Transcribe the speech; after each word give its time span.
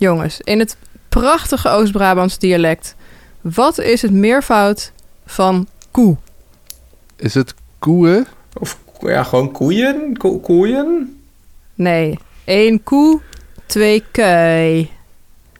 Jongens, 0.00 0.40
in 0.40 0.58
het 0.58 0.76
prachtige 1.08 1.68
Oost-Brabants 1.68 2.38
dialect. 2.38 2.94
Wat 3.40 3.78
is 3.78 4.02
het 4.02 4.12
meervoud 4.12 4.92
van 5.26 5.68
koe? 5.90 6.16
Is 7.16 7.34
het 7.34 7.54
koeien? 7.78 8.26
Of 8.58 8.78
ja, 9.00 9.22
gewoon 9.22 9.52
koeien? 9.52 10.16
Ko- 10.16 10.38
koeien? 10.38 11.20
Nee, 11.74 12.18
één 12.44 12.82
koe, 12.82 13.20
twee 13.66 14.04
kei. 14.10 14.90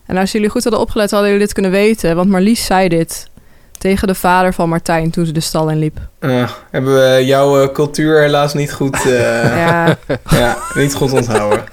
En 0.07 0.17
als 0.17 0.33
jullie 0.33 0.49
goed 0.49 0.63
hadden 0.63 0.81
opgelet, 0.83 1.11
hadden 1.11 1.29
jullie 1.31 1.45
dit 1.45 1.53
kunnen 1.55 1.71
weten. 1.71 2.17
Want 2.17 2.31
Marlies 2.31 2.65
zei 2.67 2.89
dit 2.89 3.29
tegen 3.79 4.09
de 4.09 4.15
vader 4.15 4.55
van 4.55 4.69
Martijn 4.69 5.11
toen 5.11 5.27
ze 5.27 5.33
de 5.33 5.41
stal 5.41 5.71
inliep. 5.71 5.99
Eh, 6.19 6.51
hebben 6.71 6.95
we 6.95 7.25
jouw 7.25 7.63
eh, 7.63 7.73
cultuur 7.73 8.21
helaas 8.21 8.55
niet 8.55 8.73
goed, 8.73 9.07
eh, 9.07 9.57
Ja, 9.67 9.97
ja, 10.31 10.57
niet 10.75 10.95
goed 10.95 11.13
onthouden. 11.13 11.65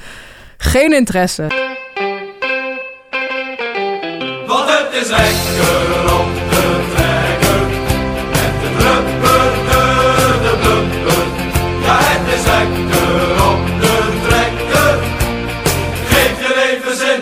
geen 0.57 0.93
interesse. 0.93 1.47
Is 5.01 5.09
lekker 5.09 6.19
om 6.19 6.29
te 6.49 6.65
trekken. 6.93 7.61
Met 8.35 8.53
de 8.61 8.69
blubber, 8.77 9.47
de, 9.69 9.83
de 10.43 10.53
blubber. 10.61 11.23
Ja, 11.85 11.97
het 11.99 12.33
is 12.35 12.45
lekker 12.45 13.43
om 13.49 13.79
te 13.79 13.95
trekken. 14.27 14.99
Geef 16.11 16.47
je 16.47 16.51
leven 16.55 16.97
zin, 16.97 17.21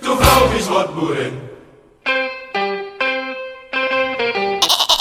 toen 0.00 0.16
vrouwtjes 0.20 0.68
wordt 0.68 0.94
boerin. 0.94 1.32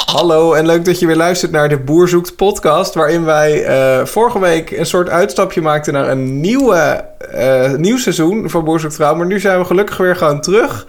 Hallo 0.05 0.53
en 0.53 0.66
leuk 0.66 0.85
dat 0.85 0.99
je 0.99 1.07
weer 1.07 1.16
luistert 1.16 1.52
naar 1.52 1.69
de 1.69 1.80
Boer 1.80 2.07
Zoekt 2.07 2.35
podcast... 2.35 2.94
waarin 2.94 3.25
wij 3.25 3.63
eh, 3.63 4.05
vorige 4.05 4.39
week 4.39 4.71
een 4.71 4.85
soort 4.85 5.09
uitstapje 5.09 5.61
maakten 5.61 5.94
naar 5.94 6.09
een 6.09 6.39
nieuwe, 6.41 7.05
eh, 7.31 7.73
nieuw 7.73 7.97
seizoen 7.97 8.49
van 8.49 8.63
Boer 8.63 8.80
Zoekt 8.80 8.95
Vrouw. 8.95 9.16
Maar 9.16 9.25
nu 9.25 9.39
zijn 9.39 9.59
we 9.59 9.66
gelukkig 9.66 9.97
weer 9.97 10.16
gewoon 10.16 10.41
terug 10.41 10.85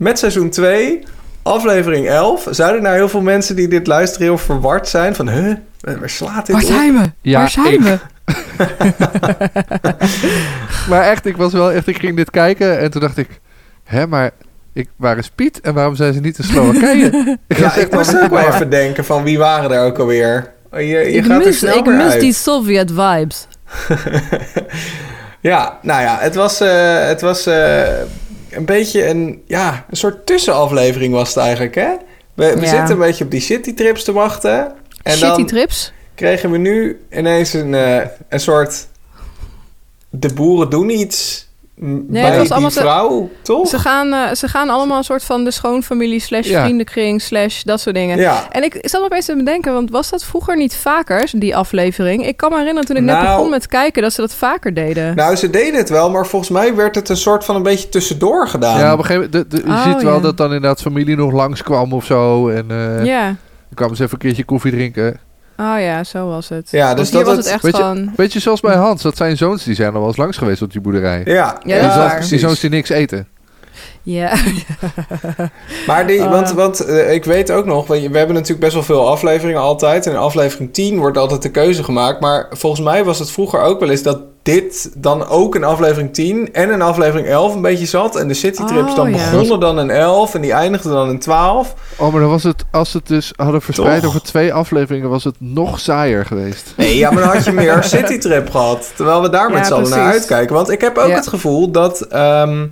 met 0.00 0.18
seizoen 0.18 0.50
2, 0.50 1.02
aflevering 1.42 2.08
11. 2.08 2.46
Zouden 2.50 2.82
nou 2.82 2.94
heel 2.96 3.08
veel 3.08 3.20
mensen 3.20 3.56
die 3.56 3.68
dit 3.68 3.86
luisteren 3.86 4.26
heel 4.26 4.38
verward 4.38 4.88
zijn 4.88 5.14
van... 5.14 5.28
Huh, 5.28 5.54
waar 5.80 6.10
slaat 6.10 6.46
dit 6.46 6.54
Waar 6.56 6.64
op? 6.64 6.70
zijn 6.70 6.94
we? 6.98 7.10
Ja, 7.20 7.38
Waar 7.38 7.50
zijn 7.50 7.72
ik. 7.72 7.80
we? 7.80 7.98
Maar 10.88 11.02
echt, 11.02 11.26
ik 11.26 11.36
was 11.36 11.52
wel 11.52 11.72
echt, 11.72 11.86
ik 11.86 11.98
ging 11.98 12.16
dit 12.16 12.30
kijken 12.30 12.78
en 12.78 12.90
toen 12.90 13.00
dacht 13.00 13.16
ik, 13.16 13.28
hè, 13.84 14.06
maar 14.06 14.30
ik, 14.72 14.88
waar 14.96 15.18
is 15.18 15.30
Piet 15.34 15.60
en 15.60 15.74
waarom 15.74 15.94
zijn 15.94 16.12
ze 16.12 16.20
niet 16.20 16.38
in 16.38 16.44
Slowakije? 16.44 17.36
ik 17.48 17.56
Ja, 17.58 17.74
ik 17.74 17.92
moest 17.92 18.22
ook 18.22 18.30
wel 18.30 18.48
even 18.48 18.70
denken 18.70 19.04
van 19.04 19.22
wie 19.22 19.38
waren 19.38 19.70
er 19.70 19.84
ook 19.84 19.98
alweer. 19.98 20.50
Je, 20.72 20.78
je 20.84 21.10
ik 21.12 21.24
gaat 21.24 21.40
er 21.40 21.46
mis, 21.46 21.58
snel 21.58 21.76
ik 21.78 21.86
mis 21.86 22.12
uit. 22.12 22.20
die 22.20 22.32
Sovjet 22.32 22.90
vibes. 22.90 23.46
Ja, 25.42 25.78
nou 25.82 26.02
ja, 26.02 26.16
het 26.20 26.34
was, 26.34 26.60
eh, 26.60 27.06
het 27.06 27.20
was 27.20 27.46
eh, 27.46 27.82
een 28.50 28.64
beetje 28.64 29.06
een, 29.06 29.42
ja, 29.46 29.86
een 29.90 29.96
soort 29.96 30.26
tussenaflevering 30.26 31.12
was 31.12 31.28
het 31.28 31.36
eigenlijk, 31.36 31.74
hè? 31.74 31.90
We, 32.34 32.54
we 32.54 32.60
Ja. 32.60 32.68
zitten 32.68 32.90
een 32.90 32.98
beetje 32.98 33.24
op 33.24 33.30
die 33.30 33.40
citytrips 33.40 34.04
te 34.04 34.12
wachten. 34.12 34.72
En 35.02 35.12
Shitty 35.16 35.36
dan 35.36 35.46
trips. 35.46 35.92
kregen 36.14 36.50
we 36.50 36.58
nu 36.58 37.00
ineens 37.12 37.52
een, 37.52 37.74
eh, 37.74 38.06
een 38.28 38.40
soort... 38.40 38.88
De 40.10 40.32
boeren 40.34 40.70
doen 40.70 40.90
iets 40.90 41.48
Nee, 41.82 42.22
bij 42.22 42.22
het 42.30 42.36
was 42.38 42.50
allemaal 42.50 42.70
zo- 42.70 42.80
vrouw, 42.80 43.30
toch? 43.42 43.68
Ze 43.68 43.78
gaan, 43.78 44.12
eh, 44.12 44.34
ze 44.34 44.48
gaan 44.48 44.68
allemaal 44.68 44.98
een 44.98 45.04
soort 45.04 45.24
van 45.24 45.44
de 45.44 45.50
schoonfamilie 45.50 46.20
slash 46.20 46.46
Ja. 46.48 46.62
vriendenkring 46.62 47.22
slash 47.22 47.62
dat 47.62 47.80
soort 47.80 47.94
dingen. 47.94 48.18
Ja, 48.18 48.46
En 48.50 48.62
ik 48.64 48.78
zat 48.80 49.02
opeens 49.02 49.24
te 49.26 49.36
bedenken, 49.36 49.72
want 49.72 49.90
was 49.90 50.10
dat 50.10 50.24
vroeger 50.24 50.56
niet 50.56 50.76
vaker, 50.76 51.30
die 51.32 51.56
aflevering? 51.56 52.26
Ik 52.26 52.36
kan 52.36 52.50
me 52.50 52.56
herinneren 52.56 52.88
toen 52.88 52.96
ik 52.96 53.02
net 53.02 53.14
Nou- 53.14 53.34
begon 53.36 53.50
met 53.50 53.66
kijken 53.66 54.02
dat 54.02 54.12
ze 54.12 54.20
dat 54.20 54.34
vaker 54.34 54.74
deden. 54.74 55.16
nou 55.16 55.36
ze 55.36 55.50
deden 55.50 55.74
het 55.78 55.88
wel, 55.88 56.10
maar 56.10 56.26
volgens 56.26 56.50
mij 56.50 56.74
werd 56.74 56.94
het 56.94 57.08
een 57.08 57.16
soort 57.16 57.44
van 57.44 57.56
een 57.56 57.62
beetje 57.62 57.88
tussendoor 57.88 58.48
gedaan. 58.48 58.78
Ja, 58.78 58.92
op 58.92 58.98
een 58.98 59.04
gegeven 59.04 59.28
moment, 59.30 59.50
de- 59.50 59.56
de- 59.56 59.66
je 59.66 59.72
Oh, 59.72 59.84
ziet 59.92 60.02
wel 60.02 60.14
ja. 60.14 60.20
dat 60.20 60.36
dan 60.36 60.46
inderdaad 60.46 60.80
familie 60.82 61.16
nog 61.16 61.32
langskwam 61.32 61.92
of 61.92 62.04
zo. 62.04 62.48
En 62.48 62.64
eh 62.70 63.04
ja. 63.04 63.24
dan 63.24 63.36
kwamen 63.74 63.96
ze 63.96 64.02
even 64.02 64.14
een 64.14 64.20
keertje 64.20 64.44
koffie 64.44 64.72
drinken. 64.72 65.20
Oh 65.60 65.80
ja, 65.80 66.04
zo 66.04 66.26
was 66.28 66.48
het. 66.48 66.70
Ja, 66.70 66.94
dus 66.94 67.10
hier 67.10 67.18
dat 67.18 67.26
was 67.26 67.36
het- 67.36 67.44
het 67.44 67.54
echt 67.54 67.62
Weet 67.62 67.76
je-. 67.76 68.10
Weet 68.16 68.32
je, 68.32 68.40
zoals 68.40 68.60
bij 68.60 68.74
Hans, 68.76 69.02
dat 69.02 69.16
zijn 69.16 69.36
zoons 69.36 69.64
die 69.64 69.74
zijn 69.74 69.92
al 69.92 69.98
wel 69.98 70.08
eens 70.08 70.16
langs 70.16 70.36
geweest 70.36 70.62
op 70.62 70.72
die 70.72 70.80
boerderij. 70.80 71.22
Ja, 71.24 71.32
Ja, 71.64 71.74
die, 71.80 71.88
dat 71.88 72.04
is 72.06 72.12
zoons- 72.12 72.28
die 72.28 72.38
zoons 72.38 72.60
die 72.60 72.70
niks 72.70 72.88
eten. 72.88 73.28
Ja. 74.02 74.32
Maar 75.86 76.06
die, 76.06 76.22
Ah. 76.22 76.30
want, 76.30 76.52
want 76.52 76.80
eh, 76.84 77.12
ik 77.12 77.24
weet 77.24 77.50
ook 77.50 77.64
nog, 77.64 77.86
we, 77.86 77.94
we 78.10 78.16
hebben 78.18 78.34
natuurlijk 78.34 78.60
best 78.60 78.72
wel 78.74 78.82
veel 78.82 79.08
afleveringen 79.08 79.60
altijd. 79.60 80.06
En 80.06 80.12
in 80.12 80.18
aflevering 80.18 80.72
10 80.72 80.98
wordt 80.98 81.18
altijd 81.18 81.42
de 81.42 81.50
keuze 81.50 81.84
gemaakt. 81.84 82.20
Maar 82.20 82.46
volgens 82.50 82.82
mij 82.82 83.04
was 83.04 83.18
het 83.18 83.30
vroeger 83.30 83.60
ook 83.60 83.80
wel 83.80 83.90
eens 83.90 84.02
dat 84.02 84.20
dit 84.52 84.90
dan 84.96 85.26
ook 85.26 85.54
een 85.54 85.64
aflevering 85.64 86.14
10 86.14 86.52
en 86.52 86.72
een 86.72 86.82
aflevering 86.82 87.28
11 87.28 87.54
een 87.54 87.60
beetje 87.60 87.86
zat. 87.86 88.16
En 88.16 88.28
de 88.28 88.34
citytrips 88.34 88.90
Oh, 88.90 88.96
dan 88.96 89.10
ja. 89.10 89.30
begonnen 89.30 89.60
dan 89.60 89.80
in 89.80 89.90
11 89.90 90.34
en 90.34 90.40
die 90.40 90.52
eindigden 90.52 90.92
dan 90.92 91.08
in 91.08 91.18
12. 91.18 91.74
Oh, 91.96 92.12
maar 92.12 92.20
dan 92.20 92.30
was 92.30 92.42
het, 92.42 92.64
als 92.70 92.90
ze 92.90 92.96
het 92.96 93.06
dus 93.06 93.32
hadden 93.36 93.62
verspreid 93.62 94.00
Toch? 94.02 94.08
over 94.10 94.22
twee 94.22 94.52
afleveringen, 94.54 95.08
was 95.10 95.24
het 95.24 95.34
nog 95.38 95.80
saaier 95.80 96.26
geweest. 96.26 96.72
Nee, 96.76 96.96
ja, 96.96 97.10
maar 97.10 97.22
dan 97.22 97.32
had 97.32 97.44
je 97.44 97.52
meer 97.52 97.82
citytrip 97.94 98.50
gehad. 98.50 98.92
Terwijl 98.96 99.22
we 99.22 99.28
daar 99.30 99.50
met 99.50 99.66
z'n 99.66 99.72
allen 99.72 99.90
naar 99.90 100.12
uitkijken. 100.12 100.54
Want 100.54 100.70
ik 100.70 100.80
heb 100.80 100.98
ook 100.98 101.08
Ja. 101.08 101.14
het 101.14 101.28
gevoel 101.28 101.70
dat 101.70 102.00
ehm, 102.00 102.66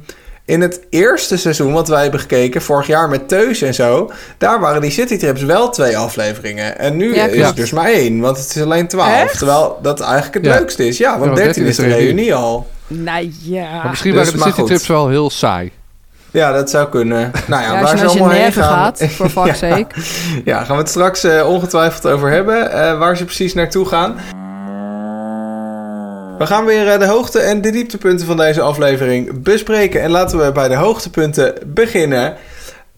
in 0.49 0.61
het 0.61 0.81
eerste 0.91 1.37
seizoen 1.37 1.73
wat 1.73 1.89
wij 1.89 2.03
hebben 2.03 2.21
gekeken, 2.21 2.63
vorig 2.63 2.87
jaar 2.87 3.09
met 3.09 3.29
Teus 3.29 3.63
en 3.63 3.75
zo, 3.75 4.11
daar 4.39 4.61
waren 4.61 4.81
die 4.81 4.91
citytrips 4.91 5.43
wel 5.43 5.71
twee 5.71 5.97
afleveringen. 5.99 6.79
En 6.79 6.97
nu 6.97 7.15
Ja, 7.15 7.25
is 7.27 7.47
het 7.47 7.57
dus 7.57 7.71
maar 7.71 7.85
één, 7.91 8.21
want 8.21 8.37
het 8.39 8.55
is 8.57 8.63
alleen 8.63 8.89
twaalf. 8.89 9.23
Echt? 9.23 9.39
Terwijl 9.39 9.79
dat 9.83 10.01
eigenlijk 10.01 10.35
het 10.35 10.45
Ja. 10.45 10.59
leukste 10.59 10.87
is. 10.87 10.99
Ja, 10.99 11.19
want 11.19 11.37
13 11.37 11.65
is 11.65 11.77
de 11.77 11.87
reunie 11.87 12.35
al. 12.35 12.67
Nou 12.87 13.33
ja. 13.43 13.73
Maar 13.77 13.89
misschien 13.91 14.13
Dus, 14.13 14.21
waren 14.21 14.33
de 14.39 14.39
maar 14.45 14.49
citytrips 14.53 14.81
goed. 14.87 14.95
wel 14.97 15.09
heel 15.09 15.31
saai. 15.31 15.73
Ja, 16.31 16.53
dat 16.53 16.71
zou 16.71 16.89
kunnen. 16.89 17.31
Nou 17.47 17.63
ja, 17.63 17.83
waar 17.83 17.93
je 17.93 17.99
ze 17.99 18.07
allemaal 18.07 18.31
heen 18.31 18.53
gaan. 18.53 18.65
gaat, 18.65 19.03
for 19.11 19.31
fuck's 19.45 19.61
Ja. 19.61 19.71
sake. 19.71 19.87
Ja, 20.45 20.65
gaan 20.65 20.77
we 20.77 20.83
het 20.83 20.91
straks 20.91 21.25
eh, 21.25 21.49
ongetwijfeld 21.49 22.07
over 22.13 22.31
hebben, 22.31 22.73
eh, 22.73 22.99
waar 22.99 23.17
ze 23.17 23.25
precies 23.25 23.55
naartoe 23.55 23.87
gaan. 23.87 24.17
We 26.39 26.47
gaan 26.47 26.65
weer 26.65 26.89
eh, 26.89 26.99
de 26.99 27.07
hoogte- 27.07 27.39
en 27.39 27.61
de 27.61 27.71
dieptepunten 27.71 28.27
van 28.27 28.37
deze 28.37 28.61
aflevering 28.61 29.43
bespreken. 29.43 30.03
En 30.03 30.11
laten 30.11 30.39
we 30.39 30.53
bij 30.53 30.69
de 30.69 30.75
hoogtepunten 30.75 31.55
beginnen. 31.67 32.37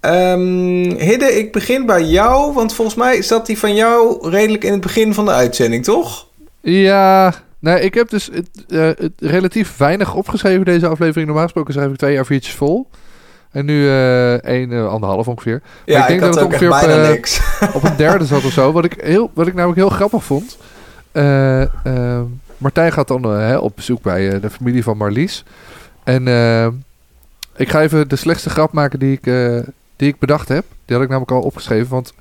Ehm 0.00 0.98
Hidde, 0.98 1.38
ik 1.38 1.52
begin 1.52 1.86
bij 1.86 2.02
jou, 2.02 2.52
want 2.52 2.74
volgens 2.74 2.96
mij 2.96 3.22
zat 3.22 3.46
die 3.46 3.58
van 3.58 3.74
jou 3.74 4.28
redelijk 4.30 4.64
in 4.64 4.72
het 4.72 4.80
begin 4.80 5.14
van 5.14 5.24
de 5.24 5.30
uitzending, 5.30 5.84
toch? 5.84 6.26
Ja, 6.60 7.34
nee, 7.58 7.80
ik 7.80 7.94
heb 7.94 8.10
dus 8.10 8.30
het, 8.32 8.48
eh, 8.68 9.08
relatief 9.18 9.76
weinig 9.76 10.14
opgeschreven 10.14 10.64
deze 10.64 10.86
aflevering. 10.86 11.26
Normaal 11.26 11.44
gesproken 11.44 11.74
schrijf 11.74 11.90
ik 11.90 11.96
twee 11.96 12.18
A4'tjes 12.18 12.54
vol. 12.54 12.88
En 13.50 13.64
nu 13.64 13.88
eh 13.88 14.32
één, 14.44 14.72
eh, 14.72 14.88
anderhalf 14.88 15.28
ongeveer. 15.28 15.62
Ja, 15.84 16.00
ik 16.02 16.08
denk 16.08 16.20
had 16.20 16.32
dat 16.32 16.42
het 16.42 16.52
ongeveer 16.52 16.70
op, 16.70 17.08
niks. 17.08 17.40
Op 17.74 17.82
een 17.82 17.96
derde 17.96 18.24
zat 18.24 18.44
of 18.44 18.52
zo. 18.52 18.72
Wat 18.72 18.84
ik, 18.84 18.94
heel, 19.00 19.30
wat 19.34 19.46
ik 19.46 19.54
namelijk 19.54 19.78
heel 19.78 19.88
grappig 19.88 20.24
vond. 20.24 20.58
Martijn 22.60 22.92
gaat 22.92 23.08
dan 23.08 23.24
eh, 23.24 23.38
hè, 23.38 23.56
op 23.56 23.76
bezoek 23.76 24.02
bij 24.02 24.32
eh, 24.32 24.40
de 24.40 24.50
familie 24.50 24.82
van 24.82 24.96
Marlies. 24.96 25.44
En 26.04 26.28
eh, 26.28 26.66
ik 27.56 27.70
ga 27.70 27.80
even 27.80 28.08
de 28.08 28.16
slechtste 28.16 28.50
grap 28.50 28.72
maken 28.72 28.98
die 28.98 29.12
ik, 29.12 29.26
eh, 29.26 29.58
die 29.96 30.08
ik 30.08 30.18
bedacht 30.18 30.48
heb. 30.48 30.64
Die 30.84 30.96
had 30.96 31.04
ik 31.04 31.10
namelijk 31.10 31.30
al 31.30 31.42
opgeschreven. 31.42 31.88
Want 31.88 32.14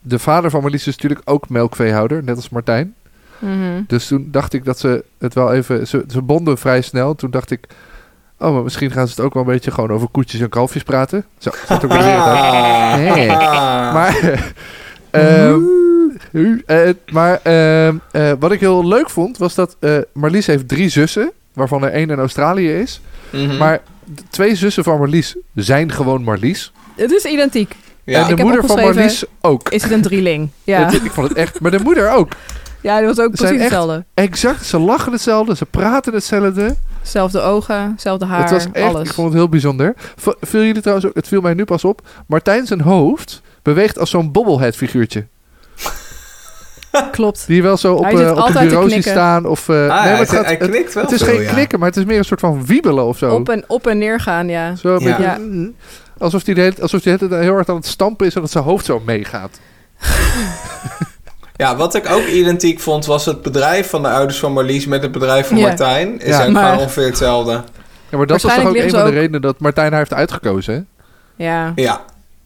de 0.00 0.18
vader 0.18 0.50
van 0.50 0.62
Marlies 0.62 0.86
is 0.86 0.96
natuurlijk 0.96 1.30
ook 1.30 1.48
melkveehouder. 1.48 2.24
Net 2.24 2.36
als 2.36 2.48
Martijn. 2.48 2.94
Mhm. 3.38 3.82
Dus 3.86 4.06
toen 4.06 4.28
dacht 4.30 4.52
ik 4.52 4.64
dat 4.64 4.78
ze 4.78 5.04
het 5.18 5.34
wel 5.34 5.52
even... 5.52 5.86
Ze, 5.86 6.04
ze 6.08 6.22
bonden 6.22 6.58
vrij 6.58 6.80
snel. 6.80 7.14
Toen 7.14 7.30
dacht 7.30 7.50
ik... 7.50 7.66
Oh, 8.38 8.52
maar 8.52 8.62
misschien 8.62 8.90
gaan 8.90 9.08
ze 9.08 9.14
het 9.14 9.24
ook 9.24 9.34
wel 9.34 9.42
een 9.42 9.48
beetje 9.48 9.70
gewoon 9.70 9.90
over 9.90 10.08
koetjes 10.08 10.40
en 10.40 10.48
kalfjes 10.48 10.82
praten. 10.82 11.24
Zo, 11.38 11.50
zat 11.66 11.84
ook 11.84 11.92
weer. 11.92 12.00
Ah. 12.00 12.94
Nee. 13.14 13.26
Maar, 13.92 14.16
ehm, 15.10 15.54
eh, 15.54 15.56
maar 17.12 17.40
ehm, 17.42 17.96
eh, 18.12 18.32
wat 18.38 18.52
ik 18.52 18.60
heel 18.60 18.86
leuk 18.88 19.10
vond, 19.10 19.38
was 19.38 19.54
dat 19.54 19.76
eh, 19.80 19.96
Marlies 20.12 20.46
heeft 20.46 20.68
drie 20.68 20.88
zussen, 20.88 21.32
waarvan 21.52 21.84
er 21.84 21.90
één 21.92 22.10
in 22.10 22.18
Australië 22.18 22.72
is. 22.72 23.00
Mhm. 23.30 23.56
Maar 23.56 23.80
de 24.04 24.22
twee 24.30 24.54
zussen 24.54 24.84
van 24.84 24.98
Marlies 24.98 25.36
zijn 25.54 25.92
gewoon 25.92 26.22
Marlies. 26.22 26.72
Het 26.96 27.10
is 27.12 27.24
identiek. 27.24 27.74
ja. 28.04 28.28
en 28.28 28.36
de 28.36 28.42
moeder 28.42 28.64
van 28.66 28.76
Marlies 28.80 29.24
ook. 29.40 29.68
Is 29.68 29.82
het 29.82 29.92
een 29.92 30.02
drieling? 30.02 30.48
Ja, 30.64 30.84
Het- 30.84 31.04
ik 31.04 31.10
vond 31.10 31.28
het 31.28 31.36
echt, 31.38 31.60
maar 31.60 31.70
de 31.70 31.78
moeder 31.78 32.10
ook. 32.10 32.32
ja 32.80 33.00
dat 33.00 33.16
was 33.16 33.24
ook 33.26 33.32
precies 33.32 33.50
echt- 33.54 33.62
hetzelfde. 33.62 34.04
Exact, 34.14 34.64
ze 34.66 34.78
lachen 34.78 35.12
hetzelfde, 35.12 35.56
ze 35.56 35.66
praten 35.66 36.14
hetzelfde. 36.14 36.74
Zelfde 37.02 37.40
ogen, 37.40 37.94
zelfde 37.96 38.26
haar, 38.26 38.40
het 38.40 38.50
was 38.50 38.66
echt, 38.72 38.94
alles. 38.94 39.08
ik 39.08 39.14
vond 39.14 39.28
het 39.28 39.36
heel 39.36 39.48
bijzonder. 39.48 39.94
V- 40.16 40.26
Viel 40.40 40.62
jullie 40.62 40.80
trouwens 40.80 41.08
ook, 41.08 41.14
het 41.14 41.28
viel 41.28 41.40
mij 41.40 41.54
nu 41.54 41.64
pas 41.64 41.84
op. 41.84 42.00
Martijn 42.26 42.66
zijn 42.66 42.80
hoofd 42.80 43.42
beweegt 43.62 43.98
als 43.98 44.10
zo'n 44.10 44.32
bobblehead 44.32 44.76
figuurtje. 44.76 45.26
Klopt. 47.10 47.46
Die 47.46 47.62
wel 47.62 47.76
zo 47.76 47.94
op, 47.94 48.04
eh, 48.04 48.10
op 48.12 48.18
een 48.18 48.28
altijd 48.28 48.54
te 48.58 48.64
bureau 48.64 48.90
ziet 48.90 49.04
staan. 49.04 49.46
Of, 49.46 49.68
eh, 49.68 49.74
Ah, 49.76 49.80
nee, 49.82 49.88
maar 49.88 50.02
hij, 50.08 50.16
het, 50.18 50.30
gaat, 50.30 50.44
hij 50.44 50.56
knikt 50.56 50.94
wel 50.94 51.02
het 51.02 51.12
is 51.12 51.22
veel, 51.22 51.34
geen 51.34 51.42
ja. 51.42 51.52
knikken, 51.52 51.78
maar 51.78 51.88
het 51.88 51.96
is 51.96 52.04
meer 52.04 52.18
een 52.18 52.24
soort 52.24 52.40
van 52.40 52.66
wiebelen 52.66 53.04
of 53.06 53.18
zo. 53.18 53.34
Op 53.34 53.48
en, 53.48 53.64
op 53.66 53.86
en 53.86 53.98
neer 53.98 54.20
gaan, 54.20 54.48
ja. 54.48 54.74
Zo 54.76 54.94
een 54.94 55.00
Ja. 55.00 55.16
beetje, 55.16 55.22
Ja. 55.22 55.68
alsof 56.18 56.46
hij 56.46 56.54
hele- 56.54 56.74
alsof 56.82 57.04
heel 57.04 57.52
hard 57.52 57.68
aan 57.68 57.76
het 57.76 57.86
stampen 57.86 58.26
is... 58.26 58.34
en 58.34 58.40
dat 58.40 58.50
zijn 58.50 58.64
hoofd 58.64 58.84
zo 58.84 59.02
meegaat. 59.06 59.58
Ja, 61.56 61.76
wat 61.76 61.94
ik 61.94 62.10
ook 62.10 62.26
identiek 62.26 62.80
vond, 62.80 63.06
was 63.06 63.24
het 63.24 63.42
bedrijf 63.42 63.90
van 63.90 64.02
de 64.02 64.08
ouders 64.08 64.38
van 64.38 64.52
Marlies 64.52 64.86
met 64.86 65.02
het 65.02 65.12
bedrijf 65.12 65.46
van 65.48 65.56
Ja. 65.56 65.66
Martijn. 65.66 66.20
Is 66.20 66.36
Ja. 66.36 66.48
Maar- 66.48 66.78
ongeveer 66.78 67.04
hetzelfde. 67.06 67.62
Ja, 68.08 68.16
maar 68.18 68.26
dat 68.26 68.36
is 68.36 68.42
toch 68.42 68.66
ook 68.66 68.76
een 68.76 68.90
van 68.90 69.04
de 69.04 69.10
redenen 69.10 69.40
dat 69.42 69.58
Martijn 69.58 69.88
haar 69.90 69.98
heeft 69.98 70.14
uitgekozen, 70.14 70.74
hè? 70.74 70.80
Ja. 71.44 71.72
Ja, 71.74 72.00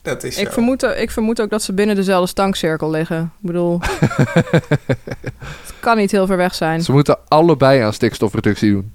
dat 0.06 0.24
is 0.24 0.38
Ik 0.38 0.46
zo. 0.46 0.52
vermoed, 0.52 0.82
ik 0.82 1.10
vermoed 1.10 1.40
ook 1.40 1.50
dat 1.50 1.62
ze 1.62 1.72
binnen 1.72 1.96
dezelfde 1.96 2.28
stankcirkel 2.28 2.90
liggen. 2.90 3.22
Ik 3.22 3.46
bedoel, 3.46 3.80
het 4.86 5.74
kan 5.80 5.96
niet 5.96 6.10
heel 6.10 6.26
ver 6.26 6.36
weg 6.36 6.54
zijn. 6.54 6.82
Ze 6.82 6.92
moeten 6.92 7.18
allebei 7.28 7.80
aan 7.80 7.92
stikstofreductie 7.92 8.70
doen. 8.72 8.92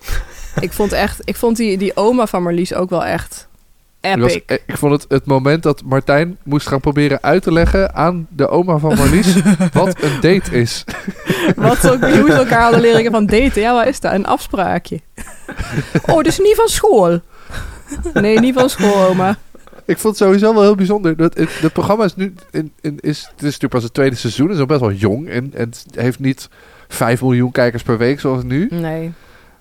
Ik 0.60 0.72
vond 0.72 0.92
echt, 0.92 1.20
ik 1.24 1.36
vond 1.36 1.56
die, 1.56 1.78
die 1.78 1.96
oma 1.96 2.26
van 2.26 2.42
Marlies 2.42 2.74
ook 2.74 2.90
wel 2.90 3.04
echt 3.04 3.48
was- 4.00 4.32
epic. 4.32 4.58
ik 4.66 4.76
vond 4.78 4.92
het 4.92 5.04
het 5.08 5.26
moment 5.26 5.62
dat 5.62 5.82
Martijn 5.84 6.38
moest 6.42 6.66
gaan 6.68 6.80
proberen 6.80 7.18
uit 7.22 7.42
te 7.42 7.52
leggen 7.52 7.94
aan 7.94 8.26
de 8.30 8.48
oma 8.48 8.78
van 8.78 8.96
Marlies 8.96 9.34
wat 9.72 10.02
een 10.02 10.14
date 10.20 10.50
is. 10.50 10.84
Wat 11.56 11.78
ze 11.78 11.90
ook, 11.92 12.00
hoe 12.00 12.30
ze 12.30 12.36
elkaar 12.36 12.62
hadden 12.62 12.80
leren 12.80 13.12
van 13.12 13.26
daten. 13.26 13.62
Ja, 13.62 13.74
wat 13.74 13.86
is 13.86 14.00
dat? 14.00 14.12
Een 14.12 14.26
afspraakje. 14.26 15.00
Oh, 16.06 16.22
dus 16.22 16.38
niet 16.38 16.54
van 16.56 16.68
school. 16.68 17.20
Nee, 18.12 18.40
niet 18.40 18.54
van 18.54 18.70
school, 18.70 19.04
oma. 19.08 19.36
Ik 19.86 19.98
vond 19.98 20.18
het 20.18 20.28
sowieso 20.28 20.54
wel 20.54 20.62
heel 20.62 20.74
bijzonder. 20.74 21.16
Dat 21.16 21.38
het, 21.38 21.60
het 21.60 21.72
programma 21.72 22.04
is 22.04 22.16
nu 22.16 22.34
in, 22.50 22.72
in, 22.80 22.98
is, 23.00 23.18
het 23.20 23.38
is 23.38 23.42
natuurlijk 23.42 23.72
pas 23.72 23.82
het 23.82 23.94
tweede 23.94 24.16
seizoen. 24.16 24.44
Het 24.46 24.54
is 24.54 24.58
nog 24.60 24.68
best 24.68 24.80
wel 24.80 24.92
jong. 24.92 25.28
En, 25.28 25.50
en 25.54 25.68
het 25.68 25.86
heeft 25.94 26.18
niet 26.18 26.48
5 26.88 27.20
miljoen 27.22 27.50
kijkers 27.52 27.82
per 27.82 27.98
week 27.98 28.20
zoals 28.20 28.42
nu. 28.44 28.68
Nee, 28.70 29.12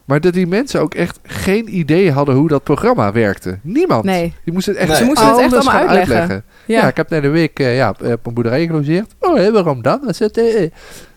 Maar 0.05 0.21
dat 0.21 0.33
die 0.33 0.47
mensen 0.47 0.81
ook 0.81 0.93
echt 0.93 1.19
geen 1.23 1.77
idee 1.77 2.11
hadden 2.11 2.35
hoe 2.35 2.47
dat 2.47 2.63
programma 2.63 3.11
werkte. 3.11 3.59
Niemand. 3.61 4.03
nee. 4.03 4.33
Die 4.43 4.53
moesten 4.53 4.73
het 4.73 4.81
echt, 4.81 4.89
Nee. 4.91 4.99
Ze 4.99 5.05
moesten 5.05 5.27
het 5.27 5.39
echt 5.39 5.53
allemaal 5.53 5.87
uitleggen. 5.87 6.43
Ja. 6.65 6.81
Ja. 6.81 6.87
ik 6.87 6.97
heb 6.97 7.09
net 7.09 7.23
een 7.23 7.31
week 7.31 7.59
eh, 7.59 7.75
ja, 7.75 7.89
op 7.89 8.01
op 8.01 8.25
een 8.25 8.33
boerderij 8.33 8.65
gelogeerd. 8.65 9.15
Oh, 9.19 9.35
hé, 9.35 9.51
waarom 9.51 9.81
dan? 9.81 10.01
Zit, 10.07 10.37
eh, 10.37 10.63
eh. 10.63 10.71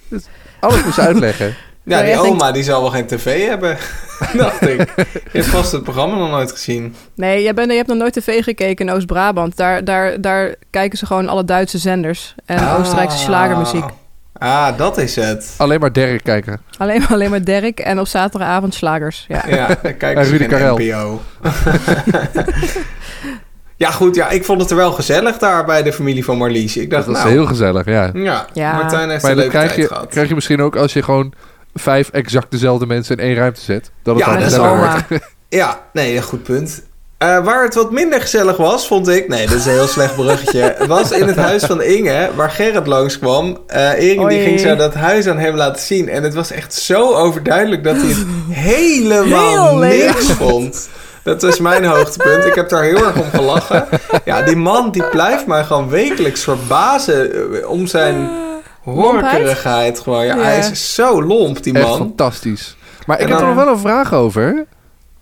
Dus 0.09 0.25
alles 0.61 0.85
moest 0.85 0.99
uitleggen. 1.09 1.55
Ja, 1.85 2.03
die 2.03 2.07
denkt- 2.13 2.27
oma 2.29 2.53
die 2.53 2.63
zal 2.63 2.81
wel 2.81 2.91
geen 2.91 3.07
tv 3.07 3.47
hebben, 3.47 3.77
dacht 4.37 4.63
ik. 4.63 4.93
Je 4.97 5.07
hebt 5.33 5.47
vast 5.47 5.73
het 5.73 5.83
programma 5.83 6.17
nog 6.17 6.31
nooit 6.31 6.51
gezien. 6.51 6.95
Nee, 7.15 7.43
jij 7.43 7.55
bent, 7.55 7.71
je 7.71 7.77
hebt 7.77 7.89
nog 7.89 7.99
nooit 7.99 8.13
tv 8.13 8.43
gekeken 8.45 8.87
in 8.89 8.95
Oost-Brabant. 8.95 9.57
Daar, 9.57 9.85
daar, 9.85 10.21
daar 10.21 10.55
kijken 10.71 10.99
ze 10.99 11.07
gewoon 11.07 11.29
alle 11.29 11.45
Duitse 11.45 11.79
zenders. 11.79 12.35
En 12.47 12.59
Ah. 12.59 12.79
Oostenrijkse 12.79 13.19
slagermuziek. 13.19 13.85
Ah, 14.33 14.77
dat 14.79 14.99
is 14.99 15.17
het. 15.17 15.55
Alleen 15.57 15.81
maar 15.81 15.93
Derek 15.93 16.23
kijken. 16.25 16.61
Alleen, 16.79 17.07
alleen 17.09 17.31
maar 17.31 17.45
Dirk 17.45 17.81
en 17.81 18.01
op 18.01 18.07
zaterdagavond 18.07 18.75
slagers. 18.75 19.25
Ja. 19.29 19.43
Ja, 19.49 19.69
En 19.99 20.25
ze 20.25 20.31
Rudy 20.31 20.47
Karel. 20.47 20.77
NPO. 20.79 21.21
ja, 23.77 23.91
goed. 23.91 24.15
Ja, 24.15 24.29
ik 24.31 24.45
vond 24.45 24.61
het 24.61 24.71
er 24.71 24.77
wel 24.77 24.93
gezellig 24.93 25.39
daar 25.39 25.65
bij 25.65 25.83
de 25.83 25.93
familie 25.93 26.25
van 26.25 26.37
Marlies. 26.39 26.77
Ik 26.77 26.91
dacht, 26.91 27.05
Dat 27.07 27.15
was 27.15 27.23
nou, 27.25 27.35
heel 27.37 27.47
gezellig, 27.47 27.85
ja. 27.87 28.11
ja, 28.15 28.47
Ja. 28.53 28.73
Martijn 28.77 29.11
heeft 29.11 29.23
Maar 29.23 29.31
een 29.31 29.37
leuke 29.37 29.51
krijg 29.51 29.67
tijd 29.73 29.81
je, 29.81 29.87
gehad. 29.87 30.07
krijg 30.09 30.29
je 30.29 30.35
misschien 30.35 30.61
ook 30.63 30.77
als 30.77 30.93
je 30.93 31.03
gewoon 31.03 31.33
vijf 31.75 32.09
exact 32.09 32.51
dezelfde 32.51 32.87
mensen 32.87 33.17
in 33.17 33.25
één 33.25 33.35
ruimte 33.35 33.61
zet. 33.61 33.91
Dat 34.03 34.17
het 34.17 34.25
Ja, 34.25 34.37
dat 34.37 34.51
is 34.53 34.59
oma. 34.59 35.07
Ja, 35.49 35.81
nee, 35.93 36.17
een 36.17 36.23
goed 36.23 36.43
punt. 36.43 36.83
Eh, 37.19 37.45
waar 37.45 37.63
het 37.63 37.75
wat 37.75 37.91
minder 37.91 38.21
gezellig 38.21 38.57
was, 38.57 38.87
vond 38.87 39.09
ik... 39.09 39.29
Nee, 39.29 39.47
dat 39.47 39.57
is 39.57 39.67
een 39.67 39.73
heel 39.73 39.87
slecht 39.87 40.15
bruggetje. 40.15 40.77
was 40.87 41.11
in 41.11 41.27
het 41.27 41.37
huis 41.37 41.65
van 41.65 41.83
Inge, 41.83 42.31
waar 42.35 42.51
Gerrit 42.51 42.87
langskwam. 42.87 43.59
Eh 43.67 44.11
Inge 44.11 44.29
die 44.29 44.43
ging 44.43 44.61
zo 44.61 44.77
dat 44.77 44.95
huis 44.95 45.27
aan 45.27 45.39
hem 45.39 45.55
laten 45.55 45.83
zien. 45.83 46.09
En 46.09 46.23
het 46.23 46.35
was 46.35 46.51
echt 46.51 46.75
zo 46.75 47.15
overduidelijk 47.15 47.85
dat 47.85 47.97
hij 47.97 48.09
het 48.09 48.27
helemaal 48.73 49.77
niks 49.77 50.31
vond. 50.31 50.89
Dat 51.23 51.43
was 51.43 51.59
mijn 51.59 51.85
hoogtepunt. 51.85 52.45
Ik 52.45 52.55
heb 52.55 52.69
daar 52.69 52.83
heel 52.83 53.07
erg 53.07 53.17
om 53.17 53.31
gelachen. 53.31 53.87
Ja, 54.25 54.43
die 54.43 54.57
man 54.57 54.91
die 54.91 55.05
blijft 55.05 55.47
mij 55.47 55.65
gewoon 55.65 55.89
wekelijks 55.89 56.43
verbazen 56.43 57.33
eh, 57.33 57.69
om 57.69 57.87
zijn 57.87 58.29
horkerigheid. 58.85 60.01
Gewoon. 60.01 60.25
Ja, 60.25 60.35
Ja. 60.37 60.43
Hij 60.43 60.59
is 60.59 60.95
zo 60.95 61.23
lomp, 61.23 61.63
die 61.63 61.75
Echt 61.75 61.87
man. 61.89 61.97
fantastisch. 61.97 62.77
Maar 63.07 63.21
ik 63.21 63.29
heb 63.29 63.39
er 63.41 63.47
nog 63.47 63.55
wel 63.55 63.69
een 63.69 63.79
vraag 63.79 64.13
over. 64.13 64.67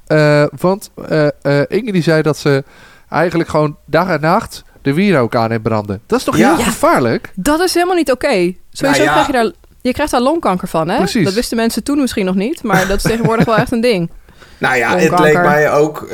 Eh, 0.06 0.44
want 0.61 0.91
eh, 1.09 1.26
eh, 1.43 1.64
Inge 1.69 1.93
die 1.93 2.03
zei 2.03 2.23
dat 2.23 2.37
ze 2.38 2.64
eigenlijk 3.09 3.49
gewoon 3.50 3.76
dag 3.87 4.09
en 4.09 4.20
nacht 4.20 4.62
de 4.82 4.94
wierook 4.94 5.35
aan 5.35 5.50
heeft 5.50 5.62
branden. 5.62 6.00
Dat 6.06 6.19
is 6.19 6.25
toch 6.25 6.37
Ja. 6.37 6.49
heel 6.49 6.59
Ja. 6.59 6.64
gevaarlijk? 6.64 7.32
Dat 7.35 7.61
is 7.61 7.75
helemaal 7.75 7.97
niet 7.97 8.11
oké. 8.12 8.55
Sowieso 8.73 8.82
Nou 8.82 9.03
ja. 9.03 9.11
krijg 9.12 9.26
je 9.26 9.32
daar... 9.32 9.50
Je 9.81 9.93
krijgt 9.93 10.12
daar 10.12 10.20
longkanker 10.20 10.69
van, 10.69 10.88
hè? 10.88 10.97
Precies. 10.97 11.25
Dat 11.25 11.35
wisten 11.35 11.56
mensen 11.56 11.82
toen 11.85 12.00
misschien 12.00 12.25
nog 12.25 12.35
niet. 12.35 12.62
Maar 12.62 12.87
dat 12.87 12.97
is 12.97 13.03
tegenwoordig 13.03 13.44
wel 13.44 13.56
echt 13.56 13.73
een 13.73 13.81
ding. 13.81 14.11
Nou 14.58 14.76
ja, 14.76 14.97
het 14.97 15.19
leek 15.19 15.35
mij 15.43 15.73
ook, 15.73 16.06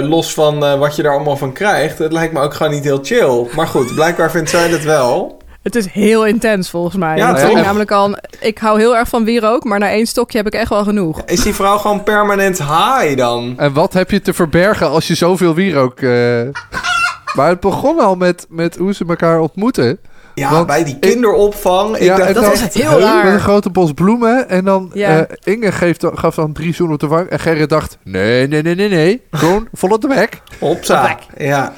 los 0.00 0.34
van 0.34 0.64
eh, 0.64 0.78
wat 0.78 0.96
je 0.96 1.02
daar 1.02 1.12
allemaal 1.12 1.36
van 1.36 1.52
krijgt, 1.52 1.98
het 1.98 2.12
lijkt 2.12 2.32
me 2.32 2.40
ook 2.40 2.54
gewoon 2.54 2.72
niet 2.72 2.84
heel 2.84 2.98
chill. 3.02 3.46
Maar 3.56 3.66
goed, 3.66 3.94
blijkbaar 3.94 4.30
vindt 4.30 4.50
zij 4.50 4.68
dat 4.68 4.82
wel. 4.82 5.39
Het 5.62 5.74
is 5.74 5.86
heel 5.86 6.26
intens 6.26 6.70
volgens 6.70 6.96
mij. 6.96 7.16
Ja, 7.16 7.38
ik 7.38 7.54
namelijk 7.54 7.90
al... 7.90 8.16
Ik 8.40 8.58
hou 8.58 8.78
heel 8.78 8.96
erg 8.96 9.08
van 9.08 9.24
wierook, 9.24 9.64
maar 9.64 9.78
na 9.78 9.88
één 9.90 10.06
stokje 10.06 10.36
heb 10.38 10.46
ik 10.46 10.54
echt 10.54 10.68
wel 10.70 10.84
genoeg. 10.84 11.22
Is 11.26 11.42
die 11.42 11.54
vrouw 11.54 11.78
gewoon 11.78 12.02
permanent 12.02 12.58
high 12.58 13.16
dan? 13.16 13.54
En 13.56 13.72
wat 13.72 13.92
heb 13.92 14.10
je 14.10 14.20
te 14.20 14.32
verbergen 14.32 14.88
als 14.90 15.06
je 15.08 15.14
zoveel 15.14 15.54
wierook... 15.54 16.00
eh 16.00 16.40
Maar 17.36 17.48
het 17.48 17.60
begon 17.60 17.98
al 17.98 18.14
met, 18.16 18.46
met 18.48 18.76
hoe 18.76 18.94
ze 18.94 19.04
elkaar 19.08 19.40
ontmoeten. 19.40 19.98
Ja, 20.34 20.50
Want 20.50 20.66
bij 20.66 20.84
die 20.84 20.98
kinderopvang. 20.98 21.96
Ik 21.96 22.02
Ja, 22.02 22.16
dacht, 22.16 22.34
dat 22.34 22.52
echt 22.52 22.74
heel 22.74 23.00
raar. 23.00 23.24
Met 23.24 23.32
een 23.34 23.40
grote 23.40 23.70
bos 23.70 23.92
bloemen. 23.92 24.48
En 24.48 24.64
dan 24.64 24.90
Ja. 24.94 25.26
eh, 25.26 25.54
Inge 25.54 25.72
geeft, 25.72 26.00
dan- 26.00 26.18
gaf 26.18 26.34
dan 26.34 26.52
drie 26.52 26.74
zoenen 26.74 26.94
op 26.94 27.00
de 27.00 27.06
wang. 27.06 27.28
En 27.28 27.38
Gerrit 27.40 27.68
dacht, 27.68 27.98
nee, 28.04 28.46
nee, 28.48 28.62
nee, 28.62 28.74
nee, 28.74 28.88
nee. 28.88 29.22
Gewoon 29.30 29.68
vol 29.72 29.90
op 29.90 30.00
de 30.00 30.08
bek. 30.08 30.40
Hopsa. 30.58 31.18
Ja. 31.38 31.72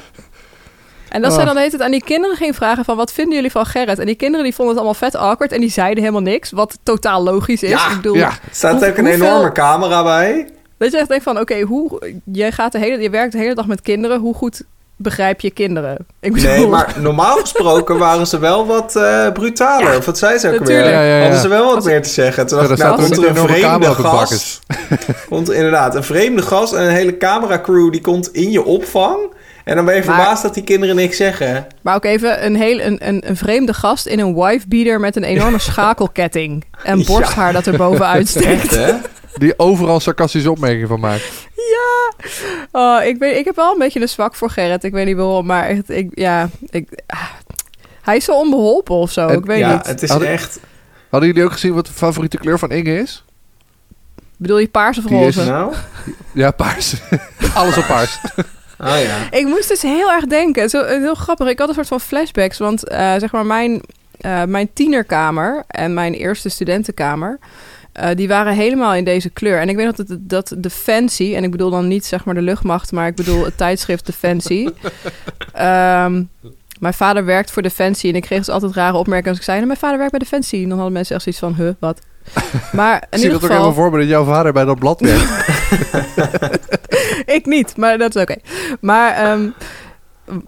En 1.12 1.20
dat 1.22 1.30
Oh. 1.30 1.36
zij 1.36 1.44
dan 1.46 1.56
heet 1.56 1.72
het 1.72 1.80
aan 1.80 1.90
die 1.90 2.04
kinderen 2.04 2.36
ging 2.36 2.54
vragen 2.56 2.84
van... 2.84 2.96
wat 2.96 3.12
vinden 3.12 3.34
jullie 3.34 3.50
van 3.50 3.66
Gerrit? 3.66 3.98
En 3.98 4.06
die 4.06 4.14
kinderen 4.14 4.44
die 4.44 4.54
vonden 4.54 4.74
het 4.74 4.84
allemaal 4.84 5.00
vet 5.10 5.14
awkward... 5.20 5.52
en 5.52 5.60
die 5.60 5.70
zeiden 5.70 5.98
helemaal 6.02 6.22
niks, 6.22 6.50
wat 6.50 6.78
totaal 6.82 7.22
logisch 7.22 7.62
is. 7.62 7.70
Ja, 7.70 7.90
ik 7.90 7.96
bedoel, 7.96 8.14
Ja, 8.16 8.28
Er 8.28 8.38
staat 8.50 8.78
Hoe- 8.80 8.88
ook 8.88 8.96
een 8.96 9.06
hoeveel- 9.06 9.26
enorme 9.26 9.52
camera 9.52 10.02
bij. 10.02 10.48
Dat 10.78 10.92
je 10.92 10.98
echt 10.98 11.08
denkt 11.08 11.24
van, 11.24 11.38
oké, 11.40 11.60
hoe... 11.60 12.12
Je, 12.32 12.52
gaat 12.52 12.72
de 12.72 12.78
hele, 12.78 13.02
je 13.02 13.10
werkt 13.10 13.32
de 13.32 13.38
hele 13.38 13.54
dag 13.54 13.66
met 13.66 13.80
kinderen. 13.80 14.20
Hoe 14.20 14.34
goed 14.34 14.62
begrijp 14.96 15.40
je 15.40 15.50
kinderen? 15.50 15.96
Ik 16.20 16.32
bedoel, 16.32 16.50
Nee, 16.50 16.66
maar 16.66 16.94
normaal 17.00 17.36
gesproken 17.36 17.98
waren 17.98 18.26
ze 18.26 18.38
wel 18.38 18.66
wat 18.66 18.96
eh, 18.96 19.32
brutaler. 19.32 19.90
Ja, 19.90 19.96
of 19.96 20.04
wat 20.06 20.18
zei 20.18 20.38
ze 20.38 20.46
ook 20.52 20.58
natuurlijk. 20.58 20.86
weer? 20.88 20.94
Ja, 20.96 21.02
ja, 21.02 21.14
ja. 21.16 21.22
Hadden 21.22 21.40
ze 21.40 21.48
wel 21.48 21.64
wat 21.64 21.74
Als- 21.74 21.84
meer 21.84 22.02
te 22.02 22.08
zeggen. 22.08 22.46
Toen 22.46 22.58
dacht 22.58 22.68
daar 22.68 22.78
ik, 22.78 22.84
nou, 22.84 23.08
komt 23.08 23.16
er 23.24 23.28
een 23.28 23.48
vreemde 23.48 23.86
gast. 23.94 24.60
Komt 25.28 25.50
inderdaad 25.50 25.94
een 25.94 26.04
vreemde 26.04 26.42
gast 26.42 26.72
en 26.72 26.82
een 26.82 26.90
hele 26.94 27.16
cameracrew 27.16 27.92
die 27.92 28.00
komt 28.00 28.32
in 28.32 28.50
je 28.50 28.64
opvang. 28.64 29.16
En 29.64 29.76
dan 29.76 29.84
ben 29.84 29.94
je 29.94 30.04
Maar- 30.04 30.14
verbaasd 30.16 30.42
dat 30.42 30.54
die 30.54 30.64
kinderen 30.64 30.96
niks 30.96 31.16
zeggen. 31.16 31.66
Maar 31.82 31.94
ook 31.94 32.04
even 32.04 32.44
een, 32.44 32.56
heel, 32.56 32.80
een, 32.80 33.08
een, 33.08 33.28
een 33.28 33.36
vreemde 33.36 33.74
gast 33.74 34.06
in 34.06 34.18
een 34.18 34.34
wifebeater 34.34 35.00
met 35.00 35.16
een 35.16 35.24
enorme 35.24 35.58
schakelketting. 35.70 36.64
En 36.82 36.98
Ja. 36.98 37.04
borsthaar 37.04 37.52
dat 37.52 37.66
er 37.66 37.76
bovenuit 37.76 38.18
Echt, 38.20 38.28
steekt. 38.28 38.70
hè? 38.74 38.92
die 39.36 39.58
overal 39.58 40.00
sarcastische 40.00 40.50
opmerkingen 40.50 40.88
van 40.88 41.00
maakt. 41.00 41.22
Ja! 41.54 42.10
Oh, 42.72 43.04
ik, 43.04 43.18
weet, 43.18 43.36
ik 43.36 43.44
heb 43.44 43.56
wel 43.56 43.72
een 43.72 43.78
beetje 43.78 44.00
een 44.00 44.08
zwak 44.08 44.34
voor 44.34 44.50
Gerrit. 44.50 44.84
Ik 44.84 44.92
weet 44.92 45.06
niet 45.06 45.16
waarom, 45.16 45.46
maar 45.46 45.64
echt, 45.66 45.90
ik, 45.90 46.10
ja, 46.14 46.48
ik, 46.70 47.02
ah, 47.06 47.22
hij 48.02 48.16
is 48.16 48.24
zo 48.24 48.32
onbeholpen 48.38 48.94
of 48.94 49.12
zo. 49.12 49.26
En- 49.28 49.38
ik 49.38 49.44
weet 49.46 49.58
ja, 49.58 49.72
niet. 49.74 49.86
het 49.86 50.02
is 50.02 50.08
Hadden- 50.10 50.28
echt... 50.28 50.60
Hadden 51.10 51.28
jullie 51.30 51.44
ook 51.44 51.52
gezien 51.52 51.74
wat 51.74 51.86
de 51.86 51.92
favoriete 51.92 52.36
kleur 52.38 52.58
van 52.58 52.70
Inge 52.70 52.98
is? 52.98 53.24
Bedoel 54.36 54.58
je 54.58 54.68
paars 54.68 54.98
of 54.98 55.04
roze? 55.06 55.44
Nou? 55.44 55.74
Ja, 56.32 56.50
paars. 56.50 56.94
Alles 57.54 57.76
op 57.76 57.86
paars. 57.86 58.18
Oh 58.82 59.02
ja. 59.02 59.30
Ik 59.40 59.46
moest 59.46 59.68
dus 59.68 59.82
heel 59.82 60.12
erg 60.12 60.26
denken. 60.26 60.70
Zo, 60.70 60.80
eh, 60.80 60.98
heel 60.98 61.14
grappig. 61.14 61.48
Ik 61.48 61.58
had 61.58 61.68
een 61.68 61.74
soort 61.74 61.88
van 61.88 62.00
flashbacks. 62.00 62.58
Want 62.58 62.88
eh, 62.88 63.14
zeg 63.16 63.32
maar, 63.32 63.46
mijn, 63.46 63.82
eh, 64.20 64.44
mijn 64.44 64.72
tienerkamer 64.72 65.64
en 65.66 65.94
mijn 65.94 66.12
eerste 66.12 66.48
studentenkamer. 66.48 67.38
die 68.14 68.28
waren 68.28 68.54
helemaal 68.54 68.94
in 68.94 69.04
deze 69.04 69.30
kleur. 69.30 69.60
En 69.60 69.68
ik 69.68 69.76
weet 69.76 69.96
dat, 69.96 70.08
het, 70.08 70.28
dat 70.28 70.54
Defensie, 70.56 71.36
en 71.36 71.44
ik 71.44 71.50
bedoel 71.50 71.70
dan 71.70 71.88
niet 71.88 72.04
zeg 72.04 72.24
maar 72.24 72.34
de 72.34 72.42
luchtmacht, 72.42 72.92
maar 72.92 73.06
ik 73.06 73.14
bedoel 73.14 73.44
het 73.44 73.56
tijdschrift 73.56 74.06
Defensie. 74.06 74.70
Ehm, 75.52 76.22
mijn 76.78 76.94
vader 76.94 77.24
werkt 77.24 77.50
voor 77.50 77.62
Defensie 77.62 78.10
en 78.10 78.16
ik 78.16 78.22
kreeg 78.22 78.38
dus 78.38 78.48
altijd 78.48 78.72
rare 78.72 78.96
opmerkingen 78.96 79.30
als 79.30 79.38
ik 79.38 79.44
zei: 79.44 79.56
nou, 79.56 79.66
Mijn 79.66 79.78
vader 79.78 79.96
werkt 79.96 80.10
bij 80.10 80.20
Defensie. 80.20 80.62
En 80.62 80.68
dan 80.68 80.76
hadden 80.76 80.92
mensen 80.92 81.14
echt 81.14 81.24
zoiets 81.24 81.40
van: 81.40 81.54
Huh, 81.54 81.72
wat? 81.78 82.00
Maar 82.72 82.94
in 82.94 83.00
Ik 83.10 83.18
zie 83.18 83.22
ieder 83.22 83.32
dat 83.32 83.42
ook 83.42 83.48
helemaal 83.48 83.68
geval, 83.68 83.82
voor 83.82 83.92
me 83.92 83.98
dat 83.98 84.08
jouw 84.08 84.24
vader 84.24 84.52
bij 84.52 84.64
dat 84.64 84.78
blad 84.78 85.00
werkt. 85.00 85.30
ik 87.36 87.46
niet, 87.46 87.76
maar 87.76 87.98
dat 87.98 88.14
is 88.14 88.22
oké. 88.22 88.36
Maar 88.80 89.14
ehm, 89.14 89.48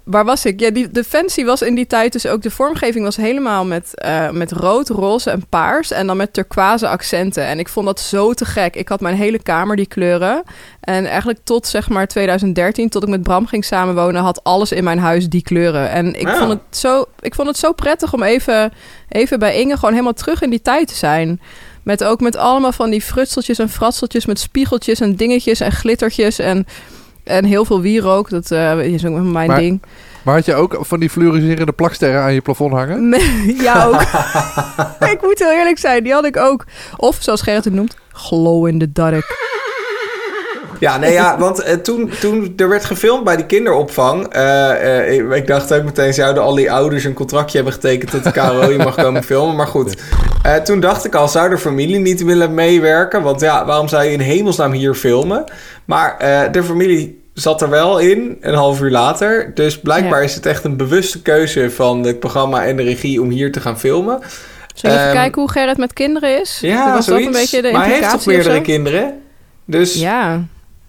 waar 0.04 0.24
was 0.24 0.44
ik? 0.44 0.60
Ja, 0.60 0.70
die 0.70 0.90
Defensie 0.90 1.44
was 1.44 1.62
in 1.62 1.74
die 1.74 1.86
tijd 1.86 2.12
dus 2.12 2.26
ook... 2.26 2.42
De 2.42 2.50
vormgeving 2.50 3.04
was 3.04 3.16
helemaal 3.16 3.64
met, 3.64 3.94
eh, 3.94 4.30
met 4.30 4.52
rood, 4.52 4.88
roze 4.88 5.30
en 5.30 5.46
paars. 5.48 5.90
En 5.90 6.06
dan 6.06 6.16
met 6.16 6.32
turquoise 6.32 6.88
accenten. 6.88 7.44
En 7.44 7.58
ik 7.58 7.68
vond 7.68 7.86
dat 7.86 8.00
zo 8.00 8.32
te 8.32 8.44
gek. 8.44 8.76
Ik 8.76 8.88
had 8.88 9.00
mijn 9.00 9.16
hele 9.16 9.42
kamer 9.42 9.76
die 9.76 9.86
kleuren. 9.86 10.42
En 10.80 11.06
eigenlijk 11.06 11.38
tot 11.44 11.66
zeg 11.66 11.88
maar 11.88 12.06
2013, 12.06 12.88
tot 12.88 13.02
ik 13.02 13.08
met 13.08 13.22
Bram 13.22 13.46
ging 13.46 13.64
samenwonen... 13.64 14.22
had 14.22 14.44
alles 14.44 14.72
in 14.72 14.84
mijn 14.84 14.98
huis 14.98 15.28
die 15.28 15.42
kleuren. 15.42 15.90
En 15.90 16.20
ik, 16.20 16.26
Ja. 16.26 16.36
vond, 16.36 16.50
het 16.50 16.76
zo, 16.76 17.04
ik 17.20 17.34
vond 17.34 17.48
het 17.48 17.58
zo 17.58 17.72
prettig 17.72 18.12
om 18.12 18.22
even, 18.22 18.72
even 19.08 19.38
bij 19.38 19.56
Inge... 19.60 19.74
gewoon 19.74 19.92
helemaal 19.92 20.12
terug 20.12 20.42
in 20.42 20.50
die 20.50 20.62
tijd 20.62 20.88
te 20.88 20.94
zijn... 20.94 21.40
Met 21.82 22.04
ook 22.04 22.20
met 22.20 22.36
allemaal 22.36 22.72
van 22.72 22.90
die 22.90 23.02
frutseltjes 23.02 23.58
en 23.58 23.68
fratseltjes 23.68 24.26
met 24.26 24.38
spiegeltjes 24.38 25.00
en 25.00 25.16
dingetjes 25.16 25.60
en 25.60 25.72
glittertjes 25.72 26.38
en, 26.38 26.66
en 27.24 27.44
heel 27.44 27.64
veel 27.64 27.80
wierook. 27.80 28.30
Dat 28.30 28.50
eh, 28.50 28.78
is 28.80 29.04
ook 29.06 29.12
mijn 29.20 29.48
Maar- 29.48 29.58
ding. 29.58 29.82
Maar 30.22 30.34
had 30.34 30.44
je 30.46 30.54
ook 30.54 30.76
van 30.80 31.00
die 31.00 31.10
fluoriserende 31.10 31.72
plaksterren 31.72 32.22
aan 32.22 32.34
je 32.34 32.40
plafond 32.40 32.72
hangen? 32.72 33.08
Nee, 33.08 33.56
ja, 33.62 33.84
ook. 33.84 34.00
ik 35.12 35.18
moet 35.22 35.38
heel 35.38 35.52
eerlijk 35.52 35.78
zijn, 35.78 36.02
die 36.02 36.12
had 36.12 36.24
ik 36.24 36.36
ook. 36.36 36.64
Of 36.96 37.16
zoals 37.20 37.42
Gerrit 37.42 37.64
het 37.64 37.74
noemt, 37.74 37.96
glow 38.12 38.66
in 38.66 38.78
the 38.78 38.92
dark. 38.92 39.52
Ja, 40.80 40.98
nee, 40.98 41.12
ja, 41.12 41.38
want 41.38 41.62
eh, 41.62 41.74
toen, 41.74 42.10
toen 42.20 42.52
er 42.56 42.68
werd 42.68 42.84
gefilmd 42.84 43.24
bij 43.24 43.36
die 43.36 43.46
kinderopvang... 43.46 44.26
eh, 44.28 45.08
eh, 45.08 45.30
ik, 45.36 45.46
dacht 45.46 45.72
ook 45.74 45.82
meteen, 45.84 46.14
zouden 46.14 46.42
al 46.42 46.54
die 46.54 46.72
ouders 46.72 47.04
een 47.04 47.14
contractje 47.14 47.56
hebben 47.56 47.74
getekend... 47.74 48.10
dat 48.12 48.24
de 48.24 48.30
KRO 48.32 48.70
je 48.70 48.78
mag 48.78 48.94
komen 48.94 49.22
filmen, 49.24 49.56
maar 49.56 49.66
goed. 49.66 49.96
Eh, 50.42 50.54
toen 50.54 50.80
dacht 50.80 51.04
ik 51.04 51.14
al, 51.14 51.28
zou 51.28 51.50
de 51.50 51.58
familie 51.58 51.98
niet 51.98 52.24
willen 52.24 52.54
meewerken? 52.54 53.22
Want 53.22 53.40
ja, 53.40 53.64
waarom 53.64 53.88
zou 53.88 54.04
je 54.04 54.10
in 54.12 54.20
hemelsnaam 54.20 54.72
hier 54.72 54.94
filmen? 54.94 55.44
Maar 55.84 56.16
eh, 56.18 56.52
de 56.52 56.62
familie 56.62 57.22
zat 57.34 57.62
er 57.62 57.70
wel 57.70 57.98
in, 57.98 58.36
een 58.40 58.54
half 58.54 58.80
uur 58.80 58.90
later. 58.90 59.50
Dus 59.54 59.80
blijkbaar 59.80 60.18
Ja. 60.18 60.24
is 60.24 60.34
het 60.34 60.46
echt 60.46 60.64
een 60.64 60.76
bewuste 60.76 61.22
keuze 61.22 61.70
van 61.70 62.02
het 62.02 62.20
programma 62.20 62.64
en 62.64 62.76
de 62.76 62.82
regie... 62.82 63.20
om 63.22 63.28
hier 63.30 63.52
te 63.52 63.60
gaan 63.60 63.78
filmen. 63.78 64.18
Zullen 64.74 64.96
we 64.96 65.02
even 65.02 65.12
Ehm, 65.12 65.20
kijken 65.22 65.40
hoe 65.42 65.50
Gerrit 65.50 65.76
met 65.76 65.92
kinderen 65.92 66.40
is? 66.40 66.58
Ja, 66.60 66.94
Was 66.94 67.04
zoiets. 67.04 67.24
dat 67.24 67.34
een 67.34 67.40
beetje 67.40 67.62
de 67.62 67.72
maar 67.72 67.84
hij 67.86 67.94
heeft 67.94 68.10
toch 68.10 68.26
meerdere 68.26 68.60
kinderen? 68.60 69.14
Dus 69.64 69.94
ja. 69.94 70.42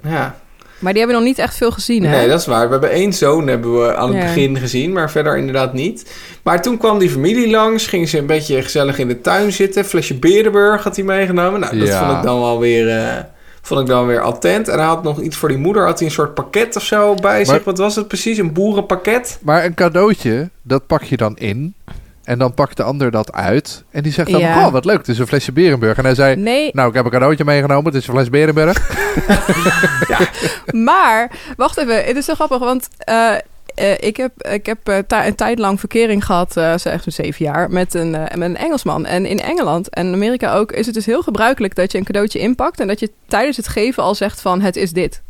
Ja, 0.05 0.35
maar 0.79 0.91
die 0.93 1.01
hebben 1.01 1.19
nog 1.19 1.27
niet 1.29 1.39
echt 1.39 1.55
veel 1.57 1.71
gezien, 1.71 2.03
hè? 2.03 2.17
Nee, 2.17 2.27
dat 2.27 2.39
is 2.39 2.45
waar. 2.45 2.65
We 2.65 2.71
hebben 2.71 2.91
één 2.91 3.13
zoon 3.13 3.47
hebben 3.47 3.81
we 3.81 3.95
aan 3.95 4.09
het 4.13 4.17
Ja. 4.21 4.23
begin 4.33 4.57
gezien, 4.57 4.91
maar 4.93 5.11
verder 5.11 5.37
inderdaad 5.37 5.73
niet. 5.73 6.11
Maar 6.43 6.61
toen 6.61 6.77
kwam 6.77 6.99
die 6.99 7.09
familie 7.09 7.49
langs, 7.49 7.87
gingen 7.87 8.07
ze 8.07 8.17
een 8.17 8.25
beetje 8.25 8.61
gezellig 8.61 8.97
in 8.97 9.07
de 9.07 9.21
tuin 9.21 9.51
zitten. 9.51 9.85
Flesje 9.85 10.13
Berenburg 10.15 10.83
had 10.83 10.95
hij 10.95 11.05
meegenomen. 11.05 11.59
Nou, 11.59 11.77
dat 11.79 11.87
Ja. 11.87 12.05
vond 12.05 12.17
ik 12.17 12.23
dan 12.23 12.39
wel 12.39 12.59
weer, 12.59 12.89
eh, 12.89 13.23
vond 13.61 13.79
ik 13.81 13.87
dan 13.87 14.07
weer 14.07 14.19
attent. 14.21 14.67
En 14.67 14.77
hij 14.77 14.87
had 14.87 15.03
nog 15.03 15.21
iets 15.21 15.37
voor 15.37 15.49
die 15.49 15.57
moeder, 15.57 15.85
had 15.85 15.99
hij 15.99 16.07
een 16.07 16.13
soort 16.13 16.33
pakket 16.33 16.75
of 16.75 16.83
zo 16.83 17.13
bij 17.15 17.45
zich. 17.45 17.63
Wat 17.63 17.77
was 17.77 17.95
het 17.95 18.07
precies? 18.07 18.37
Een 18.37 18.53
boerenpakket? 18.53 19.39
Maar 19.41 19.65
een 19.65 19.73
cadeautje, 19.73 20.49
dat 20.61 20.87
pak 20.87 21.03
je 21.03 21.17
dan 21.17 21.37
in. 21.37 21.73
En 22.23 22.39
dan 22.39 22.53
pakt 22.53 22.77
de 22.77 22.83
ander 22.83 23.11
dat 23.11 23.33
uit. 23.33 23.83
En 23.91 24.03
die 24.03 24.11
zegt 24.11 24.31
dan, 24.31 24.39
Ja. 24.39 24.65
oh 24.65 24.71
wat 24.71 24.85
leuk, 24.85 24.97
het 24.97 25.07
is 25.07 25.19
een 25.19 25.27
flesje 25.27 25.51
Berenburg. 25.51 25.97
En 25.97 26.03
hij 26.05 26.15
zei, 26.15 26.35
Nee, 26.35 26.69
nou 26.73 26.89
ik 26.89 26.95
heb 26.95 27.05
een 27.05 27.11
cadeautje 27.11 27.45
meegenomen, 27.45 27.85
het 27.85 28.01
is 28.01 28.07
een 28.07 28.13
fles 28.13 28.29
Berenburg. 28.29 28.77
maar 30.71 31.31
wacht 31.57 31.77
even, 31.77 32.03
het 32.05 32.15
is 32.17 32.25
zo 32.25 32.33
grappig, 32.33 32.59
want 32.59 32.87
eh, 32.97 33.33
eh, 33.75 33.97
ik 33.99 34.17
heb, 34.17 34.31
ik 34.47 34.65
heb 34.65 34.89
eh, 34.89 35.25
een 35.25 35.35
tijd 35.35 35.59
lang 35.59 35.79
verkering 35.79 36.25
gehad, 36.25 36.57
eh 36.57 36.77
zo 36.77 36.89
echt 36.89 37.03
zo'n 37.03 37.11
zeven 37.11 37.45
jaar, 37.45 37.69
met 37.69 37.93
een, 37.93 38.09
met 38.11 38.41
een 38.41 38.57
Engelsman. 38.57 39.05
En 39.05 39.25
in 39.25 39.39
Engeland 39.39 39.89
en 39.89 40.13
Amerika 40.13 40.53
ook 40.55 40.71
is 40.71 40.85
het 40.85 40.95
dus 40.95 41.05
heel 41.05 41.21
gebruikelijk 41.21 41.75
dat 41.75 41.91
je 41.91 41.97
een 41.97 42.03
cadeautje 42.03 42.39
inpakt 42.39 42.79
en 42.79 42.87
dat 42.87 42.99
je 42.99 43.11
tijdens 43.27 43.57
het 43.57 43.67
geven 43.67 44.03
al 44.03 44.15
zegt 44.15 44.41
van 44.41 44.61
het 44.61 44.75
is 44.75 44.91
dit. 44.91 45.21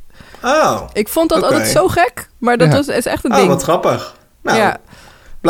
Oh, 0.44 0.82
Ik 0.94 1.08
vond 1.08 1.30
dat 1.30 1.44
altijd 1.44 1.68
zo 1.68 1.88
gek, 1.88 2.30
maar 2.38 2.58
dat 2.58 2.68
Ja. 2.68 2.74
was, 2.75 2.88
is 2.88 3.06
echt 3.06 3.25
een 3.25 3.32
oh 3.32 3.38
ding. 3.38 3.48
wat 3.50 3.63
grappig. 3.63 4.15
Nou, 4.42 4.58
ja, 4.58 4.77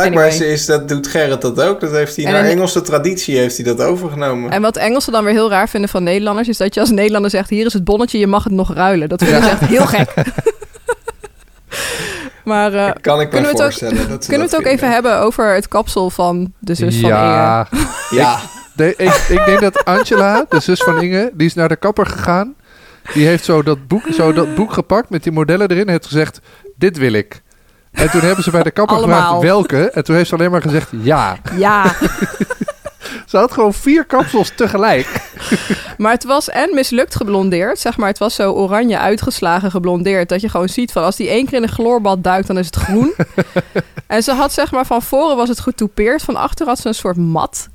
blijkbaar 0.02 0.28
is, 0.28 0.34
anyway. 0.34 0.54
is 0.54 0.66
dat, 0.66 0.88
doet 0.90 1.08
Gerrit 1.08 1.42
dat 1.42 1.62
ook. 1.62 1.80
Dat 1.80 1.92
heeft 1.92 2.16
hij 2.16 2.26
En 2.26 2.32
naar 2.32 2.44
Engelse 2.44 2.82
traditie 2.82 3.38
heeft 3.38 3.56
hij 3.56 3.66
dat 3.66 3.82
overgenomen. 3.82 4.52
en 4.52 4.62
wat 4.62 4.78
Engelsen 4.78 5.12
dan 5.12 5.24
weer 5.24 5.34
heel 5.34 5.50
raar 5.50 5.70
vinden 5.70 5.90
van 5.90 6.04
Nederlanders... 6.04 6.48
is 6.48 6.58
dat 6.58 6.74
je 6.74 6.80
als 6.80 6.90
Nederlander 6.90 7.30
zegt... 7.32 7.50
hier 7.50 7.66
is 7.66 7.74
het 7.74 7.84
bonnetje, 7.84 8.20
je 8.20 8.28
mag 8.28 8.44
het 8.44 8.54
nog 8.54 8.74
ruilen. 8.74 9.10
Dat 9.10 9.24
vind 9.24 9.44
ik 9.44 9.50
echt 9.52 9.60
heel 9.60 9.86
gek. 9.86 10.14
maar 12.44 12.74
eh, 12.74 12.92
kan 13.02 13.22
ik 13.22 13.32
me 13.32 13.40
kunnen 13.40 13.56
we 13.56 13.64
het 13.64 13.74
ook- 13.74 14.10
dat 14.10 14.24
ze 14.24 14.30
kunnen 14.30 14.48
we 14.50 14.56
het 14.56 14.56
ook 14.56 14.66
even 14.66 14.70
vinden. 14.80 14.92
hebben 14.92 15.20
over 15.20 15.54
het 15.54 15.68
kapsel 15.68 16.10
van 16.10 16.54
de 16.60 16.74
zus 16.74 16.96
van 17.00 17.10
Inge? 17.10 17.20
ja, 17.20 17.68
Ja, 18.12 18.40
Nee, 18.76 18.94
ik, 18.98 19.14
ik 19.30 19.46
denk 19.46 19.60
dat 19.60 19.86
Angela, 19.86 20.46
de 20.50 20.60
zus 20.60 20.84
van 20.84 21.02
Inge, 21.02 21.32
die 21.34 21.48
is 21.48 21.54
naar 21.54 21.68
de 21.70 21.76
kapper 21.76 22.06
gegaan. 22.06 22.56
Die 23.14 23.26
heeft 23.28 23.44
zo 23.46 23.64
dat 23.64 23.88
boek, 23.88 24.04
zo 24.14 24.34
dat 24.34 24.56
boek 24.56 24.74
gepakt 24.74 25.10
met 25.10 25.24
die 25.24 25.32
modellen 25.32 25.70
erin 25.70 25.86
en 25.86 25.90
heeft 25.92 26.06
gezegd, 26.06 26.40
dit 26.78 26.98
wil 26.98 27.14
ik. 27.14 27.42
En 27.96 28.10
toen 28.12 28.22
hebben 28.22 28.44
ze 28.44 28.52
bij 28.52 28.64
de 28.64 28.72
kapper 28.72 28.98
gevraagd 28.98 29.42
welke. 29.42 29.90
En 29.90 30.04
toen 30.04 30.16
heeft 30.16 30.30
ze 30.30 30.36
alleen 30.36 30.52
maar 30.52 30.62
gezegd 30.62 30.90
ja. 31.02 31.38
Ja, 31.58 31.84
Ze 33.26 33.38
had 33.38 33.52
gewoon 33.52 33.74
vier 33.74 34.06
kapsels 34.06 34.52
tegelijk. 34.56 35.08
maar 35.98 36.12
het 36.12 36.24
was 36.24 36.50
en 36.50 36.70
mislukt 36.74 37.16
geblondeerd. 37.16 37.80
Zeg 37.80 37.98
maar, 37.98 38.08
het 38.08 38.18
was 38.18 38.36
zo 38.36 38.52
oranje 38.52 39.00
uitgeslagen 39.00 39.72
geblondeerd. 39.72 40.30
Dat 40.30 40.42
je 40.42 40.50
gewoon 40.50 40.70
ziet 40.70 40.92
van 40.92 41.04
als 41.04 41.16
die 41.16 41.30
één 41.30 41.46
keer 41.46 41.58
in 41.58 41.64
een 41.64 41.70
chloorbad 41.70 42.24
duikt, 42.24 42.48
dan 42.48 42.58
is 42.58 42.66
het 42.66 42.76
groen. 42.76 43.14
en 44.08 44.24
ze 44.24 44.32
had 44.32 44.54
zeg 44.54 44.72
maar 44.72 44.86
van 44.86 45.02
voren 45.02 45.36
was 45.36 45.50
het 45.50 45.60
getoupeerd. 45.60 46.22
Van 46.22 46.36
achter 46.36 46.68
had 46.68 46.80
ze 46.80 46.88
een 46.88 46.94
soort 46.96 47.18
mat. 47.18 47.68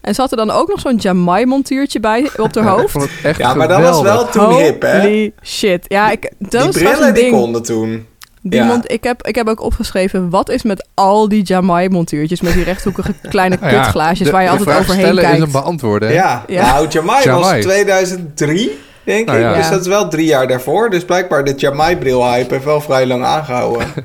En 0.00 0.14
ze 0.14 0.20
had 0.20 0.30
er 0.30 0.36
dan 0.36 0.50
ook 0.50 0.68
nog 0.68 0.80
zo'n 0.80 0.96
Jamai 0.96 1.46
montuurtje 1.46 2.00
bij 2.00 2.30
op 2.36 2.54
haar 2.54 2.64
Ja, 2.64 2.72
ik 2.72 2.78
hoofd. 2.78 2.90
vond 2.92 3.04
het 3.04 3.12
echt 3.24 3.38
ja 3.38 3.54
maar 3.54 3.68
dat 3.68 3.80
was 3.80 4.00
wel 4.00 4.28
toen 4.28 4.54
hip, 4.54 4.82
hè? 4.82 5.00
Holy 5.00 5.32
shit. 5.42 5.84
Ja, 5.88 6.10
ik, 6.10 6.32
dat 6.38 6.50
Die 6.50 6.60
was 6.60 6.70
brillen 6.76 7.08
een 7.08 7.14
die 7.14 7.22
ding. 7.22 7.34
konden 7.36 7.62
toen. 7.62 8.06
Die 8.42 8.60
Ja. 8.60 8.80
ik, 8.84 9.04
heb, 9.04 9.26
ik 9.26 9.34
heb 9.34 9.48
ook 9.48 9.60
opgeschreven, 9.62 10.30
wat 10.30 10.48
is 10.50 10.62
met 10.62 10.86
al 10.94 11.28
die 11.28 11.42
Jamai 11.42 11.88
montuurtjes 11.88 12.40
met 12.40 12.52
die 12.52 12.64
rechthoekige 12.64 13.14
kleine 13.28 13.56
Nou 13.60 13.72
ja, 13.74 13.80
kutglaasjes 13.82 14.26
de- 14.26 14.32
waar 14.32 14.42
je 14.42 14.46
de 14.46 14.52
altijd 14.52 14.70
vraag 14.70 14.80
overheen 14.82 15.02
stellen 15.04 15.22
kijkt. 15.22 15.38
is 15.38 15.44
een 15.44 15.50
beantwoorden. 15.60 16.12
Ja, 16.12 16.44
Ja. 16.46 16.72
nou, 16.72 16.88
Jamai, 16.88 17.24
Jamai. 17.24 17.54
was 17.54 17.64
2003, 17.64 18.78
denk 19.04 19.26
Nou 19.26 19.38
ik. 19.38 19.44
ja. 19.44 19.54
Dus 19.54 19.68
dat 19.68 19.80
is 19.80 19.86
wel 19.86 20.08
drie 20.08 20.26
jaar 20.26 20.48
daarvoor. 20.48 20.90
Dus 20.90 21.04
blijkbaar 21.04 21.44
de 21.44 21.54
Jamai-bril-hype 21.56 22.52
heeft 22.54 22.64
wel 22.64 22.80
vrij 22.80 23.06
lang 23.06 23.24
aangehouden. 23.24 23.86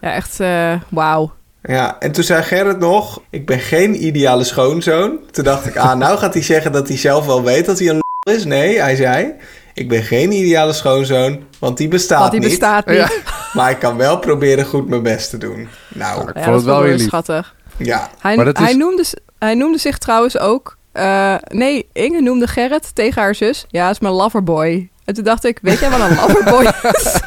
Ja, 0.00 0.12
echt 0.12 0.40
eh 0.40 0.72
wauw. 0.88 1.32
ja, 1.62 1.96
en 1.98 2.12
toen 2.12 2.24
zei 2.24 2.42
Gerrit 2.42 2.78
nog, 2.78 3.22
ik 3.30 3.46
ben 3.46 3.58
geen 3.60 4.06
ideale 4.06 4.44
schoonzoon. 4.44 5.18
Toen 5.30 5.44
dacht 5.44 5.66
ik, 5.66 5.76
ah, 5.76 5.94
nou 5.98 6.18
gaat 6.18 6.34
hij 6.34 6.42
zeggen 6.42 6.72
dat 6.72 6.88
hij 6.88 6.96
zelf 6.96 7.26
wel 7.26 7.42
weet 7.42 7.66
dat 7.66 7.78
hij 7.78 7.88
een 7.88 7.98
l- 7.98 8.30
is. 8.30 8.44
Nee, 8.44 8.80
hij 8.80 8.96
zei, 8.96 9.32
ik 9.74 9.88
ben 9.88 10.02
geen 10.02 10.32
ideale 10.32 10.72
schoonzoon, 10.72 11.40
want 11.58 11.76
die 11.76 11.88
bestaat 11.88 12.18
Want 12.18 12.30
die 12.30 12.40
niet. 12.40 12.48
bestaat 12.48 12.86
niet. 12.86 13.20
Maar 13.52 13.70
ik 13.70 13.78
kan 13.78 13.96
wel 13.96 14.18
proberen 14.18 14.64
goed 14.66 14.88
mijn 14.88 15.02
best 15.02 15.30
te 15.30 15.38
doen. 15.38 15.68
Nou, 15.88 16.20
Ik 16.28 16.34
Ja, 16.36 16.42
vond 16.42 16.44
dat 16.44 16.44
het 16.46 16.56
is 16.60 16.64
wel 16.64 16.78
weer 16.80 16.88
heel 16.88 16.96
lief. 16.96 17.06
schattig. 17.06 17.54
ja. 17.76 18.10
Hij, 18.20 18.36
Maar 18.36 18.44
dat 18.44 18.58
is- 18.58 18.64
hij, 18.64 18.74
noemde, 18.74 19.04
hij 19.38 19.54
noemde 19.54 19.78
zich 19.78 19.98
trouwens 19.98 20.38
ook... 20.38 20.76
eh, 20.92 21.34
nee, 21.48 21.88
Inge 21.92 22.20
noemde 22.20 22.46
Gerrit 22.46 22.94
tegen 22.94 23.22
haar 23.22 23.34
zus... 23.34 23.64
Ja, 23.68 23.90
is 23.90 23.98
mijn 24.00 24.14
loverboy. 24.14 24.88
En 25.04 25.14
toen 25.14 25.24
dacht 25.24 25.44
ik, 25.44 25.58
weet 25.62 25.78
jij 25.78 25.90
wat 25.90 26.00
een 26.00 26.16
loverboy 26.26 26.64
is? 26.92 27.12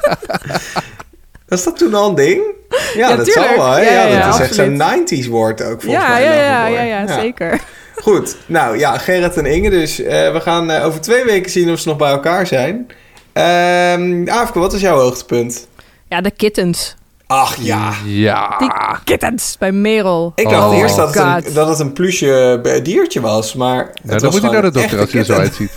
Was 1.47 1.63
dat 1.63 1.77
toen 1.77 1.93
al 1.93 2.09
een 2.09 2.15
ding? 2.15 2.41
Ja, 2.69 3.09
Ja, 3.09 3.15
dat 3.15 3.25
tuurlijk. 3.25 3.47
zal 3.47 3.57
wel. 3.65 3.71
Hè? 3.71 3.81
Ja, 3.81 3.91
Ja, 3.91 4.05
ja, 4.07 4.25
dat 4.25 4.33
is 4.33 4.39
echt 4.39 4.55
zo'n 4.55 4.77
90s 5.23 5.27
woord 5.27 5.61
ook 5.63 5.81
volgens 5.81 6.03
ja, 6.05 6.09
mij. 6.09 6.23
ja, 6.23 6.33
ja, 6.33 6.67
ja, 6.67 6.81
ja, 6.81 7.07
zeker. 7.19 7.61
Goed, 7.95 8.35
nou 8.45 8.77
ja, 8.77 8.97
Gerrit 8.97 9.37
en 9.37 9.45
Inge 9.45 9.69
dus. 9.69 9.99
Eh, 10.01 10.31
we 10.31 10.41
gaan 10.41 10.71
eh, 10.71 10.85
over 10.85 11.01
twee 11.01 11.23
weken 11.23 11.51
zien 11.51 11.71
of 11.71 11.79
ze 11.79 11.87
nog 11.87 11.97
bij 11.97 12.11
elkaar 12.11 12.47
zijn. 12.47 12.87
Ehm 13.33 14.29
Aafke, 14.29 14.59
wat 14.59 14.73
is 14.73 14.81
jouw 14.81 14.97
hoogtepunt? 14.99 15.67
Ja, 16.09 16.21
de 16.21 16.31
kittens. 16.31 16.95
Ach 17.27 17.55
ja. 17.55 17.93
Ja. 18.05 18.55
Die 18.57 18.71
kittens 19.03 19.55
bij 19.59 19.71
Merel. 19.71 20.31
Ik 20.35 20.49
dacht 20.49 20.67
Oh 20.67 20.77
eerst 20.77 20.95
dat 20.95 21.13
het, 21.13 21.45
een, 21.47 21.53
dat 21.53 21.67
het 21.67 21.79
een 21.79 21.93
pluche 21.93 22.61
eh, 22.63 22.83
diertje 22.83 23.21
was, 23.21 23.53
maar... 23.53 23.77
het 23.77 24.03
Nou, 24.03 24.19
dan 24.19 24.31
was 24.31 24.33
moet 24.33 24.41
je 24.41 24.49
naar 24.49 24.61
de 24.61 24.79
dokter 24.79 24.99
als 24.99 25.11
je 25.11 25.19
er 25.19 25.25
zo 25.25 25.33
uitziet. 25.33 25.71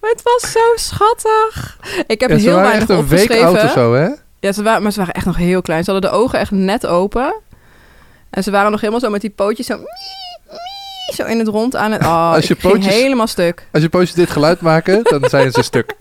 Maar 0.00 0.10
het 0.14 0.22
was 0.22 0.52
zo 0.52 0.60
schattig. 0.74 1.78
Ik 2.06 2.20
heb 2.20 2.30
Ja, 2.30 2.36
ze 2.38 2.42
heel 2.42 2.54
waren 2.54 2.68
weinig 2.70 2.88
echt 2.88 2.98
een 2.98 3.08
week 3.08 3.20
opgeschreven. 3.20 3.46
oud 3.46 3.64
of 3.64 3.70
zo, 3.70 3.94
hè? 3.94 4.08
Ja, 4.40 4.52
ze 4.52 4.62
waren, 4.62 4.82
maar 4.82 4.92
ze 4.92 4.98
waren 4.98 5.14
echt 5.14 5.26
nog 5.26 5.36
heel 5.36 5.62
klein. 5.62 5.84
Ze 5.84 5.90
hadden 5.90 6.10
de 6.10 6.16
ogen 6.16 6.38
echt 6.38 6.50
net 6.50 6.86
open. 6.86 7.34
En 8.30 8.42
ze 8.42 8.50
waren 8.50 8.70
nog 8.70 8.80
helemaal 8.80 9.00
zo 9.00 9.10
met 9.10 9.20
die 9.20 9.30
pootjes 9.30 9.66
zo... 9.66 9.78
Zo 11.14 11.24
in 11.24 11.38
het 11.38 11.48
rond 11.48 11.76
aan 11.76 11.92
het... 11.92 12.02
Oh, 12.02 12.32
Als 12.32 12.46
je 12.46 12.54
ik 12.54 12.60
ging 12.60 12.72
pootjes- 12.72 12.94
helemaal 12.94 13.26
stuk. 13.26 13.66
Als 13.72 13.82
je 13.82 13.88
pootjes 13.88 14.14
dit 14.14 14.30
geluid 14.30 14.60
maken, 14.60 15.00
dan 15.04 15.24
zijn 15.30 15.50
ze 15.52 15.62
stuk. 15.62 15.94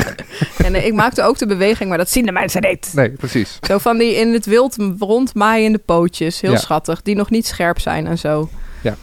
En 0.64 0.72
nee, 0.72 0.86
ik 0.86 0.94
maakte 0.94 1.24
ook 1.24 1.38
de 1.38 1.46
beweging, 1.46 1.90
maar 1.90 1.98
dat 1.98 2.10
zien 2.10 2.26
de 2.26 2.32
mensen 2.32 2.62
niet. 2.62 2.92
Nee, 2.94 3.10
precies. 3.10 3.60
Zo 3.62 3.78
van 3.78 3.98
die 3.98 4.16
in 4.16 4.34
het 4.34 4.46
wild 4.46 4.76
rondmaaiende 5.00 5.78
pootjes. 5.78 6.42
Heel 6.42 6.52
Ja. 6.52 6.58
schattig. 6.58 7.02
Die 7.02 7.16
nog 7.16 7.30
niet 7.30 7.46
scherp 7.48 7.80
zijn 7.80 8.08
en 8.08 8.18
zo. 8.18 8.50
Ja. 8.82 8.96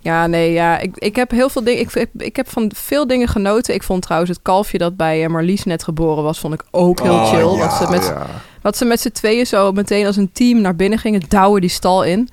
Ja, 0.00 0.26
nee, 0.26 0.52
ja. 0.52 0.78
Ik, 0.78 0.96
ik 0.98 1.16
heb 1.16 1.30
heel 1.30 1.48
veel 1.48 1.64
dingen... 1.64 1.80
Ik, 1.80 1.92
ik, 1.94 2.08
ik 2.16 2.36
heb 2.36 2.50
van 2.50 2.70
veel 2.74 3.06
dingen 3.06 3.28
genoten. 3.28 3.74
Ik 3.74 3.82
vond 3.82 4.02
trouwens 4.02 4.30
het 4.30 4.42
kalfje 4.42 4.78
dat 4.78 4.96
bij 4.96 5.22
eh, 5.24 5.28
Marlies 5.30 5.64
net 5.64 5.84
geboren 5.84 6.22
was... 6.24 6.38
vond 6.38 6.54
ik 6.54 6.62
ook 6.70 7.00
heel 7.02 7.12
Oh, 7.12 7.28
chill. 7.28 7.38
ja, 7.58 7.66
wat, 7.66 7.72
ze 7.76 7.86
met, 7.90 8.04
Ja. 8.04 8.26
wat 8.62 8.76
ze 8.76 8.84
met 8.84 9.00
z'n 9.00 9.10
tweeën 9.10 9.46
zo 9.46 9.72
meteen 9.72 10.06
als 10.06 10.16
een 10.16 10.30
team 10.32 10.60
naar 10.60 10.76
binnen 10.76 10.98
gingen. 10.98 11.22
Douwen 11.28 11.60
die 11.60 11.70
stal 11.70 12.04
in. 12.04 12.28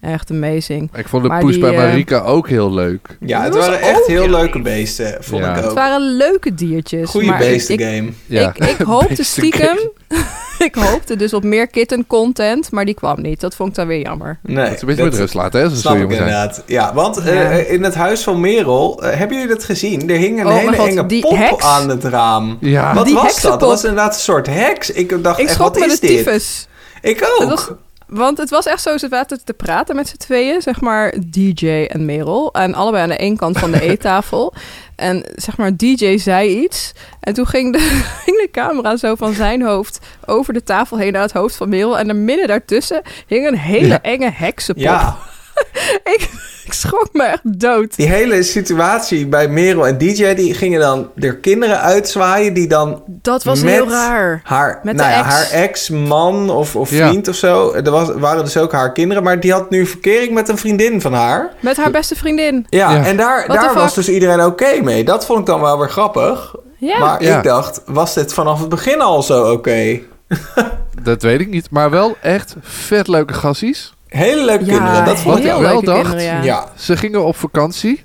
Echt 0.00 0.30
amazing. 0.30 0.90
Ik 0.96 1.08
vond 1.08 1.22
de 1.22 1.28
Maar 1.28 1.40
poes 1.40 1.52
die, 1.52 1.60
bij 1.60 1.70
eh, 1.70 1.76
Marika 1.76 2.20
ook 2.20 2.48
heel 2.48 2.72
leuk. 2.72 3.16
Ja, 3.20 3.42
het 3.42 3.54
waren 3.56 3.80
echt 3.80 4.06
heel 4.06 4.28
leuke 4.28 4.60
beesten, 4.62 5.16
vond 5.20 5.42
Ja. 5.42 5.50
ik 5.50 5.56
Het 5.56 5.66
ook. 5.66 5.74
waren 5.74 6.16
leuke 6.16 6.54
diertjes. 6.54 7.10
Goeie 7.10 7.28
maar 7.28 7.42
ik- 7.42 7.48
beesten 7.48 7.74
ik, 7.74 7.80
game. 7.84 8.08
Ja. 8.26 8.48
ik, 8.54 8.58
ik 8.64 8.86
hoopte 8.94 9.06
Beesten 9.08 9.24
stiekem... 9.24 9.78
ik 10.58 10.74
hoopte 10.74 11.16
dus 11.16 11.32
op 11.34 11.42
meer 11.44 11.66
kitten 11.66 12.06
content, 12.06 12.70
maar 12.70 12.84
die 12.84 12.94
kwam 12.94 13.20
niet. 13.22 13.40
Dat 13.40 13.54
vond 13.54 13.68
ik 13.68 13.74
dan 13.74 13.86
weer 13.86 14.00
jammer. 14.00 14.38
Nee, 14.42 14.56
Dat 14.64 14.74
is 14.74 14.80
een 14.80 14.86
beetje 14.86 15.04
met 15.04 15.14
rust 15.14 15.34
laten, 15.34 15.60
hè? 15.60 15.70
Snap 15.76 15.92
ik 15.94 16.00
jong 16.00 16.12
zijn. 16.12 16.24
inderdaad. 16.24 16.62
Ja, 16.66 16.94
want 16.94 17.16
eh, 17.18 17.34
Ja. 17.34 17.50
in 17.50 17.82
het 17.82 17.94
huis 17.94 18.22
van 18.22 18.40
Merel, 18.40 19.02
eh, 19.02 19.18
hebben 19.18 19.36
jullie 19.36 19.52
dat 19.54 19.64
gezien? 19.64 20.10
Er 20.10 20.16
hing 20.16 20.40
een 20.40 20.46
Oh 20.46 20.56
hele 20.56 20.76
god, 20.76 20.88
enge 20.88 21.06
die 21.06 21.20
pop 21.22 21.36
heks? 21.36 21.64
aan 21.64 21.88
het 21.88 22.04
raam. 22.04 22.56
Ja. 22.60 22.94
Wat 22.94 23.04
Die 23.04 23.14
was 23.14 23.40
dat? 23.40 23.60
Dat 23.60 23.68
was 23.68 23.84
inderdaad 23.84 24.14
een 24.14 24.20
soort 24.20 24.46
heks. 24.46 24.90
Ik 24.90 25.22
dacht 25.22 25.38
Ik 25.38 25.44
echt, 25.44 25.54
schrok 25.54 25.68
wat 25.68 25.78
met 25.80 25.92
is 25.92 26.00
de 26.00 26.06
dit? 26.06 26.16
tyfus. 26.16 26.68
Ik 27.02 27.18
Het 27.20 27.28
ook. 27.42 27.48
was- 27.50 27.70
Want 28.06 28.38
het 28.38 28.50
was 28.50 28.66
echt 28.66 28.82
zo, 28.82 28.96
ze 28.98 29.06
zaten 29.10 29.44
te 29.44 29.52
praten 29.52 29.96
met 29.96 30.08
z'n 30.08 30.16
tweeën, 30.16 30.62
zeg 30.62 30.80
maar 30.80 31.14
DJ 31.26 31.84
en 31.88 32.04
Merel. 32.04 32.52
En 32.52 32.74
allebei 32.74 33.02
aan 33.02 33.08
de 33.08 33.16
ene 33.16 33.36
kant 33.36 33.58
van 33.58 33.70
de 33.70 33.80
eettafel. 33.90 34.54
En 34.96 35.24
zeg 35.34 35.56
maar, 35.56 35.76
DJ 35.76 36.16
zei 36.18 36.62
iets. 36.62 36.92
En 37.20 37.34
toen 37.34 37.46
ging 37.46 37.72
de, 37.72 37.78
ging 38.24 38.36
de 38.40 38.48
camera 38.52 38.96
zo 38.96 39.14
van 39.14 39.32
zijn 39.34 39.62
hoofd 39.62 39.98
over 40.26 40.52
de 40.52 40.62
tafel 40.62 40.96
heen 40.98 41.12
naar 41.12 41.22
het 41.22 41.32
hoofd 41.32 41.56
van 41.56 41.68
Merel. 41.68 41.98
En 41.98 42.08
er 42.08 42.16
midden 42.16 42.46
daartussen 42.46 43.02
hing 43.26 43.46
een 43.46 43.58
hele 43.58 43.86
Ja. 43.86 44.02
enge 44.02 44.30
heksenpop. 44.34 44.82
Ja. 44.84 45.16
ik, 46.14 46.28
ik 46.64 46.72
schrok 46.72 47.08
me 47.12 47.22
echt 47.24 47.60
dood. 47.60 47.96
Die 47.96 48.06
hele 48.08 48.42
situatie 48.42 49.26
bij 49.26 49.48
Merel 49.48 49.86
en 49.86 49.98
DJ, 49.98 50.34
die 50.34 50.54
gingen 50.54 50.80
dan 50.80 51.10
er 51.16 51.36
kinderen 51.36 51.80
uitzwaaien 51.80 52.54
die 52.54 52.66
dan 52.68 53.02
Dat 53.06 53.44
was 53.44 53.60
Met 53.62 53.72
heel 53.72 53.88
raar. 53.88 54.40
haar, 54.44 54.80
Met 54.82 54.96
nou 54.96 55.08
de 55.08 55.14
ja, 55.14 55.24
ex. 55.24 55.34
haar 55.34 55.50
ex-man 55.50 56.50
of, 56.50 56.76
of 56.76 56.90
Ja. 56.90 57.08
vriend 57.08 57.28
of 57.28 57.34
zo. 57.34 57.72
Er 57.72 57.90
was, 57.90 58.08
waren 58.14 58.44
dus 58.44 58.56
ook 58.56 58.72
haar 58.72 58.92
kinderen, 58.92 59.22
maar 59.22 59.40
die 59.40 59.52
had 59.52 59.70
nu 59.70 59.86
verkering 59.86 60.34
met 60.34 60.48
een 60.48 60.58
vriendin 60.58 61.00
van 61.00 61.12
haar. 61.12 61.52
Met 61.60 61.76
haar 61.76 61.90
beste 61.90 62.14
vriendin. 62.16 62.66
Ja, 62.68 62.90
Ja. 62.92 63.04
en 63.04 63.16
daar, 63.16 63.44
What 63.46 63.60
daar 63.60 63.74
was 63.74 63.94
dus 63.94 64.08
iedereen 64.08 64.44
oké 64.44 64.80
mee. 64.82 65.04
Dat 65.04 65.26
vond 65.26 65.38
ik 65.38 65.46
dan 65.46 65.60
wel 65.60 65.78
weer 65.78 65.90
grappig. 65.90 66.54
Ja. 66.78 66.98
Maar 66.98 67.22
Ja. 67.22 67.36
ik 67.36 67.44
dacht, 67.44 67.82
was 67.86 68.14
dit 68.14 68.32
vanaf 68.32 68.60
het 68.60 68.68
begin 68.68 69.00
al 69.00 69.22
zo 69.22 69.52
oké? 69.52 70.00
Dat 71.02 71.22
weet 71.22 71.40
ik 71.40 71.48
niet. 71.48 71.70
Maar 71.70 71.90
wel 71.90 72.16
echt 72.22 72.54
vet 72.60 73.08
leuke 73.08 73.32
gassies. 73.34 73.94
Hele 74.16 74.44
leuke 74.44 74.64
Ja, 74.64 74.76
kinderen, 74.76 75.04
dat 75.04 75.18
vond 75.18 75.38
ik 75.38 75.44
wel 75.44 75.82
dacht, 75.82 76.08
kinderen, 76.08 76.42
ja. 76.42 76.72
Ze 76.76 76.96
gingen 76.96 77.24
op 77.24 77.36
vakantie 77.36 78.04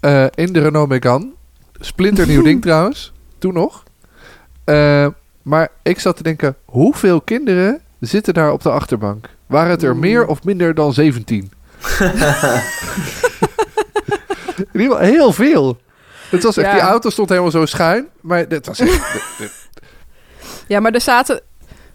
eh, 0.00 0.26
in 0.34 0.52
de 0.52 0.60
Renault 0.60 0.88
Megane. 0.88 1.26
Splinternieuw 1.80 2.42
ding 2.42 2.62
trouwens. 2.66 3.12
Toen 3.38 3.54
nog. 3.54 3.82
Eh, 4.64 5.06
maar 5.42 5.68
ik 5.82 6.00
zat 6.00 6.16
te 6.16 6.22
denken, 6.22 6.56
hoeveel 6.64 7.20
kinderen 7.20 7.80
zitten 8.00 8.34
daar 8.34 8.52
op 8.52 8.62
de 8.62 8.70
achterbank? 8.70 9.28
Waren 9.46 9.70
het 9.70 9.82
er 9.82 9.96
meer 9.96 10.26
of 10.26 10.44
minder 10.44 10.74
dan 10.74 10.92
17? 10.92 11.52
in 14.72 14.80
ieder 14.80 14.96
geval 14.96 14.98
heel 14.98 15.32
veel. 15.32 15.78
Het 16.30 16.42
was 16.42 16.56
echt, 16.56 16.66
Ja. 16.66 16.72
Die 16.72 16.82
auto 16.82 17.10
stond 17.10 17.28
helemaal 17.28 17.50
zo 17.50 17.66
schuin. 17.66 18.06
Maar 18.20 18.48
dit 18.48 18.66
was 18.66 18.78
echt... 18.80 19.00
Ja, 20.66 20.80
maar 20.80 20.92
er 20.92 21.00
zaten, 21.00 21.40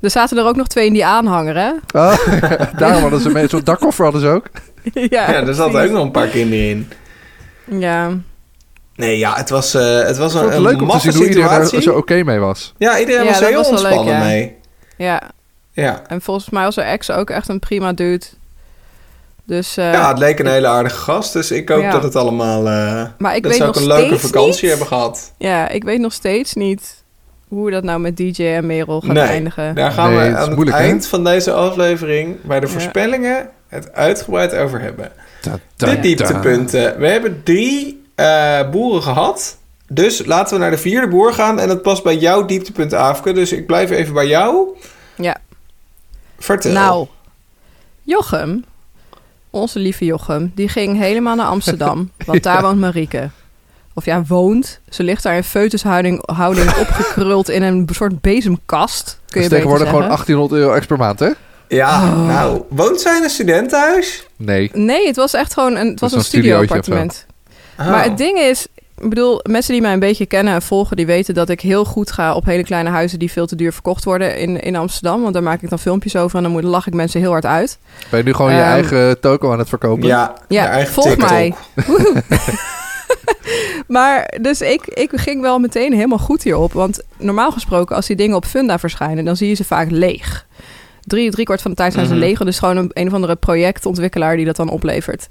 er 0.03 0.09
zaten 0.09 0.37
er 0.37 0.45
ook 0.45 0.55
nog 0.55 0.67
twee 0.67 0.85
in 0.87 0.93
die 0.93 1.05
aanhanger, 1.05 1.55
hè? 1.55 1.71
Daarom 2.79 3.01
hadden 3.01 3.19
ze 3.19 3.29
mee. 3.29 3.47
Zo'n 3.47 3.63
dakkoffer 3.63 4.03
hadden 4.03 4.21
ze 4.21 4.27
ook. 4.27 4.45
ja, 4.93 5.31
ja, 5.31 5.33
er 5.33 5.53
zaten 5.53 5.83
ook 5.83 5.91
nog 5.91 6.03
een 6.03 6.11
paar 6.11 6.27
kinderen 6.27 6.65
in. 6.69 6.89
Ja, 7.79 8.11
Nee, 8.95 9.17
ja, 9.17 9.35
het 9.35 9.49
was, 9.49 9.73
eh, 9.73 10.03
het 10.05 10.17
was 10.17 10.33
een, 10.33 10.43
het 10.45 10.53
een 10.53 10.61
leuk 10.61 10.73
om 10.73 10.79
te 10.79 10.85
maffe 10.85 11.11
zien 11.11 11.19
hoe 11.19 11.27
iedereen 11.27 11.49
situatie. 11.49 11.77
er 11.77 11.83
zo 11.83 11.93
oké 11.93 12.23
mee 12.23 12.39
was. 12.39 12.73
Ja, 12.77 12.99
iedereen 12.99 13.23
Ja, 13.23 13.29
was 13.31 13.41
er 13.41 13.47
heel 13.47 13.57
was 13.57 13.67
leuk, 13.67 13.77
ontspannen 13.77 14.13
ja. 14.13 14.19
mee. 14.23 14.55
ja. 14.97 15.21
Ja. 15.71 16.01
En 16.07 16.21
volgens 16.21 16.49
mij 16.49 16.63
was 16.63 16.75
haar 16.75 16.85
ex 16.85 17.11
ook 17.11 17.29
echt 17.29 17.47
een 17.47 17.59
prima 17.59 17.93
dude. 17.93 18.25
Dus, 19.45 19.77
eh, 19.77 19.91
ja, 19.93 20.07
het 20.09 20.17
leek 20.17 20.39
een 20.39 20.47
hele 20.47 20.67
aardige 20.67 20.95
gast. 20.95 21.33
Dus 21.33 21.51
ik 21.51 21.69
hoop 21.69 21.81
Ja. 21.81 21.91
dat 21.91 22.03
het 22.03 22.15
allemaal... 22.15 22.67
eh 22.67 23.03
maar 23.17 23.35
ik 23.35 23.43
dat 23.43 23.51
weet 23.51 23.61
ze 23.61 23.67
ook 23.67 23.73
nog 23.73 23.83
een 23.83 23.87
leuke 23.89 24.05
steeds 24.07 24.21
vakantie 24.21 24.61
niet, 24.61 24.69
hebben 24.69 24.87
gehad. 24.87 25.33
Ja, 25.37 25.69
ik 25.69 25.83
weet 25.83 25.99
nog 25.99 26.13
steeds 26.13 26.53
niet 26.53 27.02
hoe 27.53 27.71
dat 27.71 27.83
nou 27.83 27.99
met 27.99 28.17
DJ 28.17 28.43
en 28.43 28.65
Merel 28.65 29.01
gaat 29.01 29.11
Nee, 29.13 29.23
eindigen. 29.23 29.75
Daar 29.75 29.91
gaan 29.91 30.13
Nee, 30.13 30.29
we 30.29 30.35
aan 30.37 30.47
het 30.47 30.55
moeilijk, 30.55 30.77
eind 30.77 31.07
van 31.07 31.23
deze 31.23 31.51
aflevering... 31.51 32.41
bij 32.41 32.59
de 32.59 32.65
Ja. 32.65 32.71
voorspellingen 32.71 33.49
het 33.67 33.93
uitgebreid 33.93 34.55
over 34.55 34.81
hebben. 34.81 35.11
Ta, 35.41 35.59
De 35.75 35.99
dieptepunten. 35.99 36.99
We 36.99 37.07
hebben 37.07 37.41
drie 37.43 38.03
eh, 38.15 38.69
boeren 38.69 39.03
gehad. 39.03 39.57
Dus 39.87 40.25
laten 40.25 40.53
we 40.53 40.59
naar 40.61 40.71
de 40.71 40.77
vierde 40.77 41.07
boer 41.07 41.33
gaan. 41.33 41.59
En 41.59 41.67
dat 41.67 41.81
past 41.81 42.03
bij 42.03 42.17
jouw 42.17 42.45
dieptepunt, 42.45 42.93
Aafke. 42.93 43.31
Dus 43.31 43.51
ik 43.51 43.65
blijf 43.67 43.89
even 43.89 44.13
bij 44.13 44.27
jou. 44.27 44.67
Ja. 45.15 45.37
Vertel. 46.39 46.71
Nou, 46.71 47.07
Jochem, 48.01 48.65
onze 49.49 49.79
lieve 49.79 50.05
Jochem, 50.05 50.51
die 50.55 50.67
ging 50.69 50.97
helemaal 50.97 51.35
naar 51.35 51.45
Amsterdam. 51.45 52.11
want 52.25 52.43
daar 52.43 52.61
woont 52.65 52.79
Marieke. 52.79 53.29
Of 53.93 54.05
ja, 54.05 54.23
woont. 54.27 54.79
Ze 54.89 55.03
ligt 55.03 55.23
daar 55.23 55.35
in 55.35 55.43
foetushouding 55.43 56.21
houding 56.25 56.75
opgekruld 56.83 57.49
in 57.49 57.61
een 57.63 57.89
soort 57.91 58.21
bezemkast. 58.21 59.19
Kun 59.29 59.41
je 59.41 59.47
tegenwoordig 59.49 59.87
gewoon 59.89 60.01
zeggen. 60.03 60.25
1800 60.25 60.61
euro 60.61 60.73
extra 60.75 60.95
per 60.95 61.05
maand, 61.05 61.19
hè? 61.19 61.29
Ja, 61.67 62.03
Oh. 62.03 62.27
nou, 62.27 62.61
woont 62.69 63.01
zij 63.01 63.17
in 63.17 63.23
een 63.23 63.29
studentenhuis? 63.29 64.27
Nee. 64.35 64.69
Nee, 64.73 65.07
het 65.07 65.15
was 65.15 65.33
echt 65.33 65.53
gewoon 65.53 65.75
een, 65.75 65.87
het 65.87 65.99
was 65.99 66.13
een 66.13 66.23
studio-appartement. 66.23 67.25
Oh. 67.79 67.87
Maar 67.89 68.03
het 68.03 68.17
ding 68.17 68.37
is, 68.39 68.67
ik 68.97 69.09
bedoel, 69.09 69.39
mensen 69.43 69.73
die 69.73 69.81
mij 69.81 69.93
een 69.93 69.99
beetje 69.99 70.25
kennen 70.25 70.53
en 70.53 70.61
volgen, 70.61 70.97
die 70.97 71.05
weten 71.05 71.33
dat 71.33 71.49
ik 71.49 71.61
heel 71.61 71.85
goed 71.85 72.11
ga 72.11 72.33
op 72.35 72.45
hele 72.45 72.63
kleine 72.63 72.89
huizen 72.89 73.19
die 73.19 73.31
veel 73.31 73.45
te 73.45 73.55
duur 73.55 73.73
verkocht 73.73 74.03
worden 74.03 74.37
in, 74.37 74.59
in 74.59 74.75
Amsterdam. 74.75 75.21
Want 75.21 75.33
daar 75.33 75.43
maak 75.43 75.61
ik 75.61 75.69
dan 75.69 75.79
filmpjes 75.79 76.15
over 76.15 76.37
en 76.37 76.43
dan 76.43 76.51
moet- 76.51 76.63
lach 76.63 76.87
ik 76.87 76.93
mensen 76.93 77.19
heel 77.19 77.31
hard 77.31 77.45
uit. 77.45 77.77
Ben 78.09 78.19
je 78.19 78.25
nu 78.25 78.33
gewoon 78.33 78.51
je 78.51 78.57
Ehm, 78.61 78.69
eigen 78.69 79.19
toko 79.19 79.51
aan 79.51 79.59
het 79.59 79.69
verkopen? 79.69 80.07
Ja, 80.07 80.33
Ja, 80.47 80.85
volg 80.85 81.07
TikTok. 81.07 81.29
mij. 81.29 81.53
Maar 83.87 84.33
dus 84.41 84.61
ik, 84.61 84.85
ik 84.87 85.09
ging 85.13 85.41
wel 85.41 85.59
meteen 85.59 85.93
helemaal 85.93 86.17
goed 86.17 86.43
hierop. 86.43 86.73
Want 86.73 87.01
normaal 87.17 87.51
gesproken, 87.51 87.95
als 87.95 88.05
die 88.07 88.15
dingen 88.15 88.35
op 88.35 88.45
Funda 88.45 88.79
verschijnen, 88.79 89.25
dan 89.25 89.35
zie 89.35 89.47
je 89.47 89.53
ze 89.53 89.63
vaak 89.63 89.91
leeg. 89.91 90.45
Drie, 91.01 91.31
drie 91.31 91.45
kwart 91.45 91.61
van 91.61 91.71
de 91.71 91.77
tijd 91.77 91.93
zijn 91.93 92.05
ze 92.05 92.11
Mhm. 92.13 92.21
leeg. 92.21 92.39
Dus 92.39 92.59
gewoon 92.59 92.77
een, 92.77 92.89
een 92.93 93.07
of 93.07 93.13
andere 93.13 93.35
projectontwikkelaar 93.35 94.35
die 94.35 94.45
dat 94.45 94.55
dan 94.55 94.69
oplevert. 94.69 95.27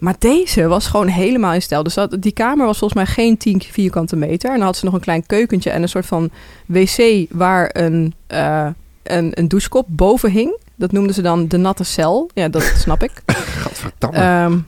Maar 0.00 0.14
deze 0.18 0.66
was 0.66 0.86
gewoon 0.86 1.06
helemaal 1.06 1.52
in 1.52 1.62
stijl. 1.62 1.82
Dus 1.82 1.94
dat, 1.94 2.16
die 2.20 2.32
kamer 2.32 2.66
was 2.66 2.78
volgens 2.78 3.04
mij 3.04 3.14
geen 3.14 3.36
10 3.36 3.62
vierkante 3.70 4.16
meter. 4.16 4.50
En 4.50 4.56
dan 4.56 4.66
had 4.66 4.76
ze 4.76 4.84
nog 4.84 4.94
een 4.94 5.00
klein 5.00 5.26
keukentje 5.26 5.70
en 5.70 5.82
een 5.82 5.88
soort 5.88 6.06
van 6.06 6.30
wc 6.66 7.26
waar 7.30 7.70
een, 7.72 8.14
eh, 8.26 8.66
een, 9.02 9.30
een 9.34 9.48
douchekop 9.48 9.86
boven 9.88 10.30
hing. 10.30 10.58
Dat 10.76 10.92
noemden 10.92 11.14
ze 11.14 11.22
dan 11.22 11.48
de 11.48 11.56
natte 11.56 11.84
cel. 11.84 12.30
Ja, 12.34 12.48
dat 12.48 12.72
snap 12.76 13.02
ik. 13.02 13.10
Gadverdamme. 13.62 14.16
Ehm, 14.18 14.58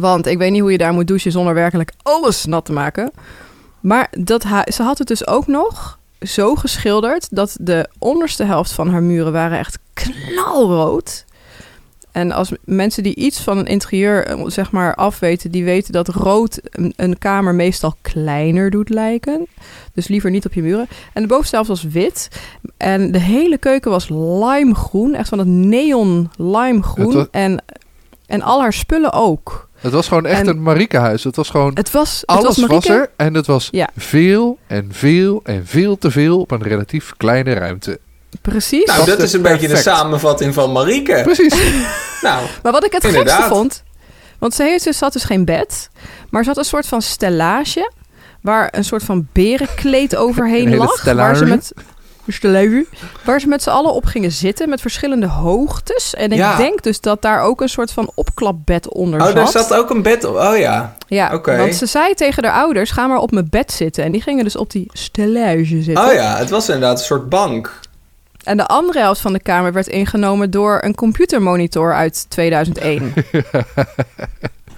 want 0.00 0.26
ik 0.26 0.38
weet 0.38 0.50
niet 0.50 0.60
hoe 0.60 0.72
je 0.72 0.78
daar 0.78 0.92
moet 0.92 1.06
douchen 1.06 1.32
zonder 1.32 1.54
werkelijk 1.54 1.92
alles 2.02 2.44
nat 2.44 2.64
te 2.64 2.72
maken. 2.72 3.10
Maar 3.80 4.08
dat 4.18 4.46
ze 4.66 4.82
had 4.82 4.98
het 4.98 5.08
dus 5.08 5.26
ook 5.26 5.46
nog 5.46 5.98
zo 6.20 6.54
geschilderd 6.54 7.28
dat 7.30 7.56
de 7.60 7.88
onderste 7.98 8.44
helft 8.44 8.72
van 8.72 8.90
haar 8.90 9.02
muren 9.02 9.32
waren 9.32 9.58
echt 9.58 9.78
knalrood. 9.92 11.24
En 12.14 12.32
als 12.32 12.52
mensen 12.64 13.02
die 13.02 13.14
iets 13.14 13.40
van 13.40 13.58
een 13.58 13.66
interieur 13.66 14.26
eh, 14.26 14.42
zeg 14.46 14.70
maar 14.70 14.94
afweten, 14.94 15.50
die 15.50 15.64
weten 15.64 15.92
dat 15.92 16.08
rood 16.08 16.60
een, 16.62 16.92
een 16.96 17.18
kamer 17.18 17.54
meestal 17.54 17.94
kleiner 18.02 18.70
doet 18.70 18.88
lijken. 18.88 19.46
Dus 19.92 20.08
liever 20.08 20.30
niet 20.30 20.46
op 20.46 20.52
je 20.52 20.62
muren. 20.62 20.88
En 21.12 21.22
de 21.22 21.28
bovenste 21.28 21.54
helft 21.54 21.70
was 21.70 21.82
wit. 21.82 22.28
En 22.76 23.12
de 23.12 23.18
hele 23.18 23.58
keuken 23.58 23.90
was 23.90 24.08
limegroen. 24.08 25.14
Echt 25.14 25.28
van 25.28 25.38
het 25.38 25.48
neon 25.48 26.30
limegroen. 26.36 27.28
En, 27.30 27.64
en 28.26 28.42
al 28.42 28.60
haar 28.60 28.72
spullen 28.72 29.12
ook. 29.12 29.63
Het 29.84 29.92
was 29.92 30.08
gewoon 30.08 30.26
echt 30.26 30.40
en- 30.40 30.46
een 30.48 30.62
Mariekehuis. 30.62 31.24
Het 31.24 31.36
was 31.36 31.48
gewoon... 31.50 31.70
Het 31.74 31.90
was, 31.90 32.20
het 32.20 32.30
alles 32.38 32.66
was, 32.66 32.88
er 32.88 33.10
en 33.16 33.34
het 33.34 33.46
was 33.46 33.68
Ja. 33.70 33.88
veel 33.96 34.58
en 34.66 34.88
veel 34.92 35.40
en 35.44 35.66
veel 35.66 35.98
te 35.98 36.10
veel 36.10 36.40
op 36.40 36.50
een 36.50 36.62
relatief 36.62 37.12
kleine 37.16 37.52
ruimte. 37.52 37.98
Precies. 38.42 38.84
Nou, 38.84 39.04
dat 39.06 39.18
is 39.18 39.32
een 39.32 39.42
beetje 39.42 39.68
de 39.68 39.76
samenvatting 39.76 40.54
van 40.54 40.72
Marieke. 40.72 41.20
Precies. 41.24 41.54
Nou, 42.22 42.46
Maar 42.62 42.72
wat 42.72 42.84
ik 42.84 42.92
het 42.92 43.04
Inderdaad. 43.04 43.34
gekste 43.34 43.54
vond... 43.54 43.82
Want 44.38 44.54
ze 44.54 44.62
heeft 44.62 44.84
dus, 44.84 45.00
had 45.00 45.12
dus 45.12 45.24
geen 45.24 45.44
bed. 45.44 45.90
Maar 46.30 46.42
ze 46.42 46.48
had 46.48 46.58
een 46.58 46.64
soort 46.64 46.86
van 46.86 47.02
stellage... 47.02 47.90
waar 48.40 48.68
een 48.70 48.84
soort 48.84 49.02
van 49.02 49.28
berenkleed 49.32 50.16
overheen 50.26 50.62
Een 50.62 50.68
hele 50.68 50.76
lag. 50.84 51.04
Waar 51.04 51.36
ze 51.36 51.60
stellage, 52.32 52.86
Waar 53.24 53.40
ze 53.40 53.48
met 53.48 53.62
z'n 53.62 53.70
allen 53.70 53.92
op 53.92 54.04
gingen 54.04 54.32
zitten 54.32 54.68
met 54.68 54.80
verschillende 54.80 55.26
hoogtes. 55.26 56.14
En 56.14 56.30
ik 56.32 56.38
Ja. 56.38 56.56
denk 56.56 56.82
dus 56.82 57.00
dat 57.00 57.22
daar 57.22 57.40
ook 57.42 57.60
een 57.60 57.68
soort 57.68 57.90
van 57.92 58.10
opklapbed 58.14 58.88
onder 58.88 59.20
oh, 59.20 59.26
zat. 59.26 59.34
daar 59.34 59.48
zat 59.48 59.74
ook 59.74 59.90
een 59.90 60.02
bed 60.02 60.24
op. 60.24 60.34
Oh 60.36 60.56
ja. 60.56 60.96
Ja, 61.06 61.34
Oké. 61.34 61.56
want 61.56 61.74
ze 61.74 61.86
zei 61.86 62.14
tegen 62.14 62.44
haar 62.44 62.52
ouders... 62.54 62.90
ga 62.90 63.06
maar 63.06 63.18
op 63.18 63.30
mijn 63.30 63.46
bed 63.50 63.72
zitten. 63.72 64.04
En 64.04 64.12
die 64.12 64.22
gingen 64.22 64.44
dus 64.44 64.56
op 64.56 64.70
die 64.70 64.86
stellage 64.92 65.82
zitten. 65.82 66.04
Oh 66.06 66.12
ja, 66.12 66.36
het 66.36 66.50
was 66.50 66.68
inderdaad 66.68 66.98
een 66.98 67.04
soort 67.04 67.28
bank. 67.28 67.80
En 68.44 68.56
de 68.56 68.66
andere 68.66 68.98
helft 68.98 69.20
van 69.20 69.32
de 69.32 69.40
kamer 69.40 69.72
werd 69.72 69.86
ingenomen 69.86 70.50
door 70.50 70.78
een 70.82 70.94
computermonitor 70.94 71.94
uit 71.94 72.26
2001. 72.28 73.12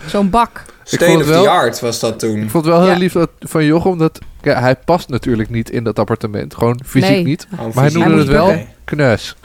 Zo'n 0.06 0.30
bak. 0.30 0.62
State 0.84 1.16
of 1.16 1.26
wel- 1.26 1.42
the 1.42 1.48
art 1.50 1.80
was 1.80 2.00
dat 2.00 2.18
toen. 2.18 2.36
Ik 2.42 2.50
vond 2.50 2.64
het 2.64 2.74
wel 2.74 2.82
heel 2.82 2.92
Ja. 2.92 2.98
lief 2.98 3.12
dat, 3.12 3.30
van 3.40 3.64
Jochem 3.64 3.98
dat... 3.98 4.18
Ja, 4.42 4.60
hij 4.60 4.76
past 4.76 5.08
natuurlijk 5.08 5.50
niet 5.50 5.70
in 5.70 5.84
dat 5.84 5.98
appartement. 5.98 6.54
Gewoon 6.54 6.80
fysiek 6.86 7.10
Nee. 7.10 7.24
niet. 7.24 7.46
Oh, 7.58 7.74
Maar 7.74 7.84
hij 7.84 7.92
noemde 7.92 8.18
het 8.18 8.28
wel 8.28 8.66
knus. 8.84 9.36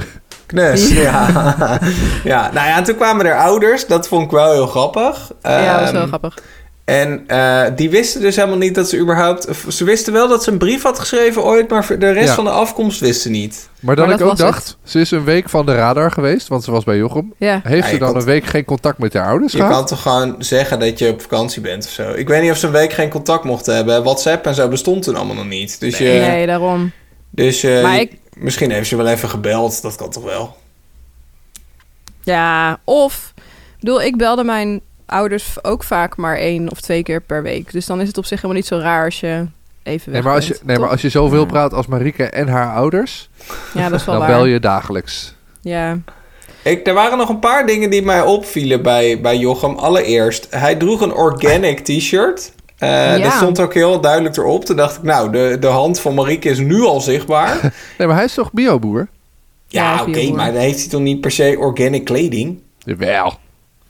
Knus, 0.45 0.89
ja. 1.07 1.27
ja. 2.23 2.51
Nou 2.53 2.67
ja, 2.67 2.77
en 2.77 2.83
toen 2.83 2.95
kwamen 2.95 3.25
er 3.25 3.37
ouders. 3.37 3.87
Dat 3.87 4.07
vond 4.07 4.23
ik 4.25 4.31
wel 4.31 4.51
heel 4.51 4.67
grappig. 4.67 5.31
ja, 5.41 5.71
dat 5.73 5.81
is 5.81 5.87
Ehm, 5.87 5.97
wel 5.97 6.07
grappig. 6.07 6.37
En 6.91 7.23
eh, 7.27 7.63
die 7.75 7.89
wisten 7.89 8.21
dus 8.21 8.35
helemaal 8.35 8.57
niet 8.57 8.75
dat 8.75 8.89
ze 8.89 8.97
überhaupt... 8.97 9.47
Ze 9.69 9.83
wisten 9.83 10.13
wel 10.13 10.27
dat 10.27 10.43
ze 10.43 10.51
een 10.51 10.57
brief 10.57 10.83
had 10.83 10.99
geschreven 10.99 11.43
ooit... 11.43 11.69
maar 11.69 11.99
de 11.99 12.11
rest 12.11 12.27
Ja. 12.27 12.33
van 12.35 12.43
de 12.43 12.49
afkomst 12.49 12.99
wisten 12.99 13.31
niet. 13.31 13.69
Maar 13.79 13.95
dan 13.95 14.05
Maar 14.05 14.13
ik 14.13 14.19
dat 14.19 14.29
ook 14.31 14.37
was 14.37 14.47
dacht, 14.51 14.77
ze 14.83 14.99
is 14.99 15.11
een 15.11 15.23
week 15.23 15.49
van 15.49 15.65
de 15.65 15.75
radar 15.75 16.11
geweest, 16.11 16.47
want 16.47 16.63
ze 16.63 16.71
was 16.71 16.83
bij 16.83 16.97
Jochem. 16.97 17.33
Ja. 17.37 17.59
Heeft 17.63 17.85
Ja, 17.85 17.91
ze 17.91 17.97
dan 17.97 18.09
kon- 18.11 18.19
een 18.19 18.25
week 18.25 18.45
geen 18.45 18.65
contact 18.65 18.97
met 18.97 19.13
haar 19.13 19.27
ouders 19.27 19.51
Je 19.51 19.57
gehad? 19.57 19.73
kan 19.73 19.85
toch 19.85 20.01
gewoon 20.01 20.35
zeggen 20.39 20.79
dat 20.79 20.99
je 20.99 21.09
op 21.09 21.21
vakantie 21.21 21.61
bent 21.61 21.85
of 21.85 21.91
zo. 21.91 22.11
Ik 22.13 22.27
weet 22.27 22.41
niet 22.41 22.51
of 22.51 22.57
ze 22.57 22.65
een 22.65 22.71
week 22.73 22.93
geen 22.93 23.09
contact 23.09 23.43
mochten 23.43 23.75
hebben. 23.75 24.03
WhatsApp 24.03 24.45
en 24.45 24.55
zo 24.55 24.67
bestond 24.67 25.03
toen 25.03 25.15
allemaal 25.15 25.35
nog 25.35 25.47
niet. 25.47 25.79
Dus, 25.79 25.97
je, 25.97 26.03
Nee, 26.03 26.45
daarom. 26.45 26.91
dus 27.29 27.61
je, 27.61 27.79
Maar 27.83 27.99
ik- 27.99 28.17
misschien 28.37 28.71
heeft 28.71 28.87
ze 28.89 28.95
wel 28.95 29.07
even 29.07 29.29
gebeld. 29.29 29.81
Dat 29.81 29.95
kan 29.95 30.09
toch 30.09 30.23
wel? 30.23 30.57
Ja, 32.23 32.79
of... 32.83 33.33
Ik 33.35 33.87
bedoel, 33.87 34.01
ik 34.01 34.17
belde 34.17 34.43
mijn 34.43 34.81
ouders 35.11 35.63
ook 35.63 35.83
vaak 35.83 36.17
maar 36.17 36.37
één 36.37 36.71
of 36.71 36.81
twee 36.81 37.03
keer 37.03 37.21
per 37.21 37.43
week. 37.43 37.71
Dus 37.71 37.85
dan 37.85 38.01
is 38.01 38.07
het 38.07 38.17
op 38.17 38.25
zich 38.25 38.35
helemaal 38.41 38.55
niet 38.61 38.67
zo 38.67 38.77
raar 38.77 39.05
als 39.05 39.19
je 39.19 39.45
even 39.83 40.11
Nee 40.11 40.21
weg 40.21 40.23
maar, 40.23 40.33
als 40.35 40.47
je, 40.47 40.53
bent, 40.53 40.65
nee, 40.65 40.79
maar 40.79 40.89
als 40.89 41.01
je 41.01 41.09
zoveel 41.09 41.39
Ja. 41.39 41.45
praat 41.45 41.73
als 41.73 41.87
Marieke 41.87 42.23
en 42.25 42.47
haar 42.47 42.73
ouders, 42.73 43.29
Ja, 43.73 43.89
dat 43.89 43.99
is 43.99 44.05
wel 44.05 44.15
dan 44.19 44.27
waar. 44.27 44.35
bel 44.37 44.45
je 44.45 44.59
dagelijks. 44.59 45.35
Ja. 45.61 45.97
Ik, 46.63 46.87
er 46.87 46.93
waren 46.93 47.17
nog 47.17 47.29
een 47.29 47.39
paar 47.39 47.65
dingen 47.65 47.89
die 47.89 48.01
mij 48.01 48.21
opvielen 48.21 48.81
bij, 48.81 49.21
bij 49.21 49.37
Jochem. 49.37 49.75
Allereerst, 49.75 50.47
hij 50.49 50.75
droeg 50.75 51.01
een 51.01 51.13
organic 51.13 51.79
t-shirt. 51.79 52.51
Eh, 52.77 52.89
Ja. 53.17 53.17
Dat 53.23 53.31
stond 53.33 53.59
ook 53.59 53.73
heel 53.73 54.01
duidelijk 54.01 54.37
erop. 54.37 54.65
Toen 54.65 54.75
dacht 54.75 54.95
ik, 54.97 55.03
nou, 55.03 55.31
de, 55.31 55.57
de 55.59 55.67
hand 55.67 55.99
van 55.99 56.13
Marieke 56.13 56.49
is 56.49 56.57
nu 56.59 56.81
al 56.83 57.01
zichtbaar. 57.01 57.59
Nee, 57.97 58.07
maar 58.07 58.15
hij 58.15 58.25
is 58.25 58.33
toch 58.33 58.51
bioboer? 58.51 59.07
ja, 59.67 59.93
Ja, 59.95 60.01
oké, 60.01 60.31
maar 60.31 60.51
dan 60.51 60.61
heeft 60.61 60.79
hij 60.79 60.89
toch 60.89 61.01
niet 61.01 61.21
per 61.21 61.31
se 61.31 61.55
organic 61.59 62.05
kleding? 62.05 62.59
Jawel. 62.79 63.33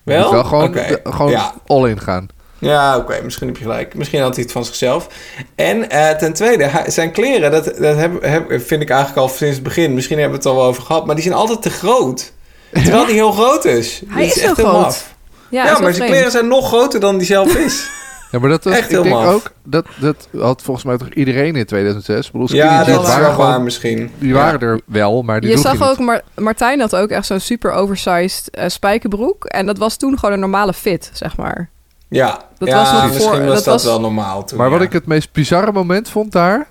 Wel? 0.04 0.22
Moet 0.24 0.32
wel 0.32 0.44
gewoon, 0.44 0.72
de- 0.72 1.00
gewoon 1.04 1.32
ja. 1.32 1.54
all 1.68 1.90
in 1.90 2.00
gaan. 2.00 2.28
Ja, 2.60 2.98
oké, 2.98 3.22
misschien 3.24 3.48
heb 3.48 3.58
je 3.58 3.64
gelijk. 3.64 3.94
Misschien 3.96 4.22
had 4.22 4.34
hij 4.36 4.44
het 4.44 4.52
van 4.54 4.66
zichzelf. 4.66 5.08
En 5.56 5.90
eh, 5.90 6.10
ten 6.10 6.34
tweede, 6.34 6.64
hij- 6.64 6.90
zijn 6.90 7.12
kleren, 7.12 7.52
dat, 7.52 7.66
dat 7.66 7.96
heb, 7.98 8.22
heb, 8.24 8.46
vind 8.48 8.82
ik 8.82 8.90
eigenlijk 8.90 9.20
al 9.22 9.30
sinds 9.30 9.56
het 9.56 9.64
begin. 9.64 9.94
Misschien 9.94 10.20
hebben 10.20 10.40
we 10.40 10.44
het 10.44 10.54
al 10.56 10.60
wel 10.62 10.70
over 10.70 10.84
gehad, 10.84 11.06
maar 11.06 11.16
die 11.16 11.24
zijn 11.24 11.36
altijd 11.36 11.62
te 11.62 11.70
groot. 11.70 12.32
Terwijl 12.72 13.06
die 13.12 13.16
heel 13.16 13.32
groot 13.32 13.66
is. 13.66 14.02
Hij 14.08 14.28
Dat 14.28 14.36
is 14.36 14.42
echt 14.42 14.54
groot. 14.54 14.72
maf. 14.82 15.14
Ja, 15.50 15.64
maar 15.64 15.76
zijn 15.78 15.94
vreemd. 15.94 16.10
kleren 16.12 16.32
zijn 16.32 16.48
nog 16.48 16.68
groter 16.68 17.00
dan 17.00 17.18
die 17.18 17.28
zelf 17.28 17.56
is. 17.56 17.84
Ja, 18.32 18.40
maar 18.40 18.50
dat 18.50 18.64
was, 18.64 18.74
Echt 18.74 18.92
ik 18.92 19.04
denk 19.04 19.16
maf. 19.16 19.34
ook, 19.34 19.52
dat, 19.64 19.86
dat 20.00 20.28
had 20.40 20.62
volgens 20.62 20.86
mij 20.86 20.98
toch 20.98 21.10
iedereen 21.10 21.56
in 21.56 21.66
2006. 21.66 22.26
Ik 22.26 22.32
bedoel, 22.32 22.48
skinny 22.48 22.66
ja, 22.66 22.74
jeans 22.76 22.88
dat 22.88 23.02
is 23.02 23.08
waren 23.08 23.22
wel 23.24 23.32
gewoon- 23.34 23.50
waar 23.50 23.62
misschien. 23.62 24.12
Die 24.20 24.28
Ja. 24.30 24.34
waren 24.34 24.60
er 24.60 24.82
wel, 24.86 25.22
maar 25.22 25.42
die 25.42 25.50
Je 25.50 25.58
zag 25.58 25.78
je 25.78 25.84
ook, 25.84 25.98
niet. 25.98 26.08
Mar- 26.08 26.22
Martijn 26.36 26.80
had 26.80 26.96
ook 26.96 27.10
echt 27.10 27.26
zo'n 27.26 27.40
super 27.40 27.72
oversized 27.72 28.50
eh, 28.50 28.68
spijkerbroek. 28.68 29.46
En 29.46 29.66
dat 29.66 29.78
was 29.78 29.98
toen 29.98 30.20
gewoon 30.20 30.34
een 30.34 30.40
normale 30.40 30.74
fit, 30.74 31.10
zeg 31.14 31.38
maar. 31.38 31.70
Ja, 32.10 32.40
Dat 32.58 32.68
ja 32.68 32.76
was 32.76 32.92
nog 32.92 33.04
misschien 33.08 33.28
voor- 33.30 33.46
was 33.46 33.56
dat 33.56 33.64
dat, 33.64 33.74
was- 33.74 33.84
wel 33.84 34.00
normaal 34.00 34.44
toen. 34.46 34.58
Maar 34.58 34.70
wat 34.70 34.80
ja. 34.80 34.86
ik 34.86 34.94
het 34.94 35.06
meest 35.06 35.32
bizarre 35.32 35.72
moment 35.72 36.10
vond 36.10 36.32
daar... 36.32 36.68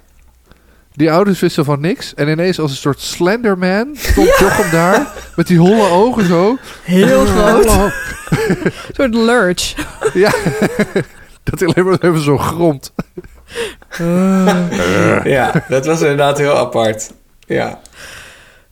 Die 0.92 1.12
ouders 1.12 1.40
wisten 1.40 1.64
van 1.64 1.80
niks. 1.80 2.14
En 2.14 2.28
ineens 2.28 2.60
als 2.60 2.70
een 2.70 2.76
soort 2.76 3.00
Slenderman 3.00 3.88
stond 3.96 4.26
Jochem 4.38 4.70
daar. 4.70 5.06
Met 5.36 5.46
die 5.46 5.58
holle 5.58 5.88
ogen 5.90 6.26
zo. 6.26 6.56
Heel 6.82 7.26
groot. 7.26 7.66
Een 8.48 8.72
soort 8.92 9.14
lurch. 9.14 9.74
Ja. 10.14 10.30
dat 11.44 11.60
hij 11.60 11.68
alleen 11.68 11.84
maar 11.90 11.98
even 12.00 12.20
zo 12.20 12.38
gromt. 12.38 12.92
Ja, 15.24 15.64
dat 15.68 15.86
was 15.86 16.00
inderdaad 16.00 16.38
heel 16.38 16.56
apart. 16.58 17.12
Ja. 17.46 17.80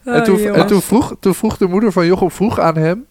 en, 0.05 0.25
toen, 0.25 0.35
Oh, 0.51 0.57
en 0.59 0.67
toen, 0.67 0.83
vroeg, 0.83 1.15
toen 1.21 1.35
vroeg 1.35 1.57
de 1.57 1.67
moeder 1.67 1.93
van 1.93 2.07
Jochem 2.07 2.31
vroeg 2.31 2.61
aan 2.61 2.77
hem... 2.77 3.07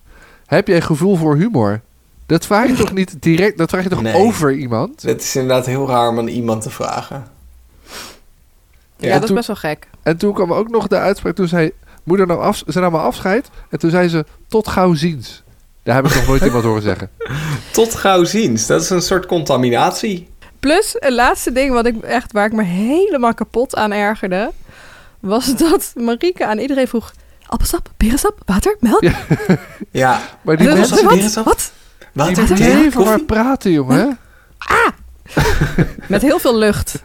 Heb 0.45 0.67
jij 0.67 0.81
gevoel 0.81 1.15
voor 1.15 1.35
humor? 1.35 1.81
Dat 2.25 2.45
vraag 2.45 2.67
je 2.67 2.73
toch 2.73 2.93
niet 2.93 3.15
direct... 3.21 3.57
Dat 3.57 3.69
vraag 3.69 3.83
je 3.83 3.89
toch 3.89 4.01
Nee. 4.01 4.13
over 4.15 4.53
iemand? 4.53 5.01
Het 5.01 5.21
is 5.21 5.35
inderdaad 5.35 5.65
heel 5.65 5.87
raar 5.87 6.09
om 6.09 6.17
aan 6.19 6.27
iemand 6.27 6.61
te 6.61 6.69
vragen. 6.69 7.27
Ja, 8.97 9.07
Ja, 9.07 9.13
dat 9.13 9.21
is 9.21 9.27
toen- 9.27 9.35
best 9.35 9.47
wel 9.47 9.55
gek. 9.55 9.87
En 10.03 10.17
toen 10.17 10.33
kwam 10.33 10.53
ook 10.53 10.69
nog 10.69 10.87
de 10.87 10.97
uitspraak... 10.97 11.35
Toen 11.35 11.47
zei 11.47 11.71
moeder 12.03 12.27
nou 12.27 12.41
af, 12.41 12.63
ze 12.67 12.79
nam 12.79 12.91
maar 12.91 13.01
afscheid. 13.01 13.49
En 13.69 13.79
toen 13.79 13.89
zei 13.89 14.07
ze... 14.07 14.25
Tot 14.47 14.67
gauw 14.67 14.93
ziens. 14.93 15.43
Daar 15.87 15.95
heb 15.95 16.05
ik 16.05 16.15
nog 16.15 16.27
nooit 16.27 16.43
iemand 16.49 16.63
horen 16.63 16.81
zeggen. 16.81 17.09
Tot 17.71 17.95
gauw 17.95 18.23
ziens. 18.23 18.65
Dat 18.65 18.81
is 18.81 18.89
een 18.89 19.01
soort 19.01 19.25
contaminatie. 19.25 20.29
Plus, 20.59 20.95
een 20.99 21.13
laatste 21.13 21.51
ding 21.51 21.71
wat 21.71 21.85
ik 21.85 22.01
echt, 22.01 22.31
waar 22.31 22.45
ik 22.45 22.53
me 22.53 22.63
helemaal 22.63 23.33
kapot 23.33 23.75
aan 23.75 23.91
ergerde... 23.91 24.51
was 25.19 25.55
dat 25.55 25.91
Marieke 25.95 26.45
aan 26.45 26.57
iedereen 26.57 26.87
vroeg... 26.87 27.13
Appelsap, 27.45 27.89
perensap, 27.97 28.41
water, 28.45 28.77
melk? 28.79 29.01
Ja. 29.01 29.15
Ja, 29.91 30.21
Maar 30.41 30.57
die 30.57 30.67
mensen 30.67 31.03
Wat? 31.03 31.43
Wat? 31.43 31.71
Water, 32.13 32.45
die 32.45 32.89
thee, 32.89 33.25
praten, 33.25 33.71
jongen. 33.71 34.19
Met 36.07 36.21
heel 36.21 36.39
veel 36.39 36.57
lucht. 36.57 37.01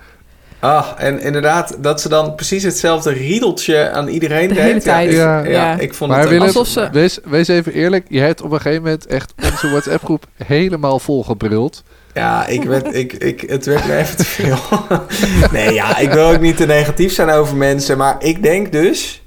Ah, 0.63 0.87
en 0.97 1.21
inderdaad, 1.21 1.77
dat 1.79 2.01
ze 2.01 2.09
dan 2.09 2.35
precies 2.35 2.63
hetzelfde 2.63 3.13
riedeltje 3.13 3.91
aan 3.91 4.09
iedereen 4.09 4.49
De 4.49 4.55
deed. 4.55 4.63
hele 4.63 4.81
tijd. 4.83 5.13
Ja, 5.13 5.19
Ja. 5.19 5.41
ik, 5.45 5.47
ja, 5.51 5.53
Ja. 5.73 5.79
ik 5.79 5.95
vond 5.95 6.11
Maar 6.11 6.21
het 6.21 6.29
Willem, 6.29 6.47
Alsof 6.47 6.67
ze- 6.67 6.89
wees, 6.93 7.19
wees 7.25 7.49
even 7.49 7.73
eerlijk. 7.73 8.07
Je 8.09 8.21
hebt 8.21 8.43
op 8.43 8.51
een 8.53 8.61
gegeven 8.61 8.83
moment 8.83 9.07
echt 9.07 9.33
onze 9.53 9.71
WhatsApp-groep 9.71 10.25
helemaal 10.45 10.99
volgebruld. 10.99 11.83
Ja, 12.15 12.47
ik 12.47 12.63
werd, 12.65 12.95
ik, 12.95 13.13
ik, 13.13 13.41
het 13.41 13.67
werd 13.67 13.87
me 13.87 13.97
even 13.97 14.17
te 14.17 14.25
veel. 14.25 14.59
nee, 15.53 15.73
ja, 15.75 15.99
ik 15.99 16.13
wil 16.13 16.27
ook 16.31 16.41
niet 16.41 16.57
te 16.57 16.67
negatief 16.67 17.13
zijn 17.13 17.31
over 17.31 17.57
mensen. 17.57 17.99
Maar 17.99 18.17
ik 18.19 18.43
denk 18.43 18.73
dus... 18.73 19.22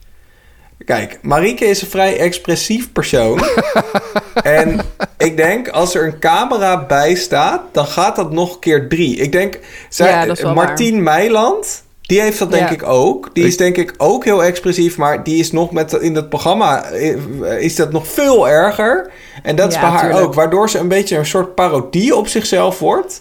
Kijk, 0.85 1.19
Marieke 1.21 1.65
is 1.65 1.81
een 1.81 1.87
vrij 1.87 2.17
expressief 2.19 2.91
persoon. 2.91 3.39
en 4.43 4.79
ik 5.17 5.37
denk, 5.37 5.67
als 5.69 5.95
er 5.95 6.05
een 6.05 6.19
camera 6.19 6.85
bij 6.85 7.15
staat... 7.15 7.61
dan 7.71 7.85
gaat 7.85 8.15
dat 8.15 8.31
nog 8.31 8.59
keer 8.59 8.89
drie. 8.89 9.15
Ik 9.15 9.31
denk, 9.31 9.59
zij, 9.89 10.27
Ja, 10.35 10.53
Martien 10.53 11.03
Meiland... 11.03 11.83
Die 12.01 12.21
heeft 12.21 12.39
dat 12.39 12.51
denk 12.51 12.67
Ja. 12.69 12.73
ik 12.73 12.83
ook. 12.87 13.29
Die 13.33 13.43
Ik- 13.43 13.49
is 13.49 13.57
denk 13.57 13.77
ik 13.77 13.93
ook 13.97 14.23
heel 14.23 14.43
expressief, 14.43 14.97
maar 14.97 15.23
die 15.23 15.39
is 15.39 15.51
nog 15.51 15.71
met 15.71 15.93
in 15.93 16.13
dat 16.13 16.29
programma 16.29 16.83
eh, 16.83 17.15
is 17.59 17.75
dat 17.75 17.91
nog 17.91 18.07
veel 18.07 18.49
erger. 18.49 19.11
En 19.43 19.55
dat 19.55 19.71
is 19.71 19.79
bij 19.79 19.89
haar 19.89 19.99
tuurlijk. 20.01 20.25
ook, 20.25 20.33
waardoor 20.33 20.69
ze 20.69 20.77
een 20.79 20.87
beetje 20.87 21.17
een 21.17 21.25
soort 21.25 21.55
parodie 21.55 22.15
op 22.15 22.27
zichzelf 22.27 22.79
wordt. 22.79 23.19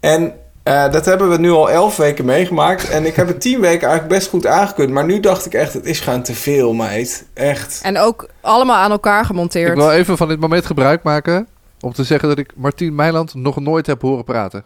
En 0.00 0.32
eh, 0.62 0.92
dat 0.92 1.04
hebben 1.04 1.30
we 1.30 1.38
nu 1.38 1.50
al 1.50 1.70
elf 1.70 1.96
weken 1.96 2.24
meegemaakt. 2.24 2.88
En 2.90 3.06
ik 3.06 3.16
heb 3.16 3.26
het 3.26 3.40
tien 3.40 3.60
weken 3.60 3.88
eigenlijk 3.88 4.18
best 4.18 4.28
goed 4.28 4.46
aangekund. 4.46 4.90
Maar 4.90 5.04
nu 5.04 5.20
dacht 5.20 5.46
ik 5.46 5.54
echt, 5.54 5.72
het 5.72 5.84
is 5.86 6.00
gewoon 6.00 6.22
te 6.22 6.34
veel, 6.34 6.72
meid. 6.72 7.26
Echt. 7.34 7.80
En 7.82 7.98
ook 7.98 8.28
allemaal 8.40 8.76
aan 8.76 8.90
elkaar 8.90 9.20
Ik 9.20 9.26
gemonteerd. 9.26 9.76
wil 9.76 9.90
even 9.92 10.16
van 10.16 10.28
dit 10.28 10.40
moment 10.40 10.66
gebruik 10.66 11.02
maken 11.02 11.48
om 11.80 11.92
te 11.92 12.04
zeggen 12.04 12.28
dat 12.28 12.38
ik 12.38 12.52
Martien 12.56 12.94
Meiland 12.94 13.34
nog 13.34 13.60
nooit 13.60 13.86
heb 13.86 14.02
horen 14.02 14.24
praten. 14.24 14.64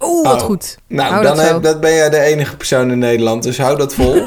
Oeh, 0.00 0.26
wat 0.28 0.40
Oh. 0.40 0.46
goed. 0.46 0.78
Nou, 0.88 1.10
Hou 1.12 1.22
dan 1.24 1.36
dat 1.36 1.48
heb, 1.48 1.62
dat 1.62 1.80
ben 1.80 1.94
jij 1.94 2.10
de 2.10 2.18
enige 2.20 2.56
persoon 2.56 2.90
in 2.90 2.98
Nederland. 2.98 3.42
Dus 3.42 3.58
hou 3.58 3.76
dat 3.76 3.94
vol. 3.94 4.22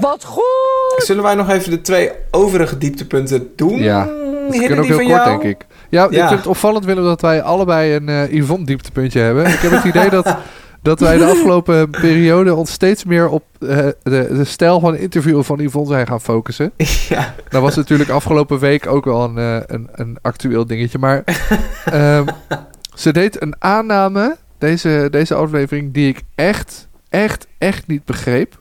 Wat 0.00 0.24
goed! 0.24 1.04
Zullen 1.04 1.22
wij 1.22 1.34
nog 1.34 1.50
even 1.50 1.70
de 1.70 1.80
twee 1.80 2.10
overige 2.30 2.78
dieptepunten 2.78 3.52
doen? 3.56 3.78
Ja, 3.78 4.04
Hidden 4.50 4.60
Dat 4.60 4.68
kan 4.68 4.78
ook 4.78 4.84
heel 4.84 4.96
kort, 4.96 5.08
jou? 5.08 5.28
denk 5.28 5.42
ik. 5.42 5.66
Ja, 5.88 6.04
ik 6.04 6.12
vind 6.12 6.30
het 6.30 6.46
opvallend, 6.46 6.84
Willem, 6.84 7.04
dat 7.04 7.20
wij 7.20 7.42
allebei 7.42 7.94
een 7.94 8.08
eh 8.08 8.32
Yvonne 8.32 8.66
dieptepuntje 8.66 9.20
hebben. 9.20 9.46
Ik 9.46 9.58
heb 9.58 9.70
het 9.70 9.84
idee 9.84 10.10
dat, 10.10 10.36
dat 10.82 11.00
wij 11.00 11.16
de 11.18 11.24
afgelopen 11.24 11.90
periode 11.90 12.54
ons 12.54 12.72
steeds 12.72 13.04
meer 13.04 13.28
op 13.28 13.44
eh, 13.60 13.76
de, 14.02 14.28
de 14.32 14.44
stijl 14.44 14.80
van 14.80 14.96
interviewen 14.96 15.44
van 15.44 15.58
Yvonne 15.60 15.88
zijn 15.88 16.06
gaan 16.06 16.20
focussen. 16.20 16.72
Ja. 17.08 17.34
Dat 17.48 17.62
was 17.62 17.76
natuurlijk 17.76 18.10
afgelopen 18.10 18.58
week 18.58 18.86
ook 18.86 19.04
wel 19.04 19.24
een, 19.24 19.38
eh, 19.38 19.60
een, 19.66 19.88
een 19.92 20.18
actueel 20.22 20.66
dingetje. 20.66 20.98
Maar 20.98 21.24
ehm, 21.84 22.26
ze 22.94 23.12
deed 23.12 23.42
een 23.42 23.54
aanname, 23.58 24.36
deze, 24.58 25.08
deze 25.10 25.34
aflevering, 25.34 25.92
die 25.94 26.08
ik 26.08 26.22
echt, 26.34 26.88
echt, 27.08 27.46
echt 27.58 27.86
niet 27.86 28.04
begreep. 28.04 28.60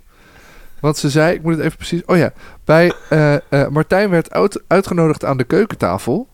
Want 0.79 0.97
ze 0.97 1.09
zei, 1.09 1.33
ik 1.35 1.43
moet 1.43 1.55
het 1.55 1.61
even 1.65 1.77
precies... 1.77 2.05
Oh 2.05 2.17
ja, 2.17 2.31
bij 2.65 2.93
eh, 3.09 3.33
eh, 3.33 3.67
Martijn 3.69 4.09
werd 4.09 4.31
uit- 4.31 4.61
uitgenodigd 4.67 5.25
aan 5.25 5.37
de 5.37 5.43
keukentafel. 5.43 6.27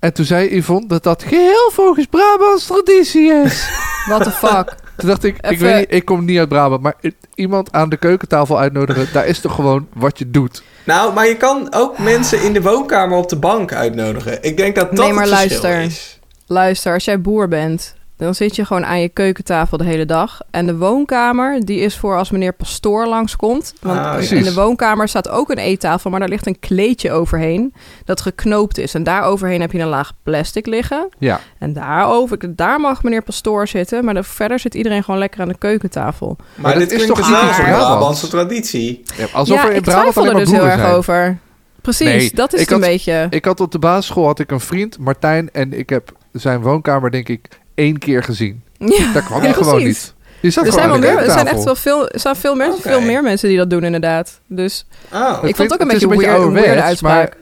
En 0.00 0.12
toen 0.12 0.24
zei 0.24 0.56
Yvonne 0.56 0.86
dat 0.86 1.02
dat 1.02 1.22
geheel 1.22 1.70
volgens 1.72 2.06
Brabants 2.06 2.66
traditie 2.66 3.32
is. 3.32 3.68
What 4.08 4.22
the 4.22 4.30
fuck? 4.30 4.74
Toen 4.96 5.08
dacht 5.08 5.24
ik, 5.24 5.36
ik 5.46 5.58
weet 5.58 5.76
niet, 5.78 5.86
ik 5.88 6.04
kom 6.04 6.24
niet 6.24 6.38
uit 6.38 6.48
Brabant, 6.48 6.82
maar 6.82 6.94
iemand 7.34 7.72
aan 7.72 7.88
de 7.88 7.96
keukentafel 7.96 8.58
uitnodigen, 8.58 9.08
daar 9.12 9.26
is 9.26 9.40
toch 9.40 9.54
gewoon 9.54 9.86
wat 9.94 10.18
je 10.18 10.30
doet. 10.30 10.62
Nou, 10.84 11.12
maar 11.14 11.26
je 11.26 11.36
kan 11.36 11.72
ook 11.74 11.98
mensen 11.98 12.42
in 12.42 12.52
de 12.52 12.62
woonkamer 12.62 13.18
op 13.18 13.28
de 13.28 13.36
bank 13.36 13.72
uitnodigen. 13.72 14.42
Ik 14.42 14.56
denk 14.56 14.74
dat 14.74 14.90
dat 14.90 15.04
Nee, 15.04 15.12
maar 15.12 15.22
het 15.22 15.32
luister. 15.32 15.80
is. 15.80 16.18
Luister, 16.46 16.92
als 16.92 17.04
jij 17.04 17.20
boer 17.20 17.48
bent, 17.48 17.94
dan 18.20 18.34
zit 18.34 18.56
je 18.56 18.64
gewoon 18.64 18.86
aan 18.86 19.00
je 19.00 19.08
keukentafel 19.08 19.76
de 19.78 19.84
hele 19.84 20.04
dag. 20.06 20.40
En 20.50 20.66
de 20.66 20.76
woonkamer, 20.76 21.64
die 21.64 21.80
is 21.80 21.96
voor 21.96 22.16
als 22.16 22.30
meneer 22.30 22.52
Pastoor 22.52 23.06
langskomt. 23.06 23.74
Want 23.80 23.98
Ah, 23.98 24.30
in 24.30 24.42
de 24.42 24.54
woonkamer 24.54 25.08
staat 25.08 25.28
ook 25.28 25.50
een 25.50 25.58
eettafel, 25.58 26.10
maar 26.10 26.20
daar 26.20 26.28
ligt 26.28 26.46
een 26.46 26.58
kleedje 26.58 27.12
overheen 27.12 27.74
dat 28.04 28.20
geknoopt 28.20 28.78
is. 28.78 28.94
En 28.94 29.02
daar 29.02 29.22
overheen 29.22 29.60
heb 29.60 29.72
je 29.72 29.78
een 29.78 29.88
laag 29.88 30.12
plastic 30.22 30.66
liggen. 30.66 31.08
Ja, 31.18 31.40
En 31.58 31.72
daarover, 31.72 32.56
daar 32.56 32.80
mag 32.80 33.02
meneer 33.02 33.22
Pastoor 33.22 33.68
zitten, 33.68 34.04
maar 34.04 34.24
verder 34.24 34.58
zit 34.58 34.74
iedereen 34.74 35.04
gewoon 35.04 35.20
lekker 35.20 35.40
aan 35.40 35.48
de 35.48 35.58
keukentafel. 35.58 36.36
Maar, 36.54 36.78
dit 36.78 36.92
is 36.92 37.06
toch 37.06 37.18
een 37.18 37.24
Brabants? 37.24 37.58
Brabantse 37.58 38.28
traditie. 38.28 39.02
Ja, 39.16 39.26
alsof 39.32 39.56
ja, 39.56 39.64
er 39.64 39.70
in 39.70 39.76
ik 39.76 39.82
Brabant 39.82 40.02
twijfel 40.12 40.22
alleen 40.22 40.34
er 40.34 40.36
maar 40.36 40.50
dus 40.50 40.60
heel 40.60 40.70
erg 40.70 40.80
zijn. 40.80 40.94
over. 40.94 41.38
Precies, 41.80 42.06
Nee, 42.06 42.30
dat 42.34 42.52
is 42.54 42.60
het 42.60 42.70
een 42.70 42.80
beetje. 42.80 43.26
Ik 43.30 43.44
had 43.44 43.60
op 43.60 43.72
de 43.72 43.78
basisschool 43.78 44.26
had 44.26 44.38
ik 44.38 44.50
een 44.50 44.60
vriend, 44.60 44.98
Martijn, 44.98 45.50
en 45.52 45.72
ik 45.78 45.88
heb 45.90 46.12
zijn 46.32 46.60
woonkamer 46.60 47.10
denk 47.10 47.28
ik 47.28 47.48
één 47.74 47.98
keer 47.98 48.22
gezien. 48.22 48.62
ja, 48.78 49.12
Daar 49.12 49.22
kwam 49.22 49.40
gewoon 49.52 49.74
precies. 49.74 49.84
niet. 49.84 50.14
Die 50.40 50.50
zat 50.50 50.66
Er 50.66 50.72
zijn, 50.72 50.88
wel 50.88 50.98
meer, 50.98 51.18
er 51.18 51.30
zijn 51.30 51.46
echt 51.46 51.64
wel 51.64 51.74
veel, 51.76 52.08
er 52.08 52.20
zijn 52.20 52.36
veel, 52.36 52.54
mensen, 52.54 52.78
Oké. 52.78 52.88
veel 52.88 53.00
meer 53.00 53.22
mensen 53.22 53.48
die 53.48 53.58
dat 53.58 53.70
doen, 53.70 53.84
inderdaad. 53.84 54.40
Dus 54.46 54.86
Oh. 55.12 55.20
ik 55.20 55.26
vond 55.28 55.40
vind- 55.56 55.58
het 55.58 55.72
ook 55.72 55.80
een 55.80 55.88
beetje, 55.88 56.04
een 56.06 56.10
beetje 56.10 56.26
weird, 56.26 56.42
een 56.42 56.52
weirde 56.52 56.82
ouderwets, 56.82 56.86
uitspraak. 56.86 57.36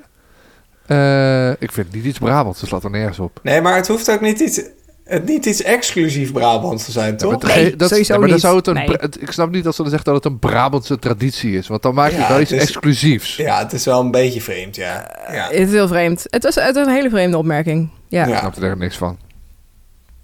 Eh, 0.87 1.51
ik 1.51 1.73
vind 1.73 1.87
het 1.87 1.95
niet 1.95 2.05
iets 2.05 2.19
Brabants, 2.19 2.61
dus 2.61 2.69
slaat 2.69 2.85
er 2.85 2.91
nergens 2.91 3.19
op. 3.19 3.41
Nee, 3.43 3.61
maar 3.61 3.77
het 3.77 3.89
hoeft 3.89 4.11
ook 4.11 4.21
niet 4.21 4.41
iets, 4.41 4.61
het 5.05 5.25
niet 5.25 5.47
iets 5.47 5.63
exclusief 5.63 6.33
Brabants 6.33 6.85
te 6.85 6.91
zijn, 6.91 7.17
toch? 7.17 7.31
maar 7.31 7.41
het- 7.55 7.63
Nee, 7.63 7.77
dat, 7.77 7.89
sowieso 7.89 8.13
ja, 8.13 8.19
maar 8.19 8.29
dan 8.29 8.37
niet. 8.37 8.45
zou 8.47 8.57
het 8.57 8.67
een, 8.67 8.75
Nee. 8.75 8.97
Ik 9.21 9.31
snap 9.31 9.51
niet 9.51 9.65
dat 9.65 9.75
ze 9.75 9.83
dan 9.83 9.91
zegt 9.91 10.05
dat 10.05 10.15
het 10.15 10.25
een 10.25 10.39
Brabantse 10.39 10.99
traditie 10.99 11.57
is. 11.57 11.67
Want 11.69 11.83
dan 11.83 11.95
maak 11.95 12.11
je 12.11 12.17
Ja, 12.17 12.29
wel 12.29 12.41
iets 12.41 12.53
is- 12.53 12.63
exclusiefs. 12.63 13.37
Ja, 13.37 13.59
het 13.59 13.73
is 13.73 13.85
wel 13.85 14.01
een 14.01 14.11
beetje 14.11 14.41
vreemd, 14.41 14.77
ja. 14.77 15.11
Ja, 15.33 15.45
Het 15.51 15.59
is 15.69 15.71
heel 15.71 15.89
vreemd. 15.89 16.25
Het 16.27 16.45
is, 16.45 16.55
het 16.55 16.77
is 16.77 16.87
een 16.87 16.93
hele 16.93 17.11
vreemde 17.11 17.37
opmerking. 17.37 17.89
Ja. 18.09 18.27
Ik 18.27 18.37
snap 18.37 18.57
er 18.57 18.65
echt 18.71 18.79
niks 18.79 18.97
van. 18.97 19.19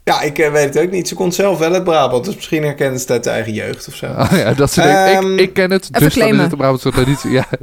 Ja 0.05 0.21
ik 0.21 0.38
eh, 0.38 0.53
weet 0.53 0.75
het 0.75 0.85
ook 0.85 0.90
niet. 0.90 1.09
Ze 1.09 1.14
komt 1.14 1.35
zelf 1.35 1.59
wel 1.59 1.73
uit 1.73 1.85
Brabant, 1.85 2.25
dus 2.25 2.35
misschien 2.35 2.62
herkennen 2.64 2.97
ze 2.99 3.03
het 3.05 3.12
uit 3.12 3.25
de 3.25 3.31
eigen 3.31 3.53
jeugd 3.53 3.88
of 3.88 3.95
zo. 3.95 4.07
Oh 4.07 4.29
ja, 4.33 4.53
dat 4.55 4.71
ze 4.73 4.81
denkt, 4.83 5.11
Ehm, 5.25 5.33
ik, 5.33 5.40
ik 5.40 5.53
ken 5.53 5.71
het, 5.71 5.83
dus 5.93 6.14
dan 6.14 6.29
is 6.29 6.38
het 6.38 6.53
een 6.53 6.59
Brabantse 6.59 6.90
traditie. 6.90 7.31
Ja. 7.31 7.45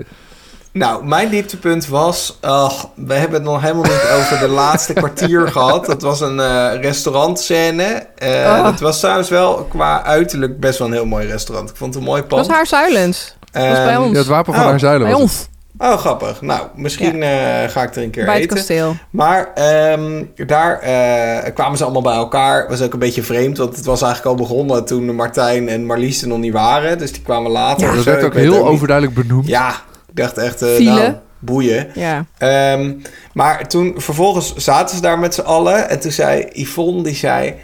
Nou, 0.74 1.06
mijn 1.06 1.30
dieptepunt 1.30 1.88
was... 1.88 2.38
ach, 2.42 2.88
we 2.96 3.14
hebben 3.14 3.34
het 3.42 3.50
nog 3.50 3.62
helemaal 3.62 3.84
niet 3.84 4.10
over 4.18 4.40
de 4.40 4.48
laatste 4.48 4.94
kwartier 4.94 5.48
gehad. 5.52 5.86
Dat 5.86 6.02
was 6.02 6.22
een 6.22 6.40
eh 6.40 6.82
restaurantscène. 6.82 7.84
Eh 8.16 8.30
Oh. 8.30 8.66
Het 8.66 8.80
was 8.80 9.00
trouwens 9.00 9.30
wel 9.30 9.68
qua 9.70 10.04
uiterlijk 10.04 10.60
best 10.60 10.80
wel 10.80 10.88
een 10.88 10.94
heel 10.94 11.06
mooi 11.06 11.28
restaurant. 11.28 11.70
Ik 11.70 11.76
vond 11.76 11.94
het 11.94 12.04
een 12.04 12.10
mooi 12.10 12.22
Dat 12.22 12.30
pand. 12.30 12.48
was 12.48 12.56
haar 12.56 12.68
zuilens. 12.68 13.36
Dat 13.52 13.68
was 13.68 13.78
bij 13.78 13.98
ons. 13.98 14.12
Ja, 14.12 14.18
het 14.18 14.28
wapen 14.28 14.54
van 14.54 14.64
Oh, 14.64 14.70
haar 14.70 14.80
zuilen 14.80 15.08
Bij 15.08 15.18
ons. 15.18 15.48
Oh, 15.82 15.98
grappig. 15.98 16.42
Nou, 16.42 16.68
misschien 16.76 17.24
eh, 17.24 17.30
ga 17.70 17.84
ik 17.84 17.96
er 17.96 18.04
een 18.04 18.10
keer 18.10 18.26
Bij 18.26 18.34
het 18.34 18.44
eten. 18.44 18.56
kasteel. 18.56 18.96
Maar 19.10 19.54
ehm, 19.54 20.24
daar 20.36 20.80
eh, 20.80 21.54
kwamen 21.54 21.78
ze 21.78 21.84
allemaal 21.84 22.02
bij 22.02 22.14
elkaar. 22.16 22.70
Was 22.70 22.82
ook 22.82 22.94
een 22.94 23.00
beetje 23.00 23.24
vreemd, 23.24 23.58
want 23.58 23.76
het 23.76 23.86
was 23.86 24.02
eigenlijk 24.02 24.32
al 24.38 24.44
begonnen 24.48 24.86
toen 24.86 25.16
Martijn 25.16 25.70
en 25.70 25.86
Marlies 25.86 26.22
er 26.22 26.28
nog 26.28 26.38
niet 26.40 26.54
waren. 26.54 26.98
Dus 26.98 27.12
die 27.12 27.22
kwamen 27.22 27.52
later. 27.52 27.90
of 27.90 27.96
dat 27.96 28.04
werd 28.04 28.24
ook 28.24 28.34
heel 28.34 28.52
niet. 28.52 28.62
overduidelijk 28.62 29.18
benoemd. 29.18 29.48
Ja, 29.48 29.70
ik 30.10 30.16
dacht 30.16 30.38
echt, 30.38 30.62
eh, 30.62 30.70
File. 30.76 30.92
nou, 30.94 31.14
boeien. 31.40 31.88
Ja. 31.94 32.26
Ehm, 32.38 32.94
maar 33.34 33.68
toen, 33.68 33.94
vervolgens 33.98 34.56
zaten 34.56 34.96
ze 34.96 35.02
daar 35.02 35.20
met 35.20 35.34
z'n 35.34 35.42
allen. 35.42 35.90
En 35.90 36.00
toen 36.00 36.12
zei 36.12 36.48
Yvonne, 36.54 37.04
die 37.04 37.16
zei... 37.16 37.56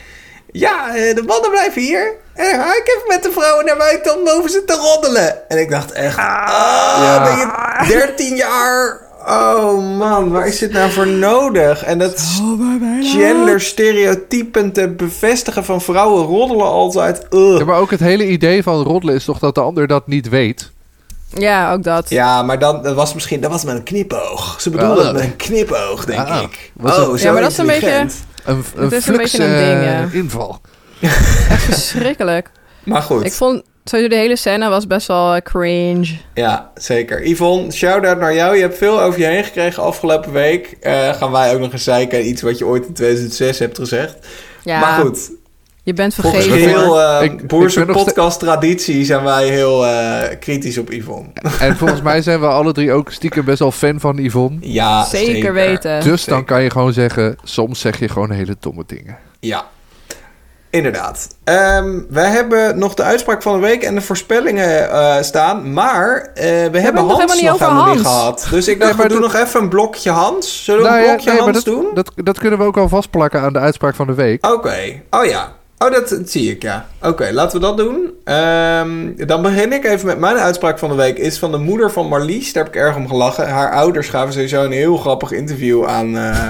Ja, 0.51 0.87
eh, 0.95 1.15
de 1.15 1.23
mannen 1.27 1.49
blijven 1.51 1.81
hier. 1.81 2.13
En 2.37 2.45
dan 2.51 2.59
ga 2.65 2.75
ik 2.75 2.93
even 2.97 3.07
met 3.07 3.23
de 3.23 3.31
vrouwen 3.31 3.65
naar 3.65 3.77
buiten 3.77 4.17
om 4.17 4.23
boven 4.23 4.49
ze 4.49 4.63
te 4.65 4.73
roddelen. 4.73 5.49
En 5.49 5.57
ik 5.59 5.69
dacht 5.69 5.91
echt... 5.91 6.17
Ah, 6.17 6.23
Ja. 7.01 7.23
ben 7.23 7.37
je 7.37 8.05
13 8.05 8.35
jaar... 8.35 9.05
Oh 9.27 9.97
man, 9.97 10.31
waar 10.31 10.47
is 10.47 10.57
dit 10.59 10.71
nou 10.71 10.91
voor 10.91 11.07
nodig? 11.07 11.83
En 11.83 11.97
dat 11.99 12.23
genderstereotypen 13.01 14.71
te 14.71 14.87
bevestigen 14.89 15.65
van 15.65 15.81
vrouwen 15.81 16.23
roddelen 16.25 16.65
altijd. 16.65 17.25
Ugh. 17.29 17.57
Ja, 17.57 17.65
maar 17.65 17.79
ook 17.79 17.91
het 17.91 17.99
hele 17.99 18.27
idee 18.27 18.63
van 18.63 18.83
roddelen 18.83 19.15
is 19.15 19.25
toch 19.25 19.39
dat 19.39 19.55
de 19.55 19.61
ander 19.61 19.87
dat 19.87 20.07
niet 20.07 20.29
weet. 20.29 20.71
Ja, 21.33 21.73
ook 21.73 21.83
dat. 21.83 22.09
Ja, 22.09 22.43
maar 22.43 22.59
dan, 22.59 22.83
dat 22.83 22.95
was 22.95 23.13
misschien 23.13 23.41
dat 23.41 23.51
was 23.51 23.63
met 23.63 23.75
een 23.75 23.83
knipoog. 23.83 24.61
Ze 24.61 24.69
bedoelde 24.69 24.99
Ja. 25.01 25.05
het 25.07 25.13
met 25.15 25.23
een 25.23 25.35
knipoog, 25.35 26.05
denk 26.05 26.27
Ah, 26.27 26.41
ik. 26.41 26.71
oh, 26.83 26.93
zo 26.93 27.17
Ja, 27.17 27.31
maar 27.31 27.41
dat 27.41 27.51
is 27.51 27.57
een. 27.57 27.69
Een, 27.69 28.11
een 28.45 28.63
een 28.75 29.17
beetje 29.17 29.43
een 29.43 29.53
eh, 29.53 29.69
ding, 29.69 29.83
ja. 29.83 30.07
inval. 30.11 30.61
Echt 31.49 31.63
verschrikkelijk. 31.63 32.49
Maar 32.83 33.01
goed, 33.01 33.25
Ik 33.25 33.31
vond 33.31 33.63
sowieso 33.83 34.09
de 34.09 34.15
hele 34.15 34.35
scène 34.35 34.69
was 34.69 34.87
best 34.87 35.07
wel 35.07 35.35
eh, 35.35 35.41
cringe. 35.41 36.07
ja, 36.33 36.71
zeker. 36.75 37.27
Yvonne, 37.27 37.71
shout-out 37.71 38.19
naar 38.19 38.33
jou. 38.33 38.55
Je 38.55 38.61
hebt 38.61 38.77
veel 38.77 39.01
over 39.01 39.19
je 39.19 39.25
heen 39.25 39.43
gekregen 39.43 39.83
afgelopen 39.83 40.31
week. 40.31 40.77
Eh, 40.81 41.13
gaan 41.13 41.31
wij 41.31 41.53
ook 41.53 41.59
nog 41.59 41.71
eens 41.71 41.83
zeiken 41.83 42.27
iets 42.27 42.41
wat 42.41 42.57
je 42.57 42.65
ooit 42.65 42.85
in 42.85 42.93
2006 42.93 43.59
hebt 43.59 43.77
gezegd. 43.77 44.15
Ja, 44.63 44.79
maar 44.79 44.99
goed, 44.99 45.31
je 45.83 45.93
bent 45.93 46.13
volgens 46.15 46.45
vergeten. 46.45 46.69
heel- 46.69 46.85
hoor. 46.85 46.99
heel 47.01 47.23
Ik- 47.23 47.41
uh, 47.41 47.47
Boerse 47.47 47.81
ik 47.81 47.87
podcast 47.87 48.39
traditie 48.39 49.05
zijn 49.05 49.23
wij 49.23 49.47
heel 49.47 49.85
eh, 49.85 50.39
kritisch 50.39 50.77
op 50.77 50.91
Yvonne. 50.91 51.29
En 51.59 51.77
volgens 51.77 52.01
mij 52.01 52.21
zijn 52.21 52.39
we 52.39 52.45
alle 52.47 52.71
drie 52.73 52.91
ook 52.91 53.11
stiekem 53.11 53.45
best 53.45 53.59
wel 53.59 53.71
fan 53.71 53.99
van 53.99 54.17
Yvonne. 54.17 54.57
Ja, 54.61 55.03
Zeker, 55.05 55.53
weten. 55.53 56.01
Dus 56.03 56.25
dan 56.25 56.45
kan 56.45 56.63
je 56.63 56.69
gewoon 56.69 56.93
zeggen, 56.93 57.35
soms 57.43 57.79
zeg 57.79 57.99
je 57.99 58.09
gewoon 58.09 58.31
hele 58.31 58.55
domme 58.59 58.83
dingen. 58.87 59.17
Ja, 59.39 59.65
inderdaad. 60.77 61.27
Ehm, 61.43 61.99
we 62.09 62.19
hebben 62.21 62.77
nog 62.79 62.93
de 62.93 63.03
uitspraak 63.03 63.41
van 63.41 63.53
de 63.53 63.67
week 63.67 63.83
en 63.83 63.95
de 63.95 64.01
voorspellingen 64.01 64.91
eh, 64.91 65.15
staan. 65.21 65.73
Maar 65.73 66.29
eh, 66.33 66.43
we 66.71 66.79
hebben 66.79 67.03
Hans 67.03 67.41
nog 67.43 67.59
helemaal 67.59 67.93
niet 67.93 68.01
gehad. 68.01 68.47
Dus 68.51 68.67
ik 68.67 68.79
dacht, 68.79 68.89
Nee, 68.91 68.97
maar 68.99 69.07
we 69.07 69.13
doen 69.13 69.21
dat- 69.21 69.31
nog 69.33 69.41
even 69.41 69.61
een 69.61 69.69
blokje 69.69 70.09
Hans. 70.11 70.63
Zullen 70.63 70.81
we 70.81 70.87
Nou 70.87 70.99
een 70.99 71.05
ja, 71.05 71.11
blokje 71.13 71.29
nee, 71.31 71.39
maar 71.41 71.51
Hans 71.53 71.63
dat, 71.63 71.73
doen? 71.73 71.87
Dat, 71.93 72.11
dat 72.15 72.39
kunnen 72.39 72.59
we 72.59 72.65
ook 72.65 72.77
al 72.77 72.89
vastplakken 72.89 73.41
aan 73.41 73.53
de 73.53 73.59
uitspraak 73.59 73.95
van 73.95 74.07
de 74.07 74.13
week. 74.13 74.45
Oké. 74.45 75.01
Oh 75.09 75.25
ja. 75.25 75.55
Oh, 75.79 75.91
dat, 75.91 76.09
dat 76.09 76.29
zie 76.29 76.51
ik, 76.51 76.61
ja. 76.61 76.85
Oké, 77.01 77.29
laten 77.31 77.59
we 77.59 77.65
dat 77.65 77.77
doen. 77.77 78.13
Ehm, 78.23 79.25
dan 79.27 79.41
begin 79.41 79.73
ik 79.73 79.85
even 79.85 80.05
met 80.05 80.19
mijn 80.19 80.37
uitspraak 80.37 80.79
van 80.79 80.89
de 80.89 80.95
week. 80.95 81.17
Is 81.17 81.39
van 81.39 81.51
de 81.51 81.57
moeder 81.57 81.91
van 81.91 82.07
Marlies. 82.07 82.53
Daar 82.53 82.63
heb 82.63 82.73
ik 82.75 82.81
erg 82.81 82.95
om 82.95 83.07
gelachen. 83.07 83.49
Haar 83.49 83.71
ouders 83.73 84.09
gaven 84.09 84.33
sowieso 84.33 84.63
een 84.63 84.71
heel 84.71 84.97
grappig 84.97 85.31
interview 85.31 85.85
aan, 85.85 86.17
eh, 86.17 86.49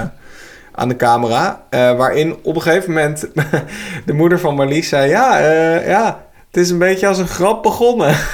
aan 0.78 0.88
de 0.88 0.96
camera. 0.96 1.62
eh, 1.70 1.96
waarin 1.96 2.36
op 2.42 2.54
een 2.54 2.62
gegeven 2.62 2.92
moment 2.92 3.26
de 4.06 4.12
moeder 4.12 4.40
van 4.40 4.54
Marlies 4.54 4.88
zei... 4.88 5.08
Ja, 5.10 5.38
eh, 5.40 5.86
ja, 5.88 6.24
het 6.46 6.56
is 6.56 6.70
een 6.70 6.78
beetje 6.78 7.06
als 7.06 7.18
een 7.18 7.28
grap 7.28 7.62
begonnen. 7.62 8.16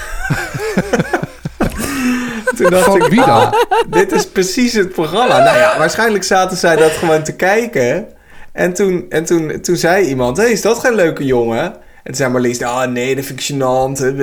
Toen 2.56 2.70
dacht 2.70 2.84
Van 2.84 2.96
ik, 2.96 3.02
wie 3.10 3.24
dan? 3.24 3.28
ah, 3.28 3.52
dit 3.88 4.12
is 4.12 4.26
precies 4.26 4.72
het 4.72 4.92
programma. 4.92 5.38
Nou 5.38 5.58
ja, 5.58 5.78
waarschijnlijk 5.78 6.24
zaten 6.24 6.56
zij 6.56 6.76
dat 6.76 6.90
gewoon 6.90 7.22
te 7.22 7.36
kijken... 7.36 8.06
En 8.52 8.72
toen, 8.72 9.06
en 9.08 9.24
toen, 9.24 9.60
toen 9.60 9.76
zei 9.76 10.06
iemand, 10.06 10.36
hey, 10.36 10.50
is 10.50 10.62
dat 10.62 10.78
geen 10.78 10.94
leuke 10.94 11.24
jongen? 11.24 11.62
En 11.64 11.74
toen 12.04 12.14
zei 12.14 12.30
Marlies, 12.30 12.62
ah 12.62 12.90
nee, 12.90 13.14
dat 13.16 13.24
vind 13.24 13.40
ik 13.40 13.54
gênant. 13.54 14.16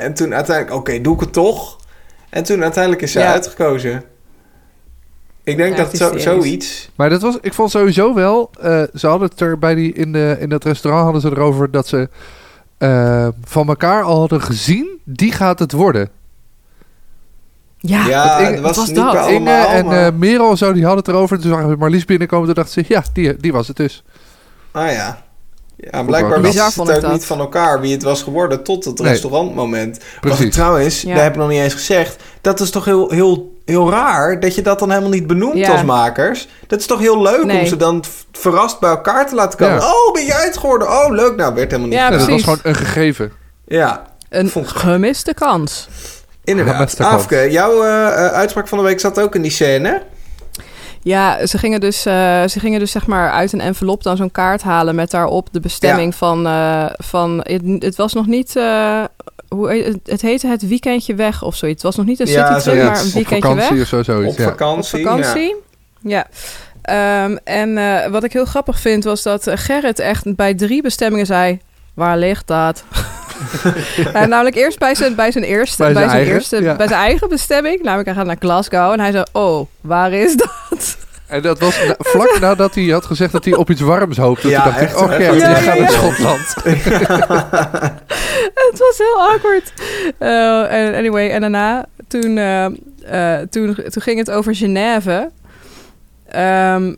En 0.00 0.14
toen 0.14 0.34
uiteindelijk, 0.34 0.74
oké, 0.76 1.00
doe 1.00 1.14
ik 1.14 1.20
het 1.20 1.32
toch? 1.32 1.76
En 2.30 2.44
toen 2.44 2.62
uiteindelijk 2.62 3.02
is 3.02 3.12
zij 3.12 3.22
Ja. 3.22 3.32
uitgekozen. 3.32 4.02
Ik 5.48 5.56
denk 5.56 5.76
Ja, 5.76 5.82
dat 5.84 5.96
zo, 5.96 6.18
zoiets... 6.18 6.90
Maar 6.94 7.10
dat 7.10 7.22
was, 7.22 7.36
ik 7.40 7.54
vond 7.54 7.70
sowieso 7.70 8.14
wel, 8.14 8.50
eh, 8.60 8.82
ze 8.94 9.06
hadden 9.06 9.28
het 9.28 9.40
er 9.40 9.58
bij 9.58 9.74
die, 9.74 9.92
in, 9.92 10.12
de, 10.12 10.36
in 10.40 10.48
dat 10.48 10.64
restaurant 10.64 11.04
hadden 11.04 11.20
ze 11.22 11.28
erover 11.30 11.70
dat 11.70 11.86
ze 11.86 12.08
eh, 12.78 13.28
van 13.44 13.68
elkaar 13.68 14.02
al 14.02 14.18
hadden 14.18 14.42
gezien, 14.42 14.98
die 15.04 15.32
gaat 15.32 15.58
het 15.58 15.72
worden. 15.72 16.08
Ja, 17.78 18.06
Ja, 18.06 18.38
Inge- 18.38 18.50
dat 18.52 18.60
was, 18.60 18.76
was 18.76 18.86
niet 18.86 18.96
dat? 18.96 19.28
Inge 19.28 19.50
en 19.50 19.84
maar- 19.86 20.06
eh 20.06 20.12
Merel 20.12 20.56
zo, 20.56 20.72
die 20.72 20.84
hadden 20.84 21.04
het 21.04 21.14
erover. 21.14 21.40
Toen 21.40 21.50
zagen 21.50 21.68
we 21.68 21.76
Marlies 21.76 22.04
binnenkomen, 22.04 22.46
toen 22.46 22.54
dachten 22.54 22.84
ze, 22.84 22.92
ja, 22.94 23.02
die, 23.12 23.36
die 23.36 23.52
was 23.52 23.68
het 23.68 23.76
dus. 23.76 24.02
Ah 24.70 24.92
ja. 24.92 25.22
Ja, 25.76 26.02
blijkbaar 26.02 26.40
wisten 26.40 26.70
ze 26.72 26.80
het 26.80 26.88
ik 26.90 26.94
ook 26.96 27.00
dat. 27.02 27.12
niet 27.12 27.24
van 27.24 27.38
elkaar 27.38 27.80
wie 27.80 27.92
het 27.92 28.02
was 28.02 28.22
geworden 28.22 28.62
tot 28.62 28.84
het 28.84 28.98
Nee. 28.98 29.08
restaurantmoment. 29.10 29.98
Wat 29.98 30.20
Precies. 30.20 30.44
ik 30.44 30.52
trouwens, 30.52 31.02
Ja. 31.02 31.14
daar 31.14 31.22
heb 31.22 31.32
ik 31.32 31.38
nog 31.38 31.48
niet 31.48 31.60
eens 31.60 31.72
gezegd. 31.74 32.22
Dat 32.40 32.60
is 32.60 32.70
toch 32.70 32.84
heel, 32.84 33.10
heel, 33.10 33.57
heel 33.68 33.90
raar 33.90 34.40
dat 34.40 34.54
je 34.54 34.62
dat 34.62 34.78
dan 34.78 34.88
helemaal 34.90 35.10
niet 35.10 35.26
benoemt 35.26 35.56
Ja. 35.56 35.72
als 35.72 35.82
makers. 35.82 36.48
Dat 36.66 36.78
is 36.80 36.86
toch 36.86 36.98
heel 36.98 37.22
leuk 37.22 37.42
om 37.42 37.66
ze 37.66 37.76
dan 37.76 38.04
verrast 38.32 38.80
bij 38.80 38.90
elkaar 38.90 39.28
te 39.28 39.34
laten 39.34 39.58
komen. 39.58 39.74
Ja. 39.80 39.92
Oh, 39.92 40.12
ben 40.12 40.24
jij 40.24 40.44
het 40.44 40.56
geworden? 40.58 40.88
Oh, 40.88 41.10
leuk. 41.10 41.36
Nou, 41.36 41.54
werd 41.54 41.70
helemaal 41.70 41.88
niet. 41.90 41.98
Ja, 41.98 42.10
Ja, 42.10 42.18
dat 42.18 42.28
was 42.28 42.42
gewoon 42.42 42.58
een 42.62 42.74
gegeven. 42.74 43.32
Ja, 43.66 44.02
een 44.28 44.50
gemiste 44.64 45.34
kans. 45.34 45.88
inderdaad. 46.44 46.78
beste 46.78 47.02
kans. 47.02 47.14
Afke, 47.14 47.50
jouw 47.50 47.82
eh, 47.82 48.06
eh, 48.06 48.32
uitspraak 48.32 48.68
van 48.68 48.78
de 48.78 48.84
week 48.84 49.00
zat 49.00 49.20
ook 49.20 49.34
in 49.34 49.42
die 49.42 49.50
scène. 49.50 50.02
Ja, 51.02 51.46
ze 51.46 51.58
gingen 51.58 51.80
dus, 51.80 52.06
eh, 52.06 52.46
ze 52.46 52.60
gingen 52.60 52.80
dus 52.80 52.90
zeg 52.90 53.06
maar 53.06 53.30
uit 53.30 53.52
een 53.52 53.60
envelop 53.60 54.02
dan 54.02 54.16
zo'n 54.16 54.30
kaart 54.30 54.62
halen 54.62 54.94
met 54.94 55.10
daarop 55.10 55.48
de 55.52 55.60
bestemming 55.60 56.14
van, 56.14 56.46
eh, 56.46 56.84
van 56.96 57.40
het, 57.42 57.62
het 57.78 57.96
was 57.96 58.12
nog 58.12 58.26
niet, 58.26 58.56
eh, 58.56 59.04
hoe, 59.48 59.72
het, 59.72 59.98
het 60.04 60.22
heette 60.22 60.46
het 60.46 60.68
weekendje 60.68 61.14
weg 61.14 61.42
of 61.42 61.56
zoiets. 61.56 61.82
Het 61.82 61.94
was 61.94 61.96
nog 61.96 62.06
niet 62.06 62.20
een 62.20 62.26
citytrip, 62.26 62.82
maar 62.84 63.00
een 63.00 63.06
Op 63.06 63.12
weekendje 63.12 63.48
vakantie 63.48 63.74
weg. 63.74 63.80
of 63.82 63.88
zo, 63.88 64.02
zoiets. 64.02 64.32
Op 64.32 64.38
ja. 64.38 64.44
Op 64.44 64.50
vakantie. 64.50 65.02
vakantie. 65.04 65.54
Ja. 66.00 66.26
Ehm, 66.82 67.36
en 67.44 67.78
eh, 67.78 68.10
wat 68.10 68.24
ik 68.24 68.32
heel 68.32 68.44
grappig 68.44 68.80
vind 68.80 69.04
was 69.04 69.22
dat 69.22 69.46
eh, 69.46 69.56
Gerrit 69.56 69.98
echt 69.98 70.36
bij 70.36 70.54
drie 70.54 70.82
bestemmingen 70.82 71.26
zei: 71.26 71.60
Waar 71.94 72.18
ligt 72.18 72.46
dat? 72.46 72.84
Namelijk 74.12 74.56
eerst 74.56 74.78
bij 74.78 74.94
zijn, 74.94 75.14
bij 75.14 75.32
zijn 75.32 75.44
eerste, 75.44 75.82
Bij 75.82 75.92
bij 75.92 76.02
zijn 76.02 76.10
zijn, 76.10 76.20
eigen, 76.22 76.34
eerste, 76.38 76.62
ja. 76.62 76.76
bij 76.76 76.88
zijn 76.88 77.00
eigen 77.00 77.28
bestemming. 77.28 77.82
Namelijk 77.82 78.08
hij 78.08 78.16
gaat 78.16 78.26
naar 78.26 78.36
Glasgow 78.38 78.92
en 78.92 79.00
hij 79.00 79.12
zei: 79.12 79.24
Oh, 79.32 79.66
waar 79.80 80.12
is 80.12 80.36
dat? 80.36 80.50
En 81.28 81.42
dat 81.42 81.58
was 81.58 81.84
na- 81.86 81.94
vlak 81.98 82.38
nadat 82.40 82.74
hij 82.74 82.84
had 82.84 83.06
gezegd 83.06 83.32
dat 83.32 83.44
hij 83.44 83.54
op 83.54 83.70
iets 83.70 83.80
warms 83.80 84.16
hoopte. 84.16 84.48
Ja, 84.48 84.62
toen 84.62 84.72
dacht 84.72 84.82
echt, 84.82 84.92
ik, 84.92 84.98
oh 84.98 85.10
ja, 85.10 85.32
ja, 85.32 85.54
gaat 85.54 85.76
ja. 85.76 85.82
naar 85.82 85.90
Schotland. 85.90 86.54
het 88.70 88.78
was 88.78 88.98
heel 88.98 89.22
awkward. 89.30 89.72
Eh, 90.18 90.86
en 90.86 90.94
anyway, 90.94 91.30
en 91.30 91.40
daarna, 91.40 91.86
toen, 92.08 92.38
eh, 92.38 92.64
eh, 92.64 93.48
toen, 93.50 93.74
toen 93.74 94.02
ging 94.02 94.18
het 94.18 94.30
over 94.30 94.54
Genève. 94.54 95.30
Ehm, 96.28 96.94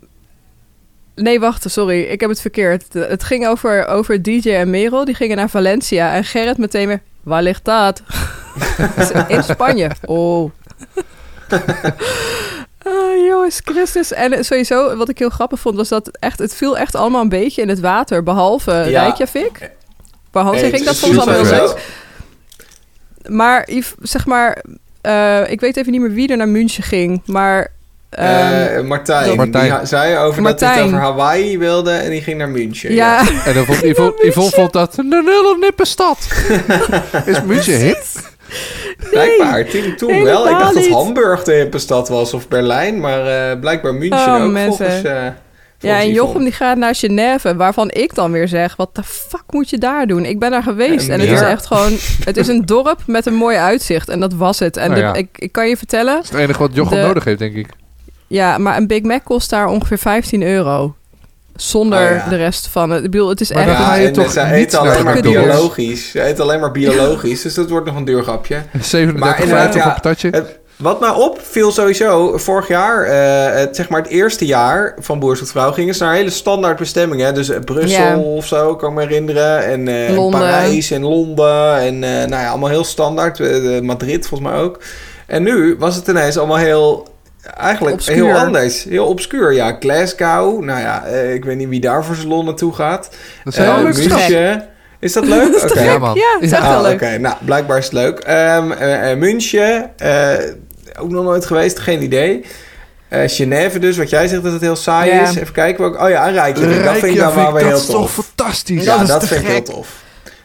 nee, 1.15 1.39
wacht, 1.39 1.71
sorry. 1.71 2.01
Ik 2.01 2.19
heb 2.19 2.29
het 2.29 2.41
verkeerd. 2.41 2.85
Het 2.93 3.23
ging 3.23 3.47
over, 3.47 3.85
over 3.85 4.21
DJ 4.21 4.49
en 4.49 4.69
Merel. 4.69 5.05
Die 5.05 5.15
gingen 5.15 5.37
naar 5.37 5.49
Valencia. 5.49 6.13
En 6.13 6.23
Gerrit 6.23 6.57
meteen 6.57 6.87
weer, 6.87 7.01
waar 7.23 7.43
ligt 7.43 7.65
dat? 7.65 8.01
In 9.27 9.43
Spanje. 9.43 9.91
Oh. 10.05 10.51
Christus. 13.65 14.13
En 14.13 14.45
sowieso, 14.45 14.95
wat 14.95 15.09
ik 15.09 15.17
heel 15.19 15.29
grappig 15.29 15.59
vond, 15.59 15.75
was 15.75 15.89
dat 15.89 16.09
echt, 16.19 16.39
het 16.39 16.55
viel 16.55 16.77
echt 16.77 16.95
allemaal 16.95 17.21
een 17.21 17.29
beetje 17.29 17.61
in 17.61 17.69
het 17.69 17.79
water. 17.79 18.23
Behalve 18.23 18.71
Ja. 18.71 19.01
Reykjavik. 19.01 19.69
Behalve 20.31 20.59
Hey, 20.59 20.69
ging 20.69 20.85
dat 20.85 20.95
soms 20.95 21.17
is 21.17 21.23
wel 21.25 21.33
heel 21.33 21.51
leuk. 21.51 21.77
Maar 23.27 23.69
zeg 24.01 24.25
maar, 24.25 24.63
eh, 25.01 25.51
ik 25.51 25.59
weet 25.59 25.77
even 25.77 25.91
niet 25.91 26.01
meer 26.01 26.11
wie 26.11 26.27
er 26.29 26.37
naar 26.37 26.47
München 26.49 26.83
ging, 26.83 27.21
maar 27.25 27.67
ehm, 28.09 28.27
Eh, 28.27 28.81
Martijn, 28.83 29.35
Martijn. 29.35 29.77
die 29.77 29.85
zei 29.87 30.17
over 30.17 30.43
dat 30.43 30.59
hij 30.59 30.75
het 30.75 30.83
over 30.85 30.97
Hawaii 30.99 31.57
wilde 31.57 31.91
en 31.91 32.09
die 32.09 32.21
ging 32.21 32.37
naar 32.37 32.49
München. 32.49 32.93
ja, 32.93 33.19
En 33.45 33.53
dan 33.53 33.65
vond 33.65 33.81
Yvonne, 33.81 34.13
Yvonne 34.27 34.51
vond 34.51 34.73
dat 34.73 34.97
een 34.97 35.11
hele 35.11 35.57
nippe 35.59 35.85
stad. 35.85 36.27
Is 37.25 37.41
München 37.43 37.79
hip? 37.79 38.03
Blijkbaar, 39.09 39.65
toen, 39.97 40.23
wel. 40.23 40.49
Ik 40.49 40.57
dacht 40.57 40.73
dat. 40.73 40.87
Hamburg 40.87 41.43
de 41.43 41.53
hippe 41.53 41.79
stad 41.79 42.09
was 42.09 42.33
of 42.33 42.47
Berlijn, 42.47 42.99
maar 42.99 43.51
eh, 43.51 43.59
blijkbaar 43.59 43.93
München 43.93 44.35
Oh, 44.35 44.43
ook 44.43 44.51
mensen. 44.51 44.75
volgens, 44.85 45.03
eh, 45.03 45.25
Ja, 45.79 45.99
en. 45.99 46.11
Jochem 46.11 46.43
die 46.43 46.51
gaat 46.51 46.77
naar 46.77 46.95
Genève, 46.95 47.55
waarvan 47.55 47.89
ik 47.91 48.15
dan 48.15 48.31
weer 48.31 48.47
zeg... 48.47 48.75
wat 48.75 48.95
de 48.95 49.03
fuck 49.03 49.43
moet 49.49 49.69
je 49.69 49.77
daar 49.77 50.07
doen? 50.07 50.25
Ik 50.25 50.39
ben 50.39 50.51
daar 50.51 50.63
geweest 50.63 51.07
En 51.07 51.13
en 51.13 51.19
het 51.19 51.29
is 51.29 51.41
echt 51.41 51.65
gewoon... 51.65 51.91
het 52.25 52.37
is 52.37 52.47
een 52.47 52.65
dorp 52.65 52.99
met 53.05 53.25
een 53.25 53.33
mooi 53.35 53.57
uitzicht 53.57 54.09
en 54.09 54.19
dat 54.19 54.33
was 54.33 54.59
het. 54.59 54.77
En 54.77 54.91
Nou 54.91 55.13
de- 55.13 55.19
ik, 55.19 55.27
ik 55.37 55.51
kan 55.51 55.67
je 55.69 55.77
vertellen, 55.77 56.13
Dat 56.15 56.23
is 56.23 56.29
het 56.29 56.39
enige 56.39 56.59
wat 56.59 56.73
Jochem 56.75 56.99
De- 56.99 57.05
nodig 57.07 57.23
heeft, 57.23 57.39
denk 57.39 57.55
ik. 57.55 57.67
ja, 58.27 58.57
maar 58.57 58.77
een 58.77 58.87
Big 58.87 59.01
Mac 59.01 59.23
kost 59.23 59.49
daar 59.49 59.67
ongeveer 59.67 59.97
15 59.97 60.43
euro. 60.43 60.95
Zonder 61.61 62.09
Oh 62.09 62.15
ja. 62.15 62.29
de 62.29 62.35
rest 62.35 62.67
van 62.71 62.89
het. 62.89 63.03
Ik 63.03 63.11
bedoel, 63.11 63.29
het 63.29 63.41
is 63.41 63.53
Maar 63.53 63.67
echt... 63.67 63.77
dan 63.77 63.85
ga 63.85 63.95
je 63.95 64.07
en 64.07 64.13
toch 64.13 64.31
ze 64.31 64.39
naar 64.39 64.79
alleen 64.79 65.03
maar 65.03 65.21
biologisch. 65.21 66.11
Ze 66.11 66.21
eten 66.23 66.43
alleen 66.43 66.59
maar 66.59 66.71
biologisch, 66.71 67.41
dus 67.41 67.53
dat 67.53 67.69
wordt 67.69 67.85
nog 67.85 67.95
een 67.95 68.05
duur 68.05 68.23
grapje. 68.23 68.61
37 68.81 69.43
inderdaad, 69.43 69.71
voor 69.71 69.77
ja, 69.81 69.87
een 69.87 69.93
patatje. 69.93 70.29
Het- 70.29 70.59
wat 70.75 70.99
mij 70.99 71.09
opviel 71.09 71.71
sowieso, 71.71 72.37
vorig 72.37 72.67
jaar, 72.67 73.03
eh, 73.03 73.59
het, 73.59 73.75
zeg 73.75 73.89
maar 73.89 74.01
het 74.01 74.09
eerste 74.11 74.45
jaar 74.45 74.95
van 74.99 75.19
Boer 75.19 75.37
zoekt 75.37 75.51
Vrouw, 75.51 75.71
gingen 75.71 75.95
ze 75.95 76.03
naar 76.03 76.13
hele 76.13 76.29
standaard 76.29 76.77
bestemmingen. 76.77 77.33
Dus 77.33 77.49
eh, 77.49 77.59
Brussel 77.59 78.01
Ja. 78.03 78.17
of 78.17 78.45
zo, 78.45 78.75
kan 78.75 78.89
ik 78.89 78.95
me 78.95 79.01
herinneren. 79.01 79.65
En, 79.65 79.87
eh. 79.87 80.29
Parijs 80.29 80.91
en 80.91 81.01
Londen. 81.03 81.77
En 81.77 82.03
eh, 82.03 82.09
nou 82.09 82.41
ja, 82.41 82.49
allemaal 82.49 82.69
heel 82.69 82.83
standaard. 82.83 83.39
Madrid 83.83 84.27
volgens 84.27 84.49
mij 84.51 84.59
ook. 84.59 84.79
En 85.27 85.43
nu 85.43 85.75
was 85.79 85.95
het 85.95 86.07
ineens 86.07 86.37
allemaal 86.37 86.57
heel... 86.57 87.07
Eigenlijk 87.57 87.95
Obscuur. 87.95 88.15
heel 88.25 88.37
anders. 88.37 88.83
Heel 88.83 89.05
obscuur, 89.05 89.53
ja. 89.53 89.77
Glasgow. 89.79 90.63
Nou 90.63 90.79
ja, 90.79 91.05
eh, 91.05 91.33
ik 91.33 91.45
weet 91.45 91.57
niet 91.57 91.69
wie 91.69 91.79
daar 91.79 92.05
voor 92.05 92.15
zijn 92.15 92.27
lol 92.27 92.43
naartoe 92.43 92.73
gaat. 92.73 93.09
Dat 93.43 93.53
is 93.53 93.59
Eh, 93.59 93.75
heel 93.75 93.91
toch? 93.91 93.97
München. 93.97 94.65
Is 94.99 95.13
dat 95.13 95.25
leuk? 95.25 95.53
Ja, 95.75 95.81
gek. 95.91 95.99
man. 95.99 96.15
Ja, 96.15 96.37
is 96.39 96.51
echt 96.51 96.61
Ja. 96.61 96.67
wel 96.69 96.77
Ah, 96.77 96.83
leuk. 96.83 96.93
Oké, 96.93 97.17
nou, 97.17 97.35
blijkbaar 97.45 97.77
is 97.77 97.83
het 97.83 97.93
leuk. 97.93 98.19
Ehm 98.19 98.71
eh, 98.71 99.11
eh, 99.11 99.17
München, 99.17 99.89
eh, 99.97 100.33
ook 100.99 101.09
nog 101.09 101.23
nooit 101.23 101.45
geweest, 101.45 101.79
geen 101.79 102.03
idee. 102.03 102.45
Eh 103.07 103.21
Genève 103.25 103.79
dus, 103.79 103.97
wat 103.97 104.09
jij 104.09 104.27
zegt 104.27 104.43
dat 104.43 104.51
het 104.51 104.61
heel 104.61 104.75
saai 104.75 105.11
is. 105.11 105.35
Even 105.35 105.53
kijken. 105.53 105.81
Welk, 105.81 106.01
oh 106.01 106.09
ja, 106.09 106.27
Rijkjavik. 106.29 106.83
Dat 106.83 106.97
vind 106.97 107.13
ik 107.13 107.19
dan 107.19 107.35
wel 107.35 107.53
weer 107.53 107.61
heel 107.61 107.71
dat 107.71 107.79
is 107.79 107.85
toch 107.85 108.11
fantastisch. 108.11 108.83
Ja, 108.83 108.97
Dat 108.97 109.07
dat, 109.07 109.21
is 109.23 109.27
te 109.29 109.33
vind 109.35 109.45
ik 109.47 109.51
heel 109.55 109.63
gek. 109.65 109.73
tof. 109.75 109.87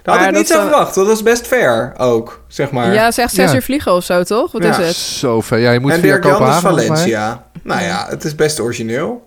Dat 0.07 0.15
had 0.15 0.25
Maar 0.25 0.33
ik 0.35 0.39
niet 0.39 0.49
dat 0.49 0.57
zo 0.57 0.63
zou- 0.63 0.69
verwacht. 0.69 0.95
Dat 0.95 1.09
is 1.09 1.23
best 1.23 1.47
fair 1.47 1.93
ook, 1.97 2.41
zeg 2.49 2.71
maar. 2.71 2.93
Ja, 2.93 3.11
zeg 3.11 3.31
zes 3.31 3.51
Ja. 3.51 3.55
uur 3.57 3.63
vliegen 3.63 3.93
of 3.93 4.05
zo, 4.05 4.23
toch? 4.23 4.53
Wat 4.53 4.63
Ja. 4.63 4.69
is 4.79 4.87
het? 4.87 4.95
Zo 4.97 5.41
ver. 5.41 5.59
Ja, 5.59 5.71
je 5.71 5.81
moet 5.81 5.93
en 5.93 6.01
via 6.01 6.19
Kopenhagen. 6.19 6.61
Valencia. 6.61 7.45
Nou 7.63 7.83
ja, 7.83 8.07
het 8.09 8.25
is 8.25 8.35
best 8.35 8.61
origineel. 8.61 9.25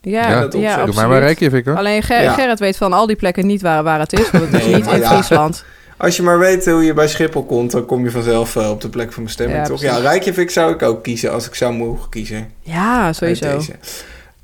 Ja, 0.00 0.20
Ja, 0.22 0.28
ja, 0.30 0.40
dat. 0.40 0.52
Doe 0.52 0.68
absoluut. 0.70 0.94
maar 0.94 1.08
maar 1.08 1.20
Reykjavik 1.20 1.64
hoor. 1.66 1.76
Alleen 1.76 2.02
Ger- 2.02 2.22
Ja. 2.22 2.32
Gerrit 2.32 2.58
weet 2.58 2.76
van 2.76 2.92
al 2.92 3.06
die 3.06 3.16
plekken 3.16 3.46
niet 3.46 3.62
waar, 3.62 3.82
waar 3.82 3.98
het 3.98 4.12
is. 4.12 4.30
Want 4.30 4.44
het 4.44 4.54
is 4.54 4.66
Nee, 4.66 4.74
niet 4.74 4.86
in 4.86 4.98
ja. 5.00 5.08
Friesland. 5.12 5.64
Als 5.96 6.16
je 6.16 6.22
maar 6.22 6.38
weet 6.38 6.64
hoe 6.66 6.84
je 6.84 6.92
bij 6.94 7.08
Schiphol 7.08 7.44
komt, 7.44 7.70
dan 7.70 7.86
kom 7.86 8.04
je 8.04 8.10
vanzelf 8.10 8.56
eh, 8.56 8.70
op 8.70 8.80
de 8.80 8.88
plek 8.88 9.12
van 9.12 9.24
bestemming, 9.24 9.58
Ja, 9.58 9.64
toch? 9.66 9.78
precies. 9.78 9.96
Ja, 9.96 10.02
Rijkjavik 10.02 10.50
zou 10.50 10.72
ik 10.72 10.82
ook 10.82 11.02
kiezen 11.02 11.32
als 11.32 11.46
ik 11.46 11.54
zou 11.54 11.72
mogen 11.74 12.08
kiezen. 12.10 12.50
Ja, 12.62 13.04
uit 13.04 13.16
sowieso. 13.16 13.60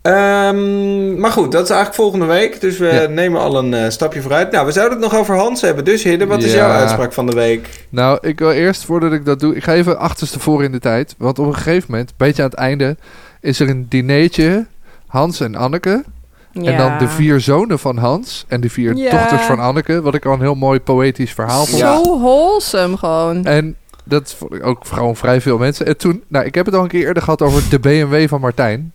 Ehm, 0.04 1.20
maar 1.20 1.30
goed, 1.30 1.52
dat 1.52 1.62
is 1.62 1.70
eigenlijk 1.70 1.94
volgende 2.00 2.24
week. 2.26 2.60
Dus 2.60 2.78
we 2.78 2.86
Ja. 2.86 3.06
nemen 3.08 3.40
al 3.40 3.58
een 3.58 3.74
eh, 3.74 3.88
stapje 3.90 4.20
vooruit. 4.22 4.50
Nou, 4.50 4.66
we 4.66 4.72
zouden 4.72 5.00
het 5.00 5.10
nog 5.10 5.20
over 5.20 5.36
Hans 5.36 5.60
hebben. 5.60 5.84
Dus 5.84 6.02
Hidde, 6.02 6.26
wat 6.26 6.42
is 6.42 6.52
jouw 6.52 6.70
uitspraak 6.70 7.12
van 7.12 7.26
de 7.26 7.32
week? 7.32 7.68
Nou, 7.88 8.18
ik 8.20 8.38
wil 8.38 8.50
eerst, 8.50 8.84
voordat 8.84 9.12
ik 9.12 9.24
dat 9.24 9.40
doe, 9.40 9.56
ik 9.56 9.64
ga 9.64 9.72
even 9.72 9.98
achterstevoren 9.98 10.64
in 10.64 10.72
de 10.72 10.78
tijd. 10.78 11.14
Want 11.18 11.38
op 11.38 11.46
een 11.46 11.54
gegeven 11.54 11.86
moment, 11.90 12.08
een 12.10 12.14
beetje 12.16 12.42
aan 12.42 12.48
het 12.48 12.58
einde, 12.58 12.96
is 13.40 13.60
er 13.60 13.68
een 13.68 13.86
dineetje. 13.88 14.66
Hans 15.06 15.40
en 15.40 15.54
Anneke. 15.54 16.04
En 16.52 16.76
dan 16.76 16.98
de 16.98 17.08
vier 17.08 17.40
zonen 17.40 17.78
van 17.78 17.96
Hans 17.96 18.44
en 18.48 18.60
de 18.60 18.68
vier 18.70 18.96
Ja. 18.96 19.10
dochters 19.10 19.42
van 19.42 19.58
Anneke. 19.60 20.02
Wat 20.02 20.14
ik 20.14 20.24
al 20.26 20.32
een 20.32 20.40
heel 20.40 20.54
mooi 20.54 20.80
poëtisch 20.80 21.32
verhaal 21.32 21.64
vond. 21.66 21.78
Ja. 21.80 22.02
Zo 22.04 22.18
wholesome 22.20 22.96
gewoon. 22.96 23.44
En 23.44 23.76
dat 24.04 24.34
vond 24.38 24.54
ik 24.54 24.66
ook 24.66 24.78
gewoon 24.86 25.16
vrij 25.16 25.40
veel 25.40 25.58
mensen. 25.58 25.86
En 25.86 25.96
toen, 25.96 26.22
nou, 26.28 26.44
ik 26.44 26.54
heb 26.54 26.66
het 26.66 26.74
al 26.74 26.82
een 26.82 26.88
keer 26.88 27.06
eerder 27.06 27.22
gehad 27.22 27.42
over 27.42 27.62
de 27.70 27.78
BMW 27.78 28.28
van 28.28 28.40
Martijn. 28.40 28.92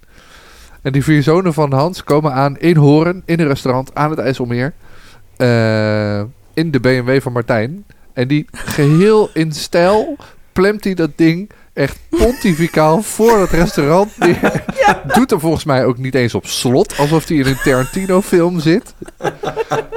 En 0.81 0.91
die 0.91 1.03
vier 1.03 1.23
zonen 1.23 1.53
van 1.53 1.73
Hans 1.73 2.03
komen 2.03 2.33
aan 2.33 2.57
in 2.57 2.75
Horen, 2.75 3.21
in 3.25 3.39
een 3.39 3.47
restaurant 3.47 3.95
aan 3.95 4.09
het 4.09 4.19
IJsselmeer. 4.19 4.73
eh, 5.37 6.19
in 6.53 6.71
de 6.71 6.79
BMW 6.79 7.21
van 7.21 7.31
Martijn. 7.31 7.85
En 8.13 8.27
die 8.27 8.45
geheel 8.51 9.29
in 9.33 9.51
stijl 9.53 10.15
plemt 10.53 10.83
hij 10.83 10.93
dat 10.93 11.09
ding 11.15 11.49
echt 11.73 11.97
pontificaal 12.09 13.01
voor 13.01 13.37
het 13.39 13.49
restaurant 13.49 14.09
neer. 14.17 14.63
Doet 15.15 15.31
er 15.31 15.39
volgens 15.39 15.63
mij 15.63 15.85
ook 15.85 15.97
niet 15.97 16.15
eens 16.15 16.33
op 16.35 16.45
slot, 16.45 16.97
alsof 16.97 17.27
hij 17.27 17.37
in 17.37 17.45
een 17.45 17.57
Tarantino-film 17.63 18.59
zit. 18.59 18.93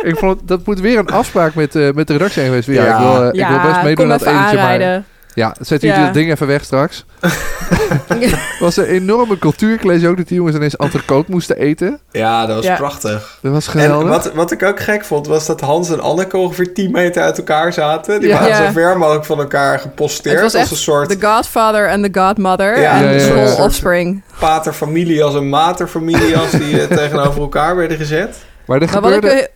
ik 0.02 0.16
vond 0.16 0.40
dat 0.48 0.66
moet 0.66 0.80
weer 0.80 0.98
een 0.98 1.06
afspraak 1.08 1.54
met, 1.54 1.74
eh, 1.74 1.92
met 1.92 2.06
de 2.06 2.12
redactie 2.12 2.42
zijn 2.42 2.46
geweest. 2.46 2.68
Ja, 2.68 2.84
Ja. 2.84 2.94
ik 2.94 2.98
wil, 3.02 3.22
eh, 3.22 3.40
ik 3.40 3.48
wil 3.48 3.70
best 3.70 3.82
meedoen 3.82 3.94
kom 3.94 4.04
aan 4.04 4.10
het 4.10 4.22
even 4.22 4.34
etentje, 4.34 4.56
maar. 4.56 5.04
Ja, 5.34 5.54
zet 5.60 5.80
jullie 5.80 5.96
Ja. 5.96 6.04
dat 6.04 6.14
ding 6.14 6.30
even 6.30 6.46
weg 6.46 6.64
straks. 6.64 7.04
was 8.60 8.76
een 8.76 8.84
enorme 8.84 9.38
cultuur. 9.38 9.74
Ik 9.74 9.84
lees 9.84 10.04
ook 10.04 10.16
dat 10.16 10.28
die 10.28 10.36
jongens 10.36 10.56
ineens 10.56 10.76
entrecote 10.76 11.30
moesten 11.30 11.56
eten. 11.56 11.98
Ja, 12.10 12.46
dat 12.46 12.56
was 12.56 12.64
Ja. 12.64 12.76
prachtig. 12.76 13.38
Dat 13.42 13.52
was 13.52 13.66
En 13.66 13.70
geweldig. 13.72 14.08
wat, 14.08 14.32
wat 14.34 14.50
ik 14.50 14.62
ook 14.62 14.80
gek 14.80 15.04
vond, 15.04 15.26
was 15.26 15.46
dat 15.46 15.60
Hans 15.60 15.90
en 15.90 16.00
Anneke 16.00 16.36
ongeveer 16.36 16.74
10 16.74 16.90
meter 16.90 17.22
uit 17.22 17.38
elkaar 17.38 17.72
zaten. 17.72 18.20
Die 18.20 18.28
Ja. 18.28 18.34
waren 18.40 18.48
Ja. 18.48 18.66
zo 18.66 18.72
ver 18.72 18.98
mogelijk 18.98 19.24
van 19.24 19.38
elkaar 19.38 19.78
geposteerd. 19.78 20.34
Het 20.34 20.42
was 20.44 20.52
als 20.54 20.62
echt 20.62 20.70
een 20.70 20.76
soort 20.76 21.08
The 21.20 21.26
Godfather 21.26 21.86
en 21.88 22.10
The 22.12 22.20
Godmother. 22.20 22.80
Ja, 22.80 22.92
en 22.96 23.02
ja, 23.04 23.08
de 23.12 23.18
ja, 23.18 23.26
small 23.26 23.46
ja. 23.56 23.64
offspring. 23.64 24.22
paterfamilie 24.38 25.24
als 25.24 25.34
een 25.34 25.48
materfamilie 25.48 26.36
als 26.36 26.50
die 26.50 26.80
eh, 26.80 26.96
tegenover 26.98 27.40
elkaar 27.40 27.76
werden 27.76 27.96
gezet. 27.96 28.36
maar 28.66 28.80
er 28.80 28.88
Maar 28.92 29.00
wat 29.00 29.12
gebeurde, 29.12 29.36
ik, 29.40 29.50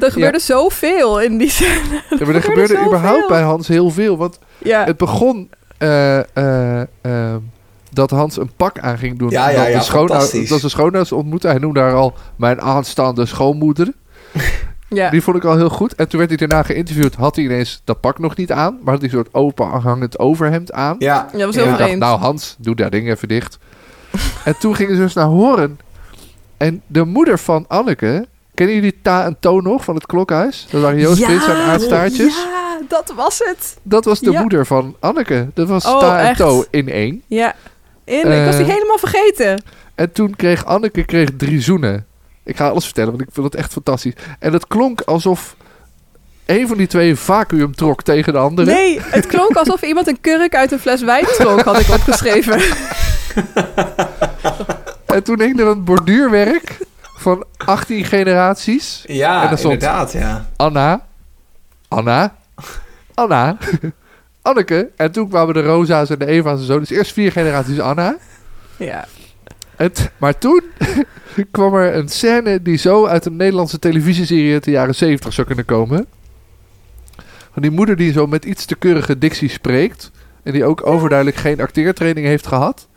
er 0.00 0.12
gebeurde 0.12 0.38
zoveel 0.38 1.20
in 1.20 1.38
die 1.38 1.50
scène. 1.50 2.02
ja, 2.18 2.26
maar 2.26 2.34
er 2.34 2.42
gebeurde 2.42 2.84
überhaupt 2.86 3.28
bij 3.28 3.42
Hans 3.42 3.68
heel 3.68 3.90
veel. 3.90 4.16
Want 4.16 4.38
Ja, 4.58 4.84
het 4.84 4.96
begon 4.96 5.50
eh, 5.78 6.36
eh, 6.36 6.80
eh, 6.80 7.36
dat 7.92 8.10
Hans 8.10 8.36
een 8.36 8.50
pak 8.56 8.78
aan 8.78 8.98
ging 8.98 9.18
doen. 9.18 9.30
Ja, 9.30 9.48
ja, 9.48 9.56
dat 9.56 9.72
ja, 9.72 9.78
de 9.78 9.84
schoonouders, 9.84 10.18
fantastisch. 10.18 10.48
dat 10.48 10.60
ze 10.60 10.68
schoonouders 10.68 11.12
ontmoette. 11.12 11.48
Hij 11.48 11.58
noemde 11.58 11.80
haar 11.80 11.94
al 11.94 12.14
mijn 12.36 12.60
aanstaande 12.60 13.26
schoonmoeder. 13.26 13.92
ja. 14.88 15.10
Die 15.10 15.22
vond 15.22 15.36
ik 15.36 15.44
al 15.44 15.56
heel 15.56 15.68
goed. 15.68 15.94
En 15.94 16.08
toen 16.08 16.18
werd 16.18 16.30
hij 16.30 16.46
daarna 16.46 16.62
geïnterviewd. 16.62 17.14
Had 17.14 17.36
hij 17.36 17.44
ineens 17.44 17.82
dat 17.84 18.00
pak 18.00 18.18
nog 18.18 18.36
niet 18.36 18.52
aan. 18.52 18.78
Maar 18.82 18.92
had 18.92 19.02
hij 19.02 19.12
een 19.12 19.16
soort 19.16 19.34
open 19.34 19.66
hangend 19.66 20.18
overhemd 20.18 20.72
aan. 20.72 20.96
Ja, 20.98 21.28
Ja, 21.32 21.38
dat 21.38 21.54
was 21.54 21.64
heel 21.64 21.76
dacht, 21.76 21.96
nou 21.96 22.18
Hans, 22.18 22.56
doe 22.58 22.74
dat 22.74 22.92
ding 22.92 23.08
even 23.08 23.28
dicht. 23.28 23.58
en 24.44 24.58
toen 24.58 24.74
gingen 24.74 24.96
ze 24.96 25.02
dus 25.02 25.14
naar 25.14 25.26
Horen. 25.26 25.78
En 26.56 26.82
de 26.86 27.04
moeder 27.04 27.38
van 27.38 27.64
Anneke... 27.68 28.26
Kennen 28.54 28.74
jullie 28.74 28.98
Ta 29.02 29.24
en 29.24 29.36
To 29.40 29.60
nog 29.60 29.84
van 29.84 29.94
het 29.94 30.06
klokhuis? 30.06 30.66
Dat 30.70 30.82
waren 30.82 30.98
Joost 30.98 31.22
Prins 31.22 31.46
en 31.46 31.56
Aardstaartjes. 31.56 32.34
Ja, 32.34 32.78
dat 32.88 33.12
was 33.16 33.38
het. 33.44 33.76
Dat 33.82 34.04
was 34.04 34.20
de 34.20 34.30
Ja. 34.30 34.40
moeder 34.40 34.66
van 34.66 34.96
Anneke. 35.00 35.48
Dat 35.54 35.68
was 35.68 35.84
Oh, 35.84 35.98
Ta 35.98 36.20
en? 36.28 36.36
To 36.36 36.64
in 36.70 36.88
één. 36.88 37.22
Ja. 37.26 37.54
In, 38.04 38.18
ik 38.18 38.44
was 38.44 38.56
die 38.56 38.64
Eh, 38.64 38.70
helemaal 38.72 38.98
vergeten. 38.98 39.62
En 39.94 40.12
toen 40.12 40.36
kreeg 40.36 40.64
Anneke 40.64 41.04
kreeg 41.04 41.28
drie 41.36 41.60
zoenen. 41.60 42.06
Ik 42.44 42.56
ga 42.56 42.68
alles 42.68 42.84
vertellen, 42.84 43.10
want 43.10 43.22
ik 43.22 43.28
vind 43.32 43.46
het 43.46 43.54
echt 43.54 43.72
fantastisch. 43.72 44.12
En 44.38 44.52
het 44.52 44.66
klonk 44.66 45.00
alsof 45.00 45.56
een 46.46 46.68
van 46.68 46.76
die 46.76 46.86
twee 46.86 47.16
vacuüm 47.16 47.74
trok 47.74 48.02
tegen 48.02 48.32
de 48.32 48.38
andere. 48.38 48.72
Nee, 48.72 49.00
het 49.02 49.26
klonk 49.26 49.56
alsof 49.56 49.82
iemand 49.82 50.06
een 50.08 50.20
kurk 50.20 50.54
uit 50.54 50.72
een 50.72 50.78
fles 50.78 51.02
wijn 51.02 51.24
dronk, 51.38 51.60
had 51.60 51.80
ik 51.80 51.88
opgeschreven. 51.88 52.60
En 55.06 55.22
toen 55.22 55.40
hing 55.40 55.60
er 55.60 55.66
een 55.66 55.84
borduurwerk 55.84 56.78
van 57.20 57.44
18 57.56 58.04
generaties. 58.04 59.04
ja 59.06 59.42
inderdaad, 59.72 60.12
ja. 60.12 60.46
Anna, 60.56 61.06
Anna, 61.88 62.36
Anna, 63.14 63.56
Anneke. 64.42 64.90
En 64.96 65.12
toen 65.12 65.28
kwamen 65.28 65.54
de 65.54 65.62
Rosa's 65.62 66.10
en 66.10 66.18
de 66.18 66.26
Eva's 66.26 66.60
en 66.60 66.66
zo. 66.66 66.78
Dus 66.78 66.90
eerst 66.90 67.12
vier 67.12 67.32
generaties 67.32 67.80
Anna. 67.80 68.16
Ja. 68.76 69.04
En 69.76 69.92
t- 69.92 70.10
maar 70.16 70.38
toen 70.38 70.62
kwam 71.50 71.74
er 71.74 71.94
een 71.94 72.08
scène 72.08 72.62
die 72.62 72.76
zo 72.76 73.06
uit 73.06 73.26
een 73.26 73.36
Nederlandse 73.36 73.78
televisieserie 73.78 74.52
uit 74.52 74.64
de 74.64 74.70
jaren 74.70 74.94
70 74.94 75.32
zou 75.32 75.46
kunnen 75.46 75.64
komen. 75.64 76.06
Van 77.52 77.62
die 77.62 77.70
moeder 77.70 77.96
die 77.96 78.12
zo 78.12 78.26
met 78.26 78.44
iets 78.44 78.64
te 78.64 78.74
keurige 78.76 79.18
dictie 79.18 79.48
spreekt. 79.48 80.10
En 80.42 80.52
die 80.52 80.64
ook 80.64 80.86
overduidelijk 80.86 81.36
geen 81.38 81.60
acteertraining 81.60 82.26
heeft 82.26 82.46
gehad. 82.46 82.88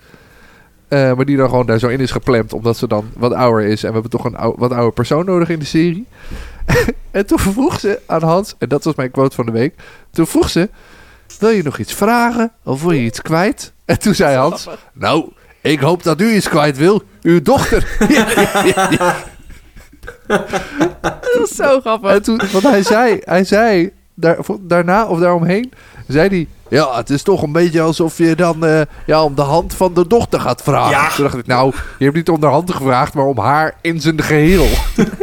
Eh, 0.94 1.14
maar 1.14 1.26
die 1.26 1.38
dan 1.38 1.50
gewoon 1.50 1.66
daar 1.66 1.80
zo 1.80 1.88
in 1.88 2.00
is 2.00 2.12
geplemd. 2.12 2.54
Omdat 2.54 2.78
ze 2.78 2.88
dan 2.88 3.10
wat 3.18 3.34
ouder 3.34 3.66
is. 3.66 3.82
En 3.82 3.88
we 3.88 3.94
hebben 3.94 4.12
toch 4.12 4.26
een 4.26 4.36
ou- 4.36 4.56
wat 4.58 4.72
oude 4.72 4.92
persoon 4.92 5.26
nodig 5.26 5.50
in 5.50 5.60
de 5.60 5.66
serie. 5.66 6.08
en 7.12 7.26
toen 7.26 7.40
vroeg 7.40 7.80
ze 7.80 8.00
aan 8.06 8.24
Hans. 8.24 8.56
En 8.58 8.70
dat 8.70 8.84
was 8.84 8.96
mijn 8.96 9.12
quote 9.12 9.36
van 9.36 9.46
de 9.46 9.52
week. 9.52 9.76
Toen 10.12 10.28
vroeg 10.28 10.50
ze. 10.50 10.70
Wil 11.40 11.50
je 11.50 11.64
nog 11.64 11.78
iets 11.78 11.94
vragen? 11.94 12.52
Of 12.64 12.82
wil 12.82 12.92
je 12.92 13.02
iets 13.02 13.22
kwijt? 13.22 13.74
En 13.86 14.00
toen 14.00 14.16
zei 14.16 14.38
Hans. 14.38 14.68
Nou, 14.94 15.32
ik 15.62 15.80
hoop 15.80 16.04
dat 16.04 16.22
u 16.22 16.36
iets 16.36 16.50
kwijt 16.50 16.78
wil. 16.78 17.02
Uw 17.22 17.42
dochter. 17.42 17.88
Dat 21.02 21.38
was 21.40 21.56
zo 21.56 21.80
grappig. 21.80 22.12
En 22.12 22.22
toen, 22.22 22.42
want 22.52 22.64
hij 22.64 22.84
zei, 22.84 23.20
hij 23.24 23.44
zei 23.44 23.92
daar, 24.14 24.38
daarna 24.62 25.08
of 25.08 25.20
daaromheen, 25.20 25.72
zei 26.08 26.30
hij... 26.30 26.48
Ja, 26.74 26.96
het 26.96 27.10
is 27.10 27.24
toch 27.24 27.42
een 27.42 27.52
beetje 27.52 27.82
alsof 27.82 28.18
je 28.18 28.36
dan 28.36 28.66
eh, 28.66 28.82
ja, 29.06 29.24
om 29.24 29.36
de 29.36 29.42
hand 29.42 29.74
van 29.76 29.94
de 29.94 30.08
dochter 30.08 30.40
gaat 30.40 30.62
vragen. 30.62 30.90
Ja. 30.92 31.10
Toen 31.10 31.24
dacht 31.24 31.38
ik, 31.38 31.48
nou, 31.48 31.74
je 31.98 32.04
hebt 32.04 32.16
niet 32.18 32.30
om 32.30 32.40
de 32.40 32.46
hand 32.46 32.72
gevraagd, 32.74 33.14
maar 33.14 33.26
om 33.26 33.38
haar 33.40 33.74
in 33.82 34.02
zijn 34.02 34.22
geheel. 34.22 34.68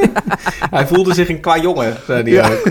Hij 0.76 0.86
voelde 0.86 1.14
zich 1.14 1.28
een 1.28 1.40
qua 1.40 1.58
jongen, 1.58 1.96
zei 2.06 2.22
hij 2.22 2.32
Ja. 2.32 2.48
ook. 2.50 2.68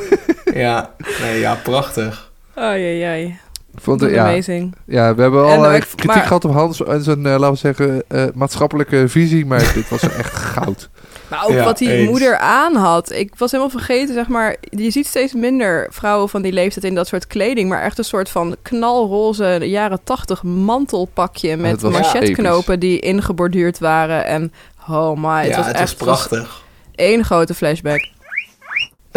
Ja, 0.54 0.90
nee, 1.22 1.40
ja, 1.40 1.56
prachtig. 1.64 2.32
Ai, 2.56 2.84
ai, 2.84 3.02
ai. 3.04 3.40
Ik 3.74 3.80
Vond 3.82 4.02
het, 4.02 4.12
ja, 4.12 4.28
Amazing. 4.30 4.76
ja, 4.86 5.16
we 5.16 5.22
hebben 5.22 5.48
En, 5.48 5.58
al 5.58 5.64
eh, 5.66 5.70
eh, 5.70 5.76
ik- 5.76 5.82
kritiek 5.82 6.06
maar- 6.06 6.18
gehad 6.24 6.46
op 6.46 6.52
Hans 6.54 6.84
en 6.84 7.04
zijn, 7.04 7.26
eh, 7.26 7.32
laten 7.32 7.50
we 7.52 7.56
zeggen, 7.56 8.04
eh, 8.08 8.24
maatschappelijke 8.34 9.08
visie. 9.08 9.46
Maar 9.46 9.72
dit 9.74 9.90
was 9.90 10.02
echt 10.18 10.34
goud. 10.34 10.90
Maar 11.28 11.44
ook 11.46 11.52
Ja, 11.52 11.64
wat 11.64 11.78
die 11.78 11.92
eens. 11.92 12.10
moeder 12.10 12.38
aan 12.38 12.76
had. 12.76 13.12
Ik 13.12 13.34
was 13.38 13.52
helemaal 13.52 13.72
vergeten, 13.72 14.14
zeg 14.14 14.28
maar. 14.28 14.56
Je 14.62 14.92
ziet 14.92 15.08
steeds 15.08 15.34
minder 15.34 15.88
vrouwen 15.90 16.30
van 16.30 16.42
die 16.42 16.52
leeftijd 16.52 16.86
in 16.86 16.96
dat 16.96 17.08
soort 17.08 17.28
kleding. 17.28 17.70
Maar 17.70 17.82
echt 17.82 17.98
een 17.98 18.04
soort 18.04 18.30
van 18.30 18.56
knalroze 18.62 19.58
jaren 19.62 20.00
tachtig 20.04 20.44
mantelpakje. 20.44 21.58
Met 21.58 21.82
manchetknopen 21.82 22.80
die 22.80 23.00
ingeborduurd 23.00 23.80
waren. 23.80 24.26
En 24.26 24.54
oh 24.90 25.18
my, 25.18 25.40
het 25.42 25.50
ja, 25.50 25.58
was 25.58 25.66
het 25.68 25.76
echt 25.76 25.98
was 26.06 26.28
prachtig. 26.28 26.64
één 26.96 27.24
grote 27.26 27.54
flashback. 27.54 28.08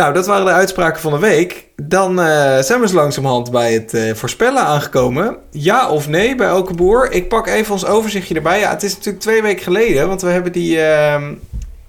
Nou, 0.02 0.14
dat 0.14 0.26
waren 0.26 0.44
de 0.46 0.52
uitspraken 0.52 1.00
van 1.00 1.12
de 1.12 1.18
week. 1.18 1.66
Dan 1.76 2.20
eh, 2.20 2.58
zijn 2.58 2.80
we 2.80 2.88
zo 2.88 2.94
langzamerhand 2.94 3.50
bij 3.50 3.72
het 3.72 3.94
eh, 3.94 4.14
voorspellen 4.14 4.62
aangekomen. 4.62 5.36
Ja 5.50 5.88
of 5.90 6.08
nee 6.08 6.34
bij 6.34 6.46
elke 6.46 6.74
boer. 6.74 7.12
Ik 7.12 7.28
pak 7.28 7.46
even 7.46 7.72
ons 7.72 7.86
overzichtje 7.86 8.34
erbij. 8.34 8.58
Ja, 8.58 8.70
het 8.70 8.82
is 8.82 8.94
natuurlijk 8.94 9.22
twee 9.22 9.42
weken 9.42 9.62
geleden, 9.62 10.08
want 10.08 10.22
we 10.22 10.28
hebben 10.28 10.52
die, 10.52 10.80
ehm, 10.82 11.32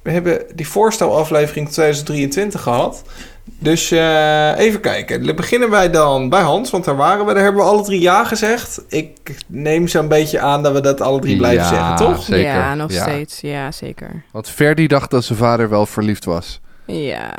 we 0.02 0.12
hebben 0.12 0.42
die 0.56 0.68
voorstelaflevering 0.68 1.70
2023 1.70 2.62
gehad. 2.62 3.02
Dus 3.44 3.92
eh, 3.92 4.58
even 4.58 4.80
kijken. 4.80 5.26
Dan 5.26 5.36
beginnen 5.36 5.70
wij 5.70 5.90
dan 5.90 6.30
bij 6.30 6.42
Hans, 6.42 6.70
want 6.72 6.86
daar 6.86 6.96
waren 6.96 7.26
we. 7.26 7.34
Daar 7.34 7.44
hebben 7.44 7.62
we 7.62 7.68
alle 7.70 7.84
drie 7.84 8.02
ja 8.02 8.24
gezegd. 8.24 8.82
Ik 8.88 9.36
neem 9.48 9.88
zo'n 9.88 10.08
beetje 10.08 10.40
aan 10.40 10.64
dat 10.64 10.74
we 10.74 10.82
dat 10.82 11.02
alle 11.02 11.20
drie 11.20 11.38
blijven 11.38 11.64
Ja. 11.64 11.70
zeggen, 11.70 11.96
toch? 11.96 12.24
Zeker, 12.24 12.52
Ja, 12.54 12.76
nog 12.76 12.92
ja. 12.92 13.02
steeds. 13.02 13.42
Ja, 13.42 13.72
zeker. 13.72 14.24
Want 14.32 14.50
Ferdi 14.50 14.88
dacht 14.88 15.12
dat 15.12 15.24
zijn 15.24 15.38
vader 15.38 15.70
wel 15.70 15.86
verliefd 15.86 16.26
was. 16.26 16.62
Ja. 16.86 17.32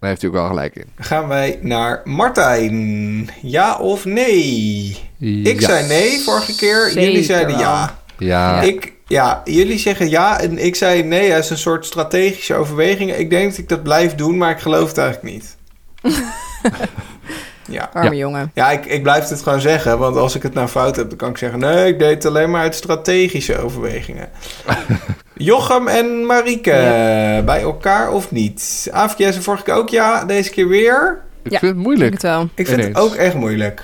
Daar 0.00 0.08
heeft 0.10 0.20
hij 0.22 0.30
ook 0.30 0.36
wel 0.36 0.46
gelijk 0.46 0.76
in. 0.76 0.84
Gaan 0.98 1.28
wij 1.28 1.58
naar 1.62 2.00
Martijn. 2.04 3.30
Ja 3.42 3.76
of 3.78 4.04
nee? 4.04 4.96
Ik 5.18 5.60
zei 5.60 5.86
nee 5.86 6.20
vorige 6.20 6.56
keer. 6.56 6.84
Zeker 6.88 7.02
Jullie 7.02 7.22
zeiden 7.24 7.50
wel. 7.50 7.60
ja. 7.60 7.98
Ja, 8.18 8.60
Ik, 8.60 8.92
ja, 9.06 9.40
jullie 9.44 9.78
zeggen 9.78 10.10
ja 10.10 10.40
en 10.40 10.64
ik 10.64 10.74
zei 10.76 11.02
nee 11.02 11.34
als 11.34 11.50
een 11.50 11.58
soort 11.58 11.86
strategische 11.86 12.54
overweging. 12.54 13.12
Ik 13.14 13.30
denk 13.30 13.50
dat 13.50 13.58
ik 13.58 13.68
dat 13.68 13.82
blijf 13.82 14.14
doen, 14.14 14.36
maar 14.36 14.50
ik 14.50 14.58
geloof 14.58 14.88
het 14.88 14.98
eigenlijk 14.98 15.34
niet. 15.34 15.56
ja. 17.68 17.90
Arme 17.92 18.10
Ja. 18.10 18.16
jongen. 18.16 18.50
Ja, 18.54 18.70
ik, 18.70 18.86
ik 18.86 19.02
blijf 19.02 19.28
het 19.28 19.42
gewoon 19.42 19.60
zeggen, 19.60 19.98
want 19.98 20.16
als 20.16 20.34
ik 20.34 20.42
het 20.42 20.54
nou 20.54 20.68
fout 20.68 20.96
heb, 20.96 21.08
dan 21.08 21.18
kan 21.18 21.30
ik 21.30 21.36
zeggen... 21.38 21.58
nee, 21.58 21.86
ik 21.92 21.98
deed 21.98 22.14
het 22.14 22.24
alleen 22.26 22.50
maar 22.50 22.62
uit 22.62 22.74
strategische 22.74 23.58
overwegingen. 23.58 24.28
Jochem 25.44 25.88
en 25.88 26.26
Marieke, 26.26 26.70
bij 27.44 27.60
elkaar 27.60 28.10
of 28.12 28.30
niet? 28.30 28.60
Zei 29.16 29.32
vorige 29.42 29.62
keer 29.62 29.74
ook 29.74 29.88
ja, 29.88 30.24
deze 30.24 30.50
keer 30.50 30.68
weer. 30.68 31.20
ik 31.42 31.50
Ja. 31.52 31.58
vind 31.58 31.70
het 31.72 31.80
Ik 31.80 31.86
moeilijk. 31.86 32.12
het 32.12 32.22
wel. 32.22 32.48
Ik 32.54 32.66
vind 32.66 32.78
Ineens. 32.78 32.96
het 32.98 33.04
ook 33.06 33.14
echt 33.14 33.34
moeilijk. 33.34 33.82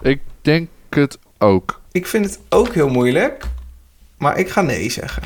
Ik 0.00 0.20
denk 0.42 0.68
het 0.90 1.18
ook. 1.38 1.80
Ik 1.92 2.06
vind 2.06 2.24
het 2.24 2.38
ook 2.48 2.74
heel 2.74 2.88
moeilijk, 2.88 3.44
maar 4.18 4.38
ik 4.38 4.48
ga 4.50 4.62
nee 4.62 4.90
zeggen. 4.90 5.22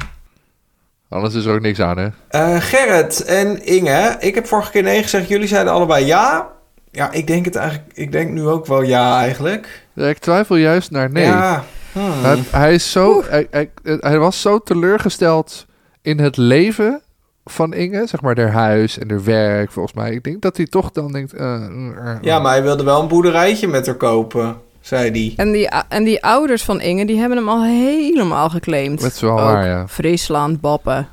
Anders 1.08 1.34
is 1.34 1.44
er 1.44 1.54
ook 1.54 1.60
niks 1.60 1.80
aan, 1.80 1.98
hè? 1.98 2.08
Eh, 2.28 2.56
Gerrit 2.60 3.24
en 3.24 3.66
Inge, 3.66 4.16
ik 4.20 4.34
heb 4.34 4.46
vorige 4.46 4.70
keer 4.70 4.82
nee 4.82 5.02
gezegd. 5.02 5.28
Jullie 5.28 5.48
zeiden 5.48 5.72
allebei 5.72 6.06
ja. 6.06 6.48
Ja, 6.90 7.10
ik 7.12 7.26
denk 7.26 7.44
het 7.44 7.56
eigenlijk. 7.56 7.90
Ik 7.94 8.12
denk 8.12 8.30
nu 8.30 8.46
ook 8.46 8.66
wel 8.66 8.82
ja, 8.82 9.18
eigenlijk. 9.20 9.86
Ja, 9.92 10.06
ik 10.08 10.18
twijfel 10.18 10.56
juist 10.56 10.90
naar 10.90 11.10
nee. 11.10 11.24
Ja. 11.24 11.64
Hmm. 12.02 12.22
Hij, 12.22 12.42
hij 12.50 12.74
is 12.74 12.92
zo, 12.92 13.22
hij, 13.28 13.46
hij, 13.50 13.70
hij 14.00 14.18
was 14.18 14.40
zo 14.40 14.58
teleurgesteld 14.58 15.66
in 16.02 16.18
het 16.18 16.36
leven 16.36 17.00
van 17.44 17.74
Inge, 17.74 18.06
zeg 18.06 18.20
maar, 18.20 18.38
haar 18.40 18.50
huis 18.52 18.98
en 18.98 19.10
haar 19.10 19.24
werk, 19.24 19.70
volgens 19.72 19.94
mij. 19.94 20.10
Ik 20.12 20.22
denk 20.24 20.42
dat 20.42 20.56
hij 20.56 20.66
toch 20.66 20.90
dan 20.90 21.12
denkt... 21.12 21.32
eh, 21.32 21.54
eh, 21.54 21.62
eh. 21.96 22.16
Ja, 22.20 22.38
maar 22.38 22.52
hij 22.52 22.62
wilde 22.62 22.84
wel 22.84 23.00
een 23.02 23.08
boerderijtje 23.08 23.66
met 23.68 23.86
haar 23.86 23.94
kopen, 23.94 24.56
zei 24.80 25.10
hij. 25.10 25.32
En 25.36 25.52
die, 25.52 25.68
en 25.88 26.04
die 26.04 26.22
ouders 26.24 26.62
van 26.64 26.80
Inge, 26.80 27.06
die 27.06 27.18
hebben 27.18 27.38
hem 27.38 27.48
al 27.48 27.64
helemaal 27.64 28.50
geclaimd. 28.50 29.00
Dat 29.00 29.12
is 29.12 29.20
wel 29.20 29.34
waar, 29.34 29.66
ja. 29.66 29.88
Friesland, 29.88 30.60
Bappen. 30.60 31.08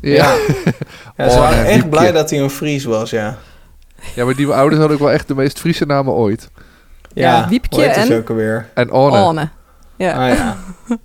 Ja. 0.00 0.34
Ja, 1.16 1.28
ze 1.30 1.36
Oh, 1.36 1.42
waren 1.42 1.64
echt 1.64 1.90
blij 1.90 2.12
dat 2.12 2.30
hij 2.30 2.40
een 2.40 2.50
Fries 2.50 2.84
was, 2.84 3.10
ja. 3.10 3.36
ja, 4.14 4.24
maar 4.24 4.34
die 4.34 4.48
ouders 4.48 4.78
hadden 4.80 4.96
ook 4.96 5.02
wel 5.02 5.12
echt 5.12 5.28
de 5.28 5.34
meest 5.34 5.58
Friese 5.60 5.84
namen 5.86 6.12
ooit. 6.12 6.50
Ja, 7.14 7.48
heet 7.48 7.70
het 7.70 7.96
en- 7.96 8.16
ook 8.16 8.28
alweer? 8.30 8.68
En 8.74 8.92
Orne. 8.92 9.48
Ja, 9.96 10.28
Ah 10.28 10.36
ja, 10.36 10.56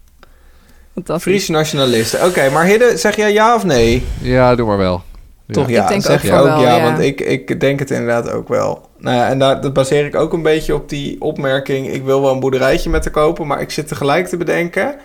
fantastisch. 0.93 1.31
Friese 1.31 1.51
nationalisten. 1.51 2.25
Oké, 2.25 2.49
maar 2.49 2.65
Hidde, 2.65 2.97
zeg 2.97 3.15
jij 3.15 3.33
ja 3.33 3.55
of 3.55 3.63
nee? 3.63 4.05
Ja, 4.21 4.55
doe 4.55 4.67
maar 4.67 4.77
wel. 4.77 5.03
Toch 5.51 5.69
ja, 5.69 5.83
Ik 5.83 5.87
denk 5.87 6.01
zeg 6.01 6.15
ook 6.15 6.21
je 6.21 6.33
ook 6.33 6.45
wel, 6.45 6.61
ja, 6.61 6.75
ja. 6.75 6.83
want 6.83 6.99
ik, 6.99 7.21
ik 7.21 7.59
denk 7.59 7.79
het 7.79 7.91
inderdaad 7.91 8.31
ook 8.31 8.47
wel. 8.47 8.89
Nou 8.97 9.15
ja, 9.15 9.27
en 9.27 9.39
daar, 9.39 9.61
dat 9.61 9.73
baseer 9.73 10.05
ik 10.05 10.15
ook 10.15 10.33
een 10.33 10.41
beetje 10.41 10.75
op 10.75 10.89
die 10.89 11.21
opmerking... 11.21 11.87
ik 11.87 12.03
wil 12.03 12.21
wel 12.21 12.31
een 12.31 12.39
boerderijtje 12.39 12.89
met 12.89 13.03
haar 13.03 13.13
kopen, 13.13 13.47
maar 13.47 13.61
ik 13.61 13.71
zit 13.71 13.87
tegelijk 13.87 14.27
te 14.27 14.37
bedenken... 14.37 14.95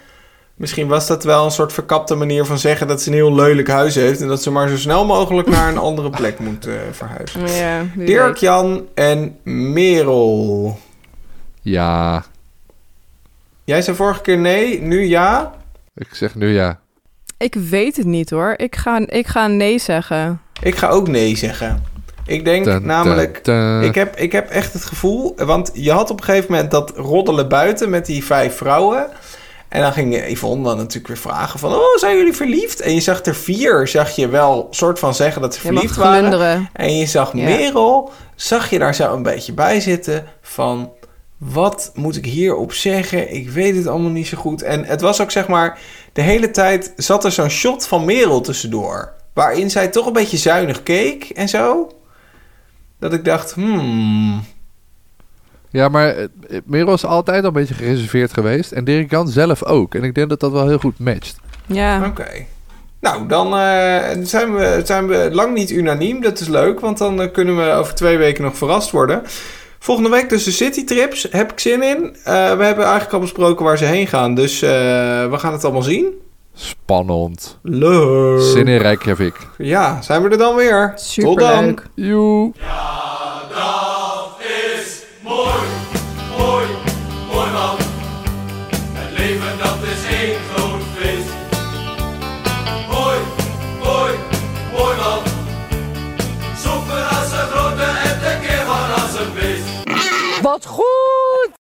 misschien 0.55 0.89
was 0.89 1.07
dat 1.07 1.25
wel 1.25 1.45
een 1.45 1.51
soort 1.51 1.73
verkapte 1.73 2.15
manier 2.15 2.45
van 2.45 2.59
zeggen... 2.59 2.87
dat 2.87 3.03
ze 3.03 3.09
een 3.09 3.15
heel 3.15 3.35
lelijk 3.35 3.69
huis 3.69 3.95
heeft... 3.95 4.21
en 4.21 4.29
dat 4.29 4.43
ze 4.43 4.51
maar 4.51 4.69
zo 4.69 4.77
snel 4.77 5.07
mogelijk 5.07 5.49
naar 5.49 5.69
een 5.69 5.79
andere 5.79 6.11
plek 6.11 6.39
moet 6.39 6.67
eh, 6.67 6.75
verhuizen. 6.91 7.65
Ja, 7.65 7.83
Dirk. 7.97 8.37
Jan 8.37 8.87
en 8.95 9.37
Merel. 9.43 10.79
Ja, 11.61 12.25
Jij 13.67 13.83
zei 13.83 13.97
vorige 13.97 14.21
keer 14.21 14.39
nee, 14.39 14.81
nu 14.83 15.05
ja. 15.05 15.53
ik 15.95 16.09
zeg 16.13 16.35
nu 16.35 16.49
ja. 16.49 16.79
Ik 17.39 17.55
weet 17.55 17.97
het 17.97 18.07
niet 18.07 18.31
hoor. 18.31 18.55
Ik 18.57 18.77
ga, 18.77 19.01
ik 19.07 19.27
ga 19.27 19.47
nee 19.47 19.79
zeggen. 19.79 20.41
Ik 20.63 20.77
ga 20.77 20.89
ook 20.89 21.09
nee 21.09 21.37
zeggen. 21.37 21.85
Ik 22.27 22.45
denk 22.45 22.65
Dun, 22.65 22.87
namelijk... 22.87 23.45
dun, 23.45 23.81
dun. 23.81 23.89
Ik 23.89 23.95
heb, 23.95 24.17
ik 24.17 24.33
heb 24.33 24.49
echt 24.49 24.73
het 24.73 24.85
gevoel, 24.85 25.35
want 25.37 25.71
je 25.75 25.93
had 25.93 26.11
op 26.11 26.19
een 26.19 26.25
gegeven 26.25 26.51
moment 26.53 26.71
dat 26.71 26.93
roddelen 26.97 27.49
buiten 27.49 27.91
met 27.91 28.07
die 28.07 28.25
vijf 28.25 28.57
vrouwen. 28.57 29.07
En 29.69 29.81
dan 29.81 29.93
ging 29.93 30.29
Yvonne 30.29 30.65
dan 30.65 30.77
natuurlijk 30.77 31.07
weer 31.07 31.17
vragen 31.17 31.59
van, 31.59 31.73
oh, 31.73 31.97
zijn 31.97 32.17
jullie 32.17 32.33
verliefd? 32.33 32.81
En 32.81 32.95
je 32.95 33.01
zag 33.01 33.25
er 33.25 33.35
vier, 33.35 33.89
zag 33.89 34.17
je 34.17 34.29
wel 34.29 34.67
soort 34.71 34.99
van 34.99 35.15
zeggen 35.15 35.43
dat 35.43 35.55
ze 35.55 35.61
verliefd 35.61 35.97
waren. 35.97 36.19
glunderen. 36.19 36.69
En 36.73 36.97
je 36.97 37.07
zag 37.07 37.33
Ja. 37.33 37.45
Merel, 37.45 38.11
zag 38.35 38.71
je 38.71 38.79
daar 38.79 38.95
zo 38.95 39.15
een 39.15 39.23
beetje 39.23 39.53
bij 39.53 39.81
zitten 39.81 40.27
van... 40.41 40.93
Wat 41.39 41.91
moet 41.95 42.17
ik 42.17 42.25
hierop 42.25 42.73
zeggen? 42.73 43.35
Ik 43.35 43.51
weet 43.51 43.77
het 43.77 43.87
allemaal 43.87 44.11
niet 44.11 44.27
zo 44.27 44.37
goed. 44.37 44.63
En 44.63 44.85
het 44.85 45.01
was 45.01 45.21
ook 45.21 45.31
zeg 45.31 45.49
maar... 45.49 45.79
De 46.13 46.23
hele 46.23 46.51
tijd 46.51 46.93
zat 46.97 47.25
er 47.25 47.33
zo'n 47.33 47.49
shot 47.49 47.87
van 47.87 48.05
Merel 48.05 48.41
tussendoor. 48.41 49.13
Waarin 49.33 49.71
zij 49.71 49.89
toch 49.89 50.07
een 50.07 50.13
beetje 50.13 50.37
zuinig 50.37 50.83
keek 50.83 51.25
en 51.25 51.49
zo. 51.49 51.91
Dat 52.99 53.13
ik 53.13 53.25
dacht, 53.25 53.53
hmm... 53.53 54.45
Ja, 55.71 55.89
maar 55.89 56.17
eh, 56.17 56.27
Merel 56.65 56.93
is 56.93 57.05
altijd 57.05 57.41
al 57.41 57.47
een 57.47 57.53
beetje 57.53 57.75
gereserveerd 57.75 58.33
geweest. 58.33 58.73
En 58.73 58.85
Dirk 58.85 59.11
Jan 59.11 59.29
zelf 59.29 59.65
ook. 59.65 59.95
En 59.95 60.03
ik 60.03 60.15
denk 60.15 60.29
dat 60.29 60.41
dat 60.41 60.53
wel 60.53 60.69
heel 60.69 60.79
goed 60.79 60.99
matcht. 60.99 61.37
Ja. 61.67 62.07
Oké. 62.07 62.47
Nou, 63.01 63.27
dan 63.27 63.47
eh, 63.47 64.17
zijn, 64.23 64.55
we, 64.55 64.81
zijn 64.85 65.07
we 65.07 65.29
lang 65.33 65.55
niet 65.55 65.71
unaniem. 65.71 66.21
Dat 66.21 66.41
is 66.41 66.49
leuk, 66.49 66.81
want 66.81 66.99
dan 66.99 67.21
eh, 67.21 67.33
kunnen 67.33 67.57
we 67.57 67.73
over 67.73 67.95
twee 67.95 68.19
weken 68.19 68.45
nog 68.45 68.57
verrast 68.57 68.91
worden. 68.91 69.23
Volgende 69.87 70.11
week 70.11 70.29
dus 70.29 70.45
de 70.45 70.51
citytrips. 70.51 71.27
Heb 71.31 71.53
ik 71.53 71.59
zin 71.59 71.83
in. 71.83 72.17
Eh, 72.25 72.33
we 72.35 72.65
hebben 72.65 72.85
eigenlijk 72.85 73.13
al 73.13 73.21
besproken 73.21 73.65
waar 73.65 73.79
ze 73.79 73.85
heen 73.85 74.07
gaan. 74.07 74.35
Dus 74.35 74.63
eh, 74.63 74.71
we 75.31 75.35
gaan 75.39 75.53
het 75.53 75.65
allemaal 75.65 75.83
zien. 75.83 76.07
Spannend. 76.55 77.59
Leuk. 77.63 78.41
Zin 78.41 78.69
in 78.69 78.81
Reykjavik. 78.81 79.37
Ja, 79.59 80.03
zijn 80.03 80.23
we 80.23 80.29
er 80.29 80.39
dan 80.39 80.57
weer. 80.57 80.95
Tot 81.15 81.39
dan. 81.39 81.79
Joe. 81.95 82.53
Wat 100.57 100.67
goed! 100.67 100.96